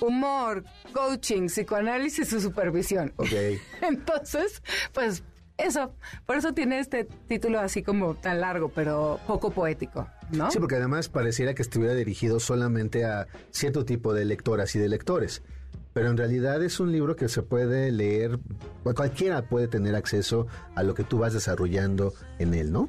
Humor, 0.00 0.64
coaching, 0.92 1.46
psicoanálisis 1.46 2.32
y 2.32 2.40
supervisión. 2.40 3.12
Ok. 3.16 3.32
Entonces, 3.82 4.62
pues 4.92 5.22
eso, 5.58 5.92
por 6.24 6.36
eso 6.36 6.54
tiene 6.54 6.78
este 6.78 7.04
título 7.26 7.58
así 7.58 7.82
como 7.82 8.14
tan 8.14 8.40
largo, 8.40 8.68
pero 8.68 9.18
poco 9.26 9.50
poético, 9.50 10.08
¿no? 10.30 10.50
Sí, 10.50 10.58
porque 10.60 10.76
además 10.76 11.08
pareciera 11.08 11.52
que 11.54 11.62
estuviera 11.62 11.94
dirigido 11.94 12.38
solamente 12.38 13.04
a 13.04 13.26
cierto 13.50 13.84
tipo 13.84 14.14
de 14.14 14.24
lectoras 14.24 14.74
y 14.76 14.78
de 14.78 14.88
lectores. 14.88 15.42
Pero 15.92 16.10
en 16.10 16.16
realidad 16.16 16.62
es 16.62 16.78
un 16.78 16.92
libro 16.92 17.16
que 17.16 17.28
se 17.28 17.42
puede 17.42 17.90
leer, 17.90 18.38
cualquiera 18.84 19.42
puede 19.48 19.66
tener 19.66 19.96
acceso 19.96 20.46
a 20.76 20.84
lo 20.84 20.94
que 20.94 21.02
tú 21.02 21.18
vas 21.18 21.32
desarrollando 21.32 22.14
en 22.38 22.54
él, 22.54 22.70
¿no? 22.70 22.88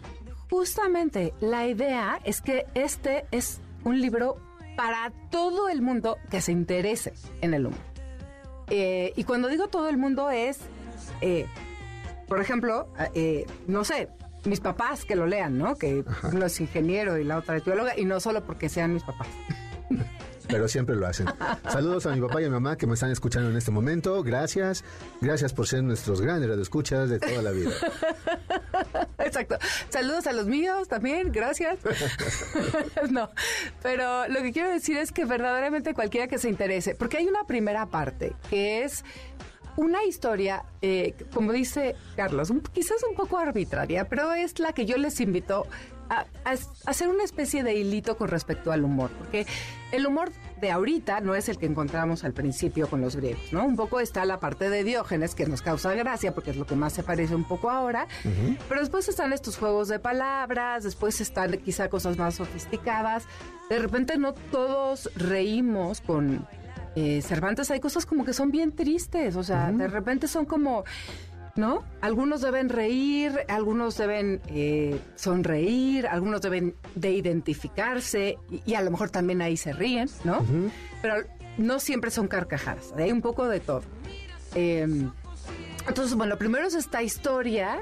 Justamente, 0.51 1.33
la 1.39 1.67
idea 1.67 2.19
es 2.23 2.41
que 2.41 2.67
este 2.75 3.25
es 3.31 3.61
un 3.83 3.99
libro 3.99 4.37
para 4.79 5.11
todo 5.29 5.67
el 5.67 5.81
mundo 5.81 6.17
que 6.29 6.39
se 6.39 6.53
interese 6.53 7.11
en 7.41 7.53
el 7.53 7.65
humor. 7.65 7.81
Eh, 8.69 9.11
y 9.17 9.25
cuando 9.25 9.49
digo 9.49 9.67
todo 9.67 9.89
el 9.89 9.97
mundo 9.97 10.29
es, 10.29 10.57
eh, 11.19 11.47
por 12.29 12.39
ejemplo, 12.39 12.87
eh, 13.13 13.45
no 13.67 13.83
sé, 13.83 14.07
mis 14.45 14.61
papás 14.61 15.03
que 15.03 15.17
lo 15.17 15.27
lean, 15.27 15.57
¿no? 15.57 15.75
Que 15.75 16.05
uno 16.31 16.45
es 16.45 16.61
ingeniero 16.61 17.17
y 17.17 17.25
la 17.25 17.39
otra 17.39 17.57
es 17.57 17.65
bióloga, 17.65 17.99
y 17.99 18.05
no 18.05 18.21
solo 18.21 18.45
porque 18.45 18.69
sean 18.69 18.93
mis 18.93 19.03
papás. 19.03 19.27
Pero 20.49 20.67
siempre 20.67 20.95
lo 20.95 21.05
hacen. 21.07 21.27
Saludos 21.69 22.05
a 22.07 22.11
mi 22.15 22.19
papá 22.21 22.41
y 22.41 22.45
a 22.45 22.47
mi 22.47 22.53
mamá 22.53 22.75
que 22.75 22.87
me 22.87 22.95
están 22.95 23.11
escuchando 23.11 23.49
en 23.51 23.55
este 23.57 23.69
momento. 23.71 24.21
Gracias. 24.23 24.83
Gracias 25.21 25.53
por 25.53 25.67
ser 25.67 25.83
nuestros 25.83 26.21
grandes 26.21 26.49
radioescuchas 26.49 27.09
de 27.09 27.19
toda 27.19 27.41
la 27.43 27.51
vida. 27.51 27.69
Exacto. 29.19 29.57
Saludos 29.89 30.25
a 30.27 30.33
los 30.33 30.47
míos 30.47 30.87
también, 30.87 31.31
gracias. 31.31 31.77
no, 33.11 33.29
pero 33.83 34.27
lo 34.27 34.41
que 34.41 34.51
quiero 34.51 34.69
decir 34.71 34.97
es 34.97 35.11
que 35.11 35.25
verdaderamente 35.25 35.93
cualquiera 35.93 36.27
que 36.27 36.37
se 36.39 36.49
interese, 36.49 36.95
porque 36.95 37.17
hay 37.17 37.27
una 37.27 37.43
primera 37.45 37.85
parte 37.85 38.33
que 38.49 38.83
es 38.83 39.03
una 39.75 40.03
historia, 40.03 40.63
eh, 40.81 41.13
como 41.33 41.51
dice 41.53 41.95
Carlos, 42.15 42.49
un- 42.49 42.61
quizás 42.61 42.97
un 43.07 43.15
poco 43.15 43.37
arbitraria, 43.37 44.05
pero 44.09 44.33
es 44.33 44.59
la 44.59 44.73
que 44.73 44.85
yo 44.85 44.97
les 44.97 45.19
invito 45.21 45.67
a, 46.09 46.25
a 46.43 46.55
hacer 46.85 47.07
una 47.07 47.23
especie 47.23 47.63
de 47.63 47.75
hilito 47.75 48.17
con 48.17 48.27
respecto 48.27 48.71
al 48.71 48.83
humor, 48.83 49.11
porque 49.17 49.45
el 49.91 50.05
humor 50.05 50.31
de 50.59 50.71
ahorita 50.71 51.21
no 51.21 51.35
es 51.35 51.49
el 51.49 51.57
que 51.57 51.65
encontramos 51.65 52.23
al 52.23 52.33
principio 52.33 52.89
con 52.89 53.01
los 53.01 53.15
griegos, 53.15 53.53
¿no? 53.53 53.65
Un 53.65 53.75
poco 53.75 53.99
está 53.99 54.25
la 54.25 54.39
parte 54.39 54.69
de 54.69 54.83
Diógenes 54.83 55.35
que 55.35 55.45
nos 55.45 55.61
causa 55.61 55.93
gracia 55.93 56.33
porque 56.33 56.51
es 56.51 56.57
lo 56.57 56.65
que 56.65 56.75
más 56.75 56.93
se 56.93 57.03
parece 57.03 57.35
un 57.35 57.45
poco 57.45 57.69
ahora, 57.69 58.07
pero 58.67 58.81
después 58.81 59.07
están 59.09 59.33
estos 59.33 59.57
juegos 59.57 59.87
de 59.87 59.99
palabras, 59.99 60.83
después 60.83 61.21
están 61.21 61.51
quizá 61.59 61.89
cosas 61.89 62.17
más 62.17 62.35
sofisticadas, 62.35 63.25
de 63.69 63.79
repente 63.79 64.17
no 64.17 64.33
todos 64.33 65.09
reímos 65.15 66.01
con 66.01 66.45
eh, 66.95 67.21
Cervantes, 67.21 67.71
hay 67.71 67.79
cosas 67.79 68.05
como 68.05 68.25
que 68.25 68.33
son 68.33 68.51
bien 68.51 68.71
tristes, 68.71 69.35
o 69.35 69.43
sea, 69.43 69.71
de 69.71 69.87
repente 69.87 70.27
son 70.27 70.45
como... 70.45 70.83
¿No? 71.55 71.83
Algunos 72.01 72.41
deben 72.41 72.69
reír, 72.69 73.45
algunos 73.49 73.97
deben 73.97 74.41
eh, 74.47 74.99
sonreír, 75.15 76.07
algunos 76.07 76.41
deben 76.41 76.75
de 76.95 77.11
identificarse 77.11 78.37
y, 78.49 78.61
y 78.65 78.75
a 78.75 78.81
lo 78.81 78.91
mejor 78.91 79.09
también 79.09 79.41
ahí 79.41 79.57
se 79.57 79.73
ríen, 79.73 80.09
¿no? 80.23 80.45
Pero 81.01 81.15
no 81.57 81.79
siempre 81.79 82.11
son 82.11 82.27
carcajadas, 82.27 82.93
hay 82.95 83.11
un 83.11 83.21
poco 83.21 83.47
de 83.47 83.59
todo. 83.59 83.81
Eh, 84.55 84.87
entonces, 85.87 86.15
bueno, 86.15 86.37
primero 86.37 86.67
es 86.67 86.75
esta 86.75 87.01
historia 87.01 87.79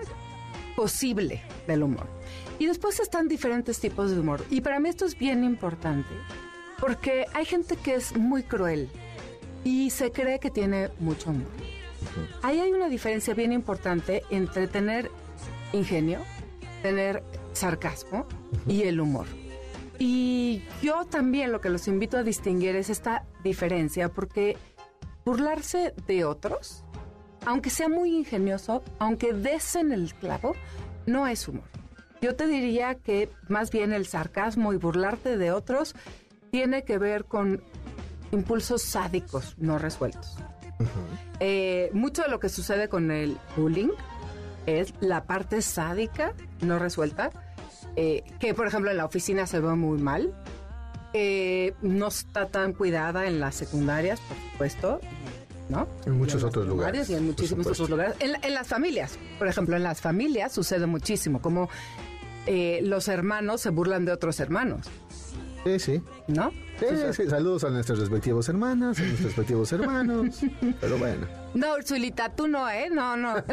posible 0.76 1.42
del 1.68 1.84
humor. 1.84 2.08
Y 2.60 2.66
después 2.66 3.00
están 3.00 3.28
diferentes 3.28 3.80
tipos 3.80 4.12
de 4.12 4.20
humor. 4.20 4.44
Y 4.50 4.62
para 4.62 4.80
mí 4.80 4.90
esto 4.90 5.06
es 5.06 5.18
bien 5.18 5.44
importante, 5.44 6.10
porque 6.80 7.26
hay 7.34 7.46
gente 7.46 7.76
que 7.76 7.96
es 7.96 8.16
muy 8.16 8.44
cruel 8.44 8.90
y 9.64 9.90
se 9.90 10.12
cree 10.12 10.40
que 10.40 10.50
tiene 10.50 10.90
mucho 11.00 11.32
humor. 11.32 11.52
Ahí 12.42 12.60
hay 12.60 12.72
una 12.72 12.90
diferencia 12.90 13.34
bien 13.34 13.52
importante 13.52 14.24
entre 14.30 14.68
tener 14.68 15.12
ingenio, 15.74 16.20
tener 16.82 17.24
sarcasmo 17.54 18.26
y 18.68 18.84
el 18.84 19.00
humor. 19.00 19.28
Y 20.00 20.62
yo 20.82 21.06
también 21.06 21.52
lo 21.52 21.60
que 21.60 21.70
los 21.70 21.88
invito 21.88 22.18
a 22.18 22.24
distinguir 22.24 22.76
es 22.76 22.90
esta 22.90 23.26
diferencia, 23.44 24.10
porque 24.10 24.58
burlarse 25.26 25.94
de 26.06 26.24
otros, 26.24 26.84
aunque 27.46 27.70
sea 27.70 27.90
muy 27.90 28.16
ingenioso, 28.16 28.84
aunque 29.00 29.34
des 29.34 29.76
en 29.76 29.92
el 29.92 30.14
clavo, 30.14 30.56
no 31.06 31.28
es 31.28 31.48
humor. 31.48 31.68
Yo 32.22 32.36
te 32.36 32.48
diría 32.48 32.96
que 32.96 33.30
más 33.48 33.72
bien 33.72 33.94
el 33.94 34.06
sarcasmo 34.06 34.74
y 34.74 34.78
burlarte 34.78 35.38
de 35.38 35.52
otros 35.52 35.96
tiene 36.52 36.84
que 36.84 36.98
ver 36.98 37.26
con 37.26 37.64
impulsos 38.32 38.82
sádicos 38.82 39.56
no 39.58 39.78
resueltos. 39.78 40.38
Eh, 41.40 41.90
mucho 41.94 42.24
de 42.24 42.30
lo 42.30 42.40
que 42.40 42.50
sucede 42.50 42.90
con 42.90 43.12
el 43.12 43.38
bullying 43.56 43.90
es 44.66 44.94
la 45.00 45.24
parte 45.24 45.62
sádica 45.62 46.34
no 46.62 46.80
resuelta, 46.80 47.30
eh, 47.96 48.24
que 48.40 48.54
por 48.54 48.68
ejemplo 48.68 48.92
en 48.92 48.98
la 48.98 49.06
oficina 49.06 49.48
se 49.48 49.60
ve 49.60 49.76
muy 49.76 50.00
mal, 50.00 50.34
eh, 51.14 51.74
no 51.82 52.08
está 52.08 52.48
tan 52.48 52.74
cuidada 52.74 53.28
en 53.28 53.40
las 53.40 53.56
secundarias, 53.56 54.20
por 54.20 54.38
supuesto, 54.52 55.00
¿no? 55.70 55.88
En 56.06 56.18
muchos 56.18 56.44
otros 56.44 56.68
lugares, 56.68 57.10
Y 57.10 57.16
en 57.16 57.26
muchísimos 57.28 57.68
otros 57.68 57.90
lugares. 57.90 58.16
En, 58.20 58.36
en 58.44 58.54
las 58.54 58.68
familias, 58.68 59.18
por 59.38 59.48
ejemplo, 59.48 59.76
en 59.76 59.84
las 59.84 60.02
familias 60.02 60.52
sucede 60.52 60.86
muchísimo, 60.86 61.42
como 61.42 61.70
eh, 62.46 62.80
los 62.84 63.08
hermanos 63.10 63.62
se 63.62 63.70
burlan 63.70 64.06
de 64.06 64.12
otros 64.14 64.40
hermanos, 64.40 64.88
Sí, 65.68 65.80
sí. 65.80 66.02
¿no? 66.28 66.52
Sí, 66.80 66.86
sí, 67.12 67.30
Saludos 67.30 67.64
a 67.66 67.70
nuestras 67.70 68.00
respectivas 68.00 68.48
hermanas, 68.48 69.00
a 69.00 69.02
nuestros 69.02 69.26
respectivos 69.26 69.72
hermanos. 69.74 70.40
Pero 70.82 70.98
bueno. 70.98 71.28
No, 71.54 71.76
Ursulita, 71.76 72.30
tú 72.36 72.48
no, 72.48 72.70
¿eh? 72.70 72.90
No, 72.90 73.18
no. 73.18 73.36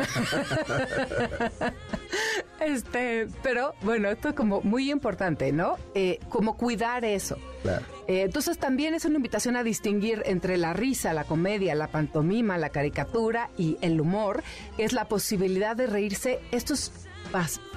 este, 2.61 3.29
pero 3.43 3.73
bueno, 3.83 4.09
esto 4.11 4.29
es 4.29 4.35
como 4.35 4.61
muy 4.61 4.91
importante, 4.91 5.53
¿no? 5.53 5.77
Eh, 5.95 6.21
como 6.29 6.57
cuidar 6.57 7.05
eso. 7.05 7.39
Claro. 7.63 7.85
Eh, 8.07 8.23
entonces 8.23 8.59
también 8.59 8.93
es 8.93 9.07
una 9.07 9.17
invitación 9.17 9.57
a 9.57 9.63
distinguir 9.63 10.23
entre 10.27 10.59
la 10.59 10.75
risa, 10.75 11.15
la 11.15 11.25
comedia, 11.25 11.75
la 11.75 11.89
pantomima, 11.89 12.59
la 12.59 12.69
caricatura 12.69 13.49
y 13.57 13.79
el 13.81 13.99
humor, 14.01 14.43
que 14.77 14.85
es 14.85 14.93
la 14.93 15.07
posibilidad 15.07 15.75
de 15.75 15.87
reírse, 15.87 16.41
esto 16.53 16.75
es 16.75 16.93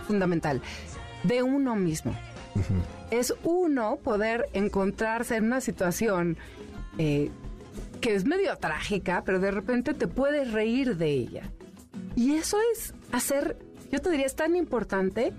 fundamental, 0.07 0.61
de 1.23 1.41
uno 1.41 1.75
mismo. 1.75 2.13
Es 3.11 3.33
uno 3.43 3.97
poder 3.97 4.49
encontrarse 4.53 5.37
en 5.37 5.45
una 5.45 5.61
situación 5.61 6.37
eh, 6.97 7.29
que 8.01 8.15
es 8.15 8.25
medio 8.25 8.55
trágica, 8.57 9.23
pero 9.25 9.39
de 9.39 9.51
repente 9.51 9.93
te 9.93 10.07
puedes 10.07 10.51
reír 10.51 10.97
de 10.97 11.11
ella. 11.11 11.51
Y 12.15 12.35
eso 12.35 12.57
es 12.73 12.93
hacer, 13.11 13.57
yo 13.91 13.99
te 13.99 14.09
diría, 14.09 14.25
es 14.25 14.35
tan 14.35 14.55
importante 14.55 15.33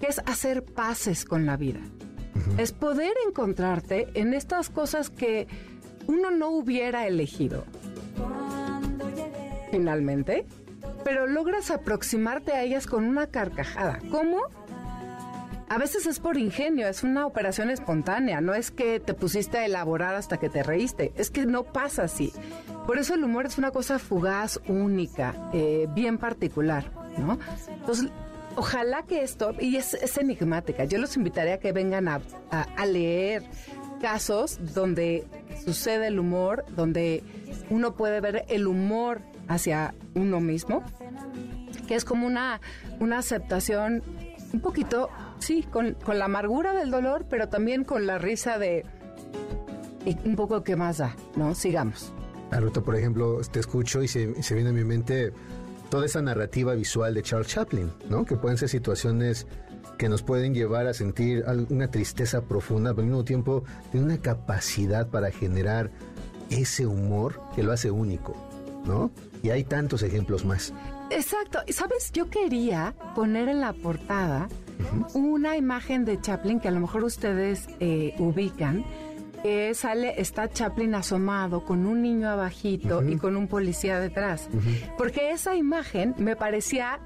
que 0.00 0.06
es 0.06 0.18
hacer 0.20 0.64
paces 0.64 1.24
con 1.24 1.46
la 1.46 1.56
vida. 1.56 1.80
Es 2.58 2.72
poder 2.72 3.12
encontrarte 3.26 4.08
en 4.14 4.34
estas 4.34 4.68
cosas 4.70 5.10
que 5.10 5.46
uno 6.06 6.30
no 6.30 6.50
hubiera 6.50 7.06
elegido. 7.06 7.64
Finalmente, 9.70 10.46
pero 11.04 11.26
logras 11.26 11.70
aproximarte 11.70 12.52
a 12.52 12.62
ellas 12.62 12.86
con 12.86 13.04
una 13.04 13.26
carcajada. 13.26 13.98
¿Cómo? 14.10 14.42
A 15.68 15.78
veces 15.78 16.06
es 16.06 16.20
por 16.20 16.36
ingenio, 16.36 16.86
es 16.88 17.02
una 17.02 17.26
operación 17.26 17.70
espontánea, 17.70 18.40
no 18.40 18.54
es 18.54 18.70
que 18.70 19.00
te 19.00 19.14
pusiste 19.14 19.58
a 19.58 19.64
elaborar 19.66 20.14
hasta 20.14 20.36
que 20.38 20.48
te 20.48 20.62
reíste, 20.62 21.12
es 21.16 21.30
que 21.30 21.46
no 21.46 21.64
pasa 21.64 22.02
así. 22.04 22.32
Por 22.86 22.98
eso 22.98 23.14
el 23.14 23.24
humor 23.24 23.46
es 23.46 23.56
una 23.58 23.70
cosa 23.70 23.98
fugaz, 23.98 24.60
única, 24.68 25.34
eh, 25.52 25.88
bien 25.94 26.18
particular, 26.18 26.92
¿no? 27.16 27.38
Entonces, 27.68 28.10
ojalá 28.56 29.02
que 29.04 29.22
esto, 29.22 29.54
y 29.58 29.76
es, 29.76 29.94
enigmática, 30.18 30.84
yo 30.84 30.98
los 30.98 31.16
invitaría 31.16 31.54
a 31.54 31.58
que 31.58 31.72
vengan 31.72 32.08
a, 32.08 32.20
a- 32.50 32.66
a 32.76 32.86
leer 32.86 33.42
casos 34.02 34.58
donde 34.74 35.26
sucede 35.64 36.08
el 36.08 36.18
humor, 36.18 36.66
donde 36.76 37.24
uno 37.70 37.94
puede 37.96 38.20
ver 38.20 38.44
el 38.48 38.66
humor 38.66 39.22
hacia 39.48 39.94
uno 40.14 40.40
mismo, 40.40 40.82
que 41.88 41.94
es 41.94 42.04
como 42.04 42.26
una, 42.26 42.60
una 43.00 43.18
aceptación 43.18 44.02
un 44.52 44.60
poquito, 44.60 45.08
sí, 45.38 45.62
con, 45.62 45.94
con 45.94 46.18
la 46.18 46.26
amargura 46.26 46.74
del 46.74 46.90
dolor, 46.90 47.26
pero 47.28 47.48
también 47.48 47.84
con 47.84 48.06
la 48.06 48.18
risa 48.18 48.58
de 48.58 48.84
y 50.04 50.16
un 50.28 50.36
poco 50.36 50.62
que 50.62 50.76
más 50.76 50.98
da, 50.98 51.16
¿no? 51.36 51.54
Sigamos. 51.54 52.12
Ahorita, 52.50 52.82
por 52.82 52.94
ejemplo, 52.94 53.40
te 53.50 53.60
escucho 53.60 54.02
y 54.02 54.08
se, 54.08 54.42
se 54.42 54.54
viene 54.54 54.70
a 54.70 54.72
mi 54.72 54.84
mente 54.84 55.32
toda 55.90 56.06
esa 56.06 56.20
narrativa 56.22 56.74
visual 56.74 57.14
de 57.14 57.22
Charles 57.22 57.48
Chaplin, 57.48 57.90
¿no? 58.08 58.24
Que 58.24 58.36
pueden 58.36 58.58
ser 58.58 58.68
situaciones 58.68 59.46
que 59.98 60.08
nos 60.08 60.22
pueden 60.22 60.54
llevar 60.54 60.86
a 60.86 60.94
sentir 60.94 61.44
una 61.70 61.90
tristeza 61.90 62.42
profunda, 62.42 62.92
pero 62.92 63.02
al 63.02 63.08
mismo 63.08 63.24
tiempo 63.24 63.64
tiene 63.90 64.06
una 64.06 64.18
capacidad 64.18 65.08
para 65.08 65.30
generar 65.30 65.90
ese 66.50 66.86
humor 66.86 67.40
que 67.54 67.62
lo 67.62 67.72
hace 67.72 67.90
único, 67.90 68.36
¿no? 68.84 69.10
Y 69.42 69.50
hay 69.50 69.64
tantos 69.64 70.02
ejemplos 70.02 70.44
más. 70.44 70.72
Exacto. 71.10 71.60
¿Sabes? 71.68 72.12
Yo 72.12 72.28
quería 72.30 72.94
poner 73.14 73.48
en 73.48 73.60
la 73.60 73.72
portada 73.72 74.48
una 75.14 75.56
imagen 75.56 76.04
de 76.04 76.20
Chaplin 76.20 76.60
que 76.60 76.68
a 76.68 76.70
lo 76.70 76.80
mejor 76.80 77.04
ustedes 77.04 77.68
eh, 77.80 78.14
ubican. 78.18 78.84
Que 79.42 79.74
sale, 79.74 80.18
está 80.18 80.48
Chaplin 80.48 80.94
asomado 80.94 81.66
con 81.66 81.84
un 81.84 82.00
niño 82.00 82.30
abajito 82.30 83.06
y 83.06 83.18
con 83.18 83.36
un 83.36 83.46
policía 83.46 84.00
detrás. 84.00 84.48
Porque 84.96 85.32
esa 85.32 85.54
imagen 85.54 86.14
me 86.16 86.34
parecía 86.34 86.98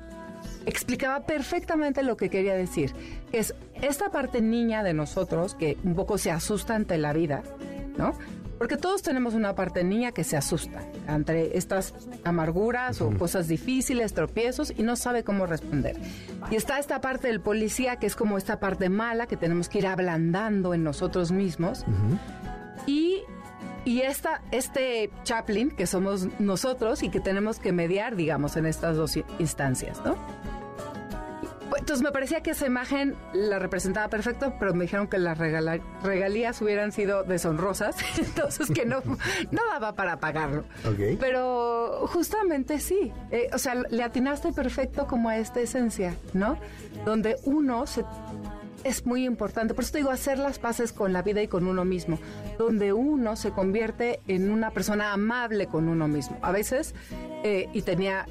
explicaba 0.67 1.27
perfectamente 1.27 2.03
lo 2.03 2.17
que 2.17 2.31
quería 2.31 2.55
decir, 2.55 2.93
que 3.31 3.39
es 3.39 3.55
esta 3.81 4.11
parte 4.11 4.41
niña 4.41 4.83
de 4.83 4.95
nosotros 4.95 5.55
que 5.55 5.77
un 5.83 5.95
poco 5.95 6.19
se 6.19 6.31
asusta 6.31 6.75
ante 6.75 6.99
la 6.99 7.13
vida, 7.13 7.43
¿no? 7.97 8.15
Porque 8.59 8.77
todos 8.77 9.03
tenemos 9.03 9.35
una 9.35 9.55
parte 9.55 9.85
niña 9.85 10.13
que 10.13 10.25
se 10.25 10.37
asusta 10.37 10.83
ante 11.07 11.57
estas 11.57 11.95
amarguras 12.25 13.01
o 13.01 13.11
cosas 13.17 13.47
difíciles, 13.47 14.13
tropiezos 14.15 14.73
y 14.77 14.83
no 14.83 14.97
sabe 14.97 15.23
cómo 15.23 15.47
responder. 15.47 15.97
Y 16.51 16.57
está 16.57 16.79
esta 16.79 17.01
parte 17.01 17.29
del 17.29 17.41
policía 17.41 17.97
que 17.97 18.07
es 18.07 18.17
como 18.17 18.37
esta 18.37 18.59
parte 18.59 18.89
mala 18.89 19.27
que 19.27 19.37
tenemos 19.37 19.69
que 19.69 19.79
ir 19.79 19.87
ablandando 19.87 20.75
en 20.75 20.83
nosotros 20.83 21.31
mismos. 21.31 21.85
Y, 22.87 23.23
y 23.85 24.01
esta, 24.01 24.43
este 24.51 25.11
Chaplin, 25.23 25.71
que 25.71 25.87
somos 25.87 26.27
nosotros 26.41 27.03
y 27.03 27.11
que 27.11 27.21
tenemos 27.21 27.61
que 27.61 27.73
mediar, 27.73 28.17
digamos, 28.17 28.57
en 28.57 28.67
estas 28.67 28.97
dos 28.97 29.17
instancias, 29.39 30.03
¿no? 30.05 30.17
Entonces 31.79 32.03
me 32.03 32.13
parecía 32.13 32.43
que 32.43 32.51
esa 32.51 32.67
imagen 32.67 33.15
la 33.33 33.59
representaba 33.59 34.09
perfecto, 34.09 34.55
pero 34.59 34.75
me 34.75 34.85
dijeron 34.85 35.07
que 35.09 35.19
las 35.19 35.39
regala- 35.39 35.81
regalías 36.03 36.61
hubieran 36.61 36.93
sido 36.93 37.23
deshonrosas, 37.25 37.97
entonces 38.19 38.71
que 38.71 38.85
no, 38.85 39.01
no 39.51 39.63
daba 39.73 39.95
para 39.95 40.19
pagarlo. 40.21 40.65
Pero 41.21 42.07
justamente 42.09 42.79
sí, 42.81 43.13
eh, 43.31 43.49
o 43.53 43.59
sea, 43.59 43.75
le 43.75 44.03
atinaste 44.03 44.53
perfecto 44.53 45.07
como 45.07 45.29
a 45.29 45.39
esta 45.39 45.61
esencia, 45.61 46.15
¿no? 46.35 46.59
Donde 47.05 47.37
uno 47.45 47.87
se 47.87 48.05
es 48.85 49.05
muy 49.07 49.25
importante. 49.25 49.75
Por 49.75 49.83
eso 49.83 49.93
te 49.93 49.99
digo, 49.99 50.11
hacer 50.11 50.39
las 50.39 50.61
paces 50.61 50.93
con 50.93 51.13
la 51.13 51.23
vida 51.23 51.43
y 51.43 51.49
con 51.49 51.67
uno 51.67 51.85
mismo, 51.85 52.19
donde 52.59 52.93
uno 52.93 53.35
se 53.35 53.51
convierte 53.51 54.21
en 54.29 54.53
una 54.53 54.71
persona 54.71 55.13
amable 55.13 55.67
con 55.67 55.89
uno 55.89 56.07
mismo. 56.07 56.39
A 56.43 56.53
veces, 56.53 56.95
eh, 57.43 57.69
y 57.73 57.83
tenía 57.83 58.25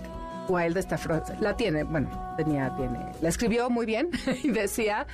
Wilde 0.48 0.80
esta 0.80 0.98
frase, 0.98 1.36
la 1.40 1.56
tiene, 1.56 1.84
bueno, 1.84 2.10
tenía, 2.38 2.74
tiene, 2.76 3.00
la 3.22 3.30
escribió 3.30 3.70
muy 3.70 3.86
bien 3.86 4.10
y 4.44 4.50
decía, 4.52 5.06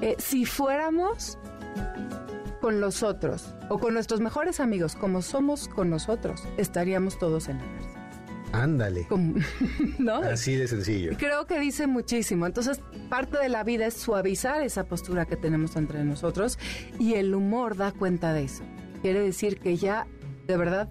eh, 0.00 0.14
si 0.18 0.44
fuéramos 0.44 1.38
con 2.60 2.80
los 2.80 3.02
otros 3.02 3.54
o 3.68 3.78
con 3.78 3.94
nuestros 3.94 4.20
mejores 4.20 4.60
amigos 4.60 4.96
como 4.96 5.22
somos 5.22 5.68
con 5.68 5.90
nosotros, 5.90 6.42
estaríamos 6.56 7.18
todos 7.18 7.48
en 7.48 7.58
la 7.58 7.64
cárcel. 7.64 7.88
Ándale. 8.52 9.06
Como- 9.06 9.34
¿No? 9.98 10.16
Así 10.16 10.56
de 10.56 10.66
sencillo. 10.66 11.12
Creo 11.18 11.46
que 11.46 11.60
dice 11.60 11.86
muchísimo. 11.86 12.46
Entonces, 12.46 12.80
parte 13.10 13.38
de 13.38 13.50
la 13.50 13.62
vida 13.62 13.84
es 13.86 13.94
suavizar 13.94 14.62
esa 14.62 14.84
postura 14.84 15.26
que 15.26 15.36
tenemos 15.36 15.76
entre 15.76 16.02
nosotros 16.02 16.58
y 16.98 17.14
el 17.14 17.34
humor 17.34 17.76
da 17.76 17.92
cuenta 17.92 18.32
de 18.32 18.44
eso. 18.44 18.62
Quiere 19.02 19.20
decir 19.20 19.60
que 19.60 19.76
ya, 19.76 20.06
de 20.46 20.56
verdad, 20.56 20.88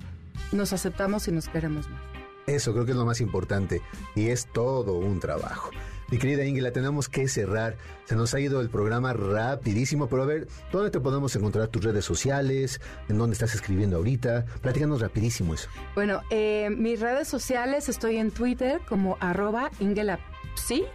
nos 0.51 0.71
aceptamos 0.71 1.27
y 1.27 1.31
nos 1.31 1.49
queremos 1.49 1.89
más. 1.89 2.01
Eso 2.47 2.71
creo 2.71 2.85
que 2.85 2.91
es 2.91 2.97
lo 2.97 3.05
más 3.05 3.19
importante 3.19 3.81
y 4.15 4.29
es 4.29 4.47
todo 4.47 4.93
un 4.93 5.19
trabajo. 5.19 5.69
Mi 6.09 6.17
querida 6.17 6.45
Ingela, 6.45 6.71
tenemos 6.71 7.09
que 7.09 7.27
cerrar. 7.27 7.75
Se 8.05 8.15
nos 8.15 8.33
ha 8.33 8.39
ido 8.39 8.61
el 8.61 8.69
programa 8.69 9.11
rapidísimo, 9.11 10.07
pero 10.07 10.23
a 10.23 10.25
ver, 10.25 10.47
¿dónde 10.71 10.89
te 10.89 11.01
podemos 11.01 11.35
encontrar 11.35 11.67
tus 11.67 11.83
redes 11.83 12.05
sociales? 12.05 12.79
¿En 13.09 13.17
dónde 13.17 13.33
estás 13.33 13.53
escribiendo 13.53 13.97
ahorita? 13.97 14.45
Platícanos 14.61 15.01
rapidísimo 15.01 15.55
eso. 15.55 15.67
Bueno, 15.93 16.21
eh, 16.29 16.69
mis 16.69 17.01
redes 17.01 17.27
sociales, 17.27 17.89
estoy 17.89 18.15
en 18.15 18.31
Twitter 18.31 18.79
como 18.87 19.17
arroba 19.19 19.69
ingelapsi, 19.81 20.85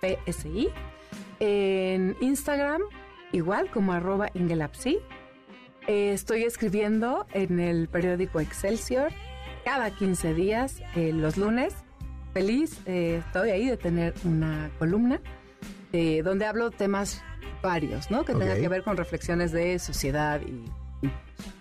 PSI. 0.00 0.68
En 1.38 2.16
Instagram, 2.20 2.82
igual 3.30 3.70
como 3.70 3.92
arroba 3.92 4.30
ingelapsi. 4.34 4.98
Eh, 5.86 6.12
estoy 6.12 6.42
escribiendo 6.42 7.24
en 7.32 7.60
el 7.60 7.86
periódico 7.86 8.40
Excelsior 8.40 9.12
cada 9.68 9.90
15 9.90 10.32
días, 10.32 10.80
eh, 10.96 11.12
los 11.12 11.36
lunes. 11.36 11.74
Feliz 12.32 12.80
eh, 12.86 13.20
estoy 13.26 13.50
ahí 13.50 13.68
de 13.68 13.76
tener 13.76 14.14
una 14.24 14.70
columna 14.78 15.20
eh, 15.92 16.22
donde 16.22 16.46
hablo 16.46 16.70
temas 16.70 17.22
varios, 17.62 18.10
¿no? 18.10 18.24
Que 18.24 18.32
tengan 18.32 18.52
Ok. 18.56 18.60
que 18.62 18.68
ver 18.68 18.82
con 18.82 18.96
reflexiones 18.96 19.52
de 19.52 19.78
sociedad 19.78 20.40
y, 20.40 21.06
y 21.06 21.10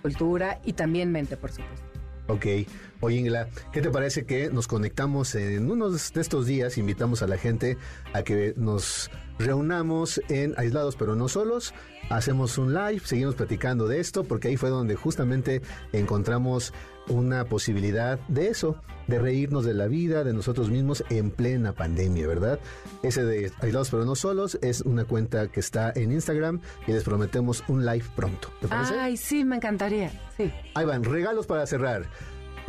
cultura 0.01 0.61
y 0.63 0.71
también 0.71 1.11
mente, 1.11 1.35
por 1.35 1.51
supuesto. 1.51 1.85
Ok. 2.27 2.45
Oye, 3.01 3.17
Ingela, 3.17 3.49
¿qué 3.73 3.81
te 3.81 3.89
parece 3.89 4.25
que 4.25 4.49
nos 4.51 4.69
conectamos 4.69 5.35
en 5.35 5.69
unos 5.69 6.13
de 6.13 6.21
estos 6.21 6.45
días? 6.45 6.77
Invitamos 6.77 7.21
a 7.23 7.27
la 7.27 7.37
gente 7.37 7.77
a 8.13 8.23
que 8.23 8.53
nos 8.55 9.11
reunamos 9.39 10.21
en 10.29 10.53
aislados 10.57 10.95
pero 10.95 11.15
no 11.15 11.27
solos. 11.27 11.73
Hacemos 12.09 12.57
un 12.57 12.73
live, 12.73 13.01
seguimos 13.03 13.35
platicando 13.35 13.87
de 13.87 13.99
esto, 13.99 14.23
porque 14.23 14.47
ahí 14.47 14.57
fue 14.57 14.69
donde 14.69 14.95
justamente 14.95 15.61
encontramos 15.91 16.73
una 17.09 17.45
posibilidad 17.45 18.19
de 18.27 18.47
eso, 18.47 18.81
de 19.07 19.19
reírnos 19.19 19.65
de 19.65 19.73
la 19.73 19.87
vida, 19.87 20.23
de 20.23 20.33
nosotros 20.33 20.69
mismos 20.69 21.03
en 21.09 21.31
plena 21.31 21.73
pandemia, 21.73 22.27
¿verdad? 22.27 22.59
Ese 23.03 23.23
de 23.23 23.51
aislados 23.59 23.89
pero 23.89 24.05
no 24.05 24.15
solos 24.15 24.57
es 24.61 24.81
una 24.81 25.05
cuenta 25.05 25.47
que 25.47 25.59
está 25.59 25.91
en 25.95 26.11
Instagram 26.11 26.61
y 26.85 26.93
les 26.93 27.03
prometemos 27.03 27.63
un 27.67 27.85
live 27.85 28.05
pronto. 28.15 28.49
¿Te 28.61 28.67
parece? 28.67 28.93
Ay, 28.99 29.17
sí, 29.17 29.43
me 29.43 29.57
encantaría. 29.57 30.11
Sí. 30.35 30.51
Ahí 30.75 30.85
van, 30.85 31.03
regalos 31.03 31.45
para 31.45 31.65
cerrar. 31.65 32.09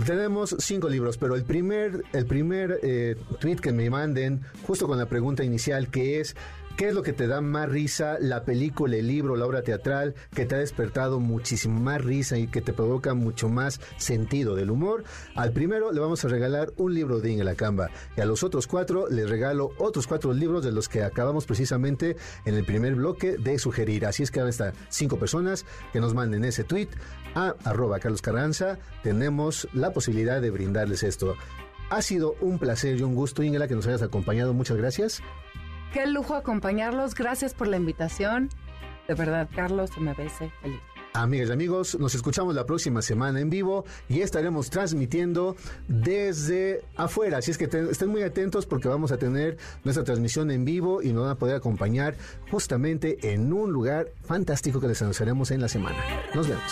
Tenemos 0.06 0.56
cinco 0.60 0.88
libros, 0.88 1.18
pero 1.18 1.34
el 1.34 1.44
primer, 1.44 2.04
el 2.12 2.24
primer 2.24 2.78
eh, 2.82 3.16
tweet 3.40 3.56
que 3.56 3.72
me 3.72 3.90
manden, 3.90 4.42
justo 4.66 4.86
con 4.86 4.96
la 4.98 5.06
pregunta 5.06 5.42
inicial, 5.44 5.88
que 5.88 6.20
es 6.20 6.36
¿Qué 6.78 6.86
es 6.86 6.94
lo 6.94 7.02
que 7.02 7.12
te 7.12 7.26
da 7.26 7.40
más 7.40 7.68
risa? 7.68 8.18
La 8.20 8.44
película, 8.44 8.96
el 8.96 9.08
libro, 9.08 9.34
la 9.34 9.46
obra 9.46 9.62
teatral 9.62 10.14
que 10.32 10.46
te 10.46 10.54
ha 10.54 10.58
despertado 10.58 11.18
muchísimo 11.18 11.80
más 11.80 12.04
risa 12.04 12.38
y 12.38 12.46
que 12.46 12.60
te 12.60 12.72
provoca 12.72 13.14
mucho 13.14 13.48
más 13.48 13.80
sentido 13.96 14.54
del 14.54 14.70
humor. 14.70 15.02
Al 15.34 15.50
primero 15.50 15.90
le 15.90 15.98
vamos 15.98 16.24
a 16.24 16.28
regalar 16.28 16.72
un 16.76 16.94
libro 16.94 17.18
de 17.18 17.32
Inge 17.32 17.56
Camba 17.56 17.90
y 18.16 18.20
a 18.20 18.26
los 18.26 18.44
otros 18.44 18.68
cuatro 18.68 19.08
les 19.08 19.28
regalo 19.28 19.72
otros 19.78 20.06
cuatro 20.06 20.32
libros 20.32 20.62
de 20.62 20.70
los 20.70 20.88
que 20.88 21.02
acabamos 21.02 21.46
precisamente 21.46 22.16
en 22.44 22.54
el 22.54 22.64
primer 22.64 22.94
bloque 22.94 23.38
de 23.38 23.58
sugerir. 23.58 24.06
Así 24.06 24.22
es 24.22 24.30
que 24.30 24.38
van 24.38 24.46
a 24.46 24.50
estar 24.50 24.72
cinco 24.88 25.18
personas 25.18 25.66
que 25.92 25.98
nos 25.98 26.14
manden 26.14 26.44
ese 26.44 26.62
tweet 26.62 26.90
a 27.34 27.56
arroba 27.64 27.98
Carlos 27.98 28.22
Carranza. 28.22 28.78
Tenemos 29.02 29.66
la 29.72 29.92
posibilidad 29.92 30.40
de 30.40 30.50
brindarles 30.52 31.02
esto. 31.02 31.34
Ha 31.90 32.02
sido 32.02 32.36
un 32.40 32.60
placer 32.60 32.98
y 32.98 33.02
un 33.02 33.16
gusto, 33.16 33.42
Ingela, 33.42 33.66
que 33.66 33.74
nos 33.74 33.88
hayas 33.88 34.02
acompañado. 34.02 34.54
Muchas 34.54 34.76
gracias. 34.76 35.22
Qué 35.92 36.06
lujo 36.06 36.34
acompañarlos. 36.34 37.14
Gracias 37.14 37.54
por 37.54 37.66
la 37.68 37.76
invitación. 37.76 38.50
De 39.06 39.14
verdad, 39.14 39.48
Carlos, 39.54 39.90
me 39.98 40.12
bese 40.14 40.50
feliz. 40.60 40.80
Amigas 41.14 41.48
y 41.48 41.52
amigos, 41.52 41.98
nos 41.98 42.14
escuchamos 42.14 42.54
la 42.54 42.66
próxima 42.66 43.00
semana 43.00 43.40
en 43.40 43.48
vivo 43.48 43.86
y 44.10 44.20
estaremos 44.20 44.68
transmitiendo 44.68 45.56
desde 45.88 46.84
afuera. 46.96 47.38
Así 47.38 47.50
es 47.50 47.56
que 47.58 47.66
te- 47.66 47.90
estén 47.90 48.10
muy 48.10 48.22
atentos 48.22 48.66
porque 48.66 48.88
vamos 48.88 49.10
a 49.10 49.16
tener 49.16 49.56
nuestra 49.84 50.04
transmisión 50.04 50.50
en 50.50 50.66
vivo 50.66 51.00
y 51.02 51.12
nos 51.14 51.22
van 51.22 51.30
a 51.32 51.34
poder 51.36 51.56
acompañar 51.56 52.14
justamente 52.50 53.32
en 53.32 53.50
un 53.54 53.72
lugar 53.72 54.08
fantástico 54.22 54.80
que 54.80 54.88
les 54.88 55.00
anunciaremos 55.00 55.50
en 55.50 55.62
la 55.62 55.68
semana. 55.68 55.96
Nos 56.34 56.46
vemos. 56.46 56.62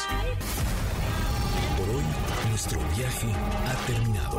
Por 1.78 1.88
hoy, 1.96 2.02
nuestro 2.50 2.78
viaje 2.94 3.28
ha 3.32 3.86
terminado. 3.86 4.38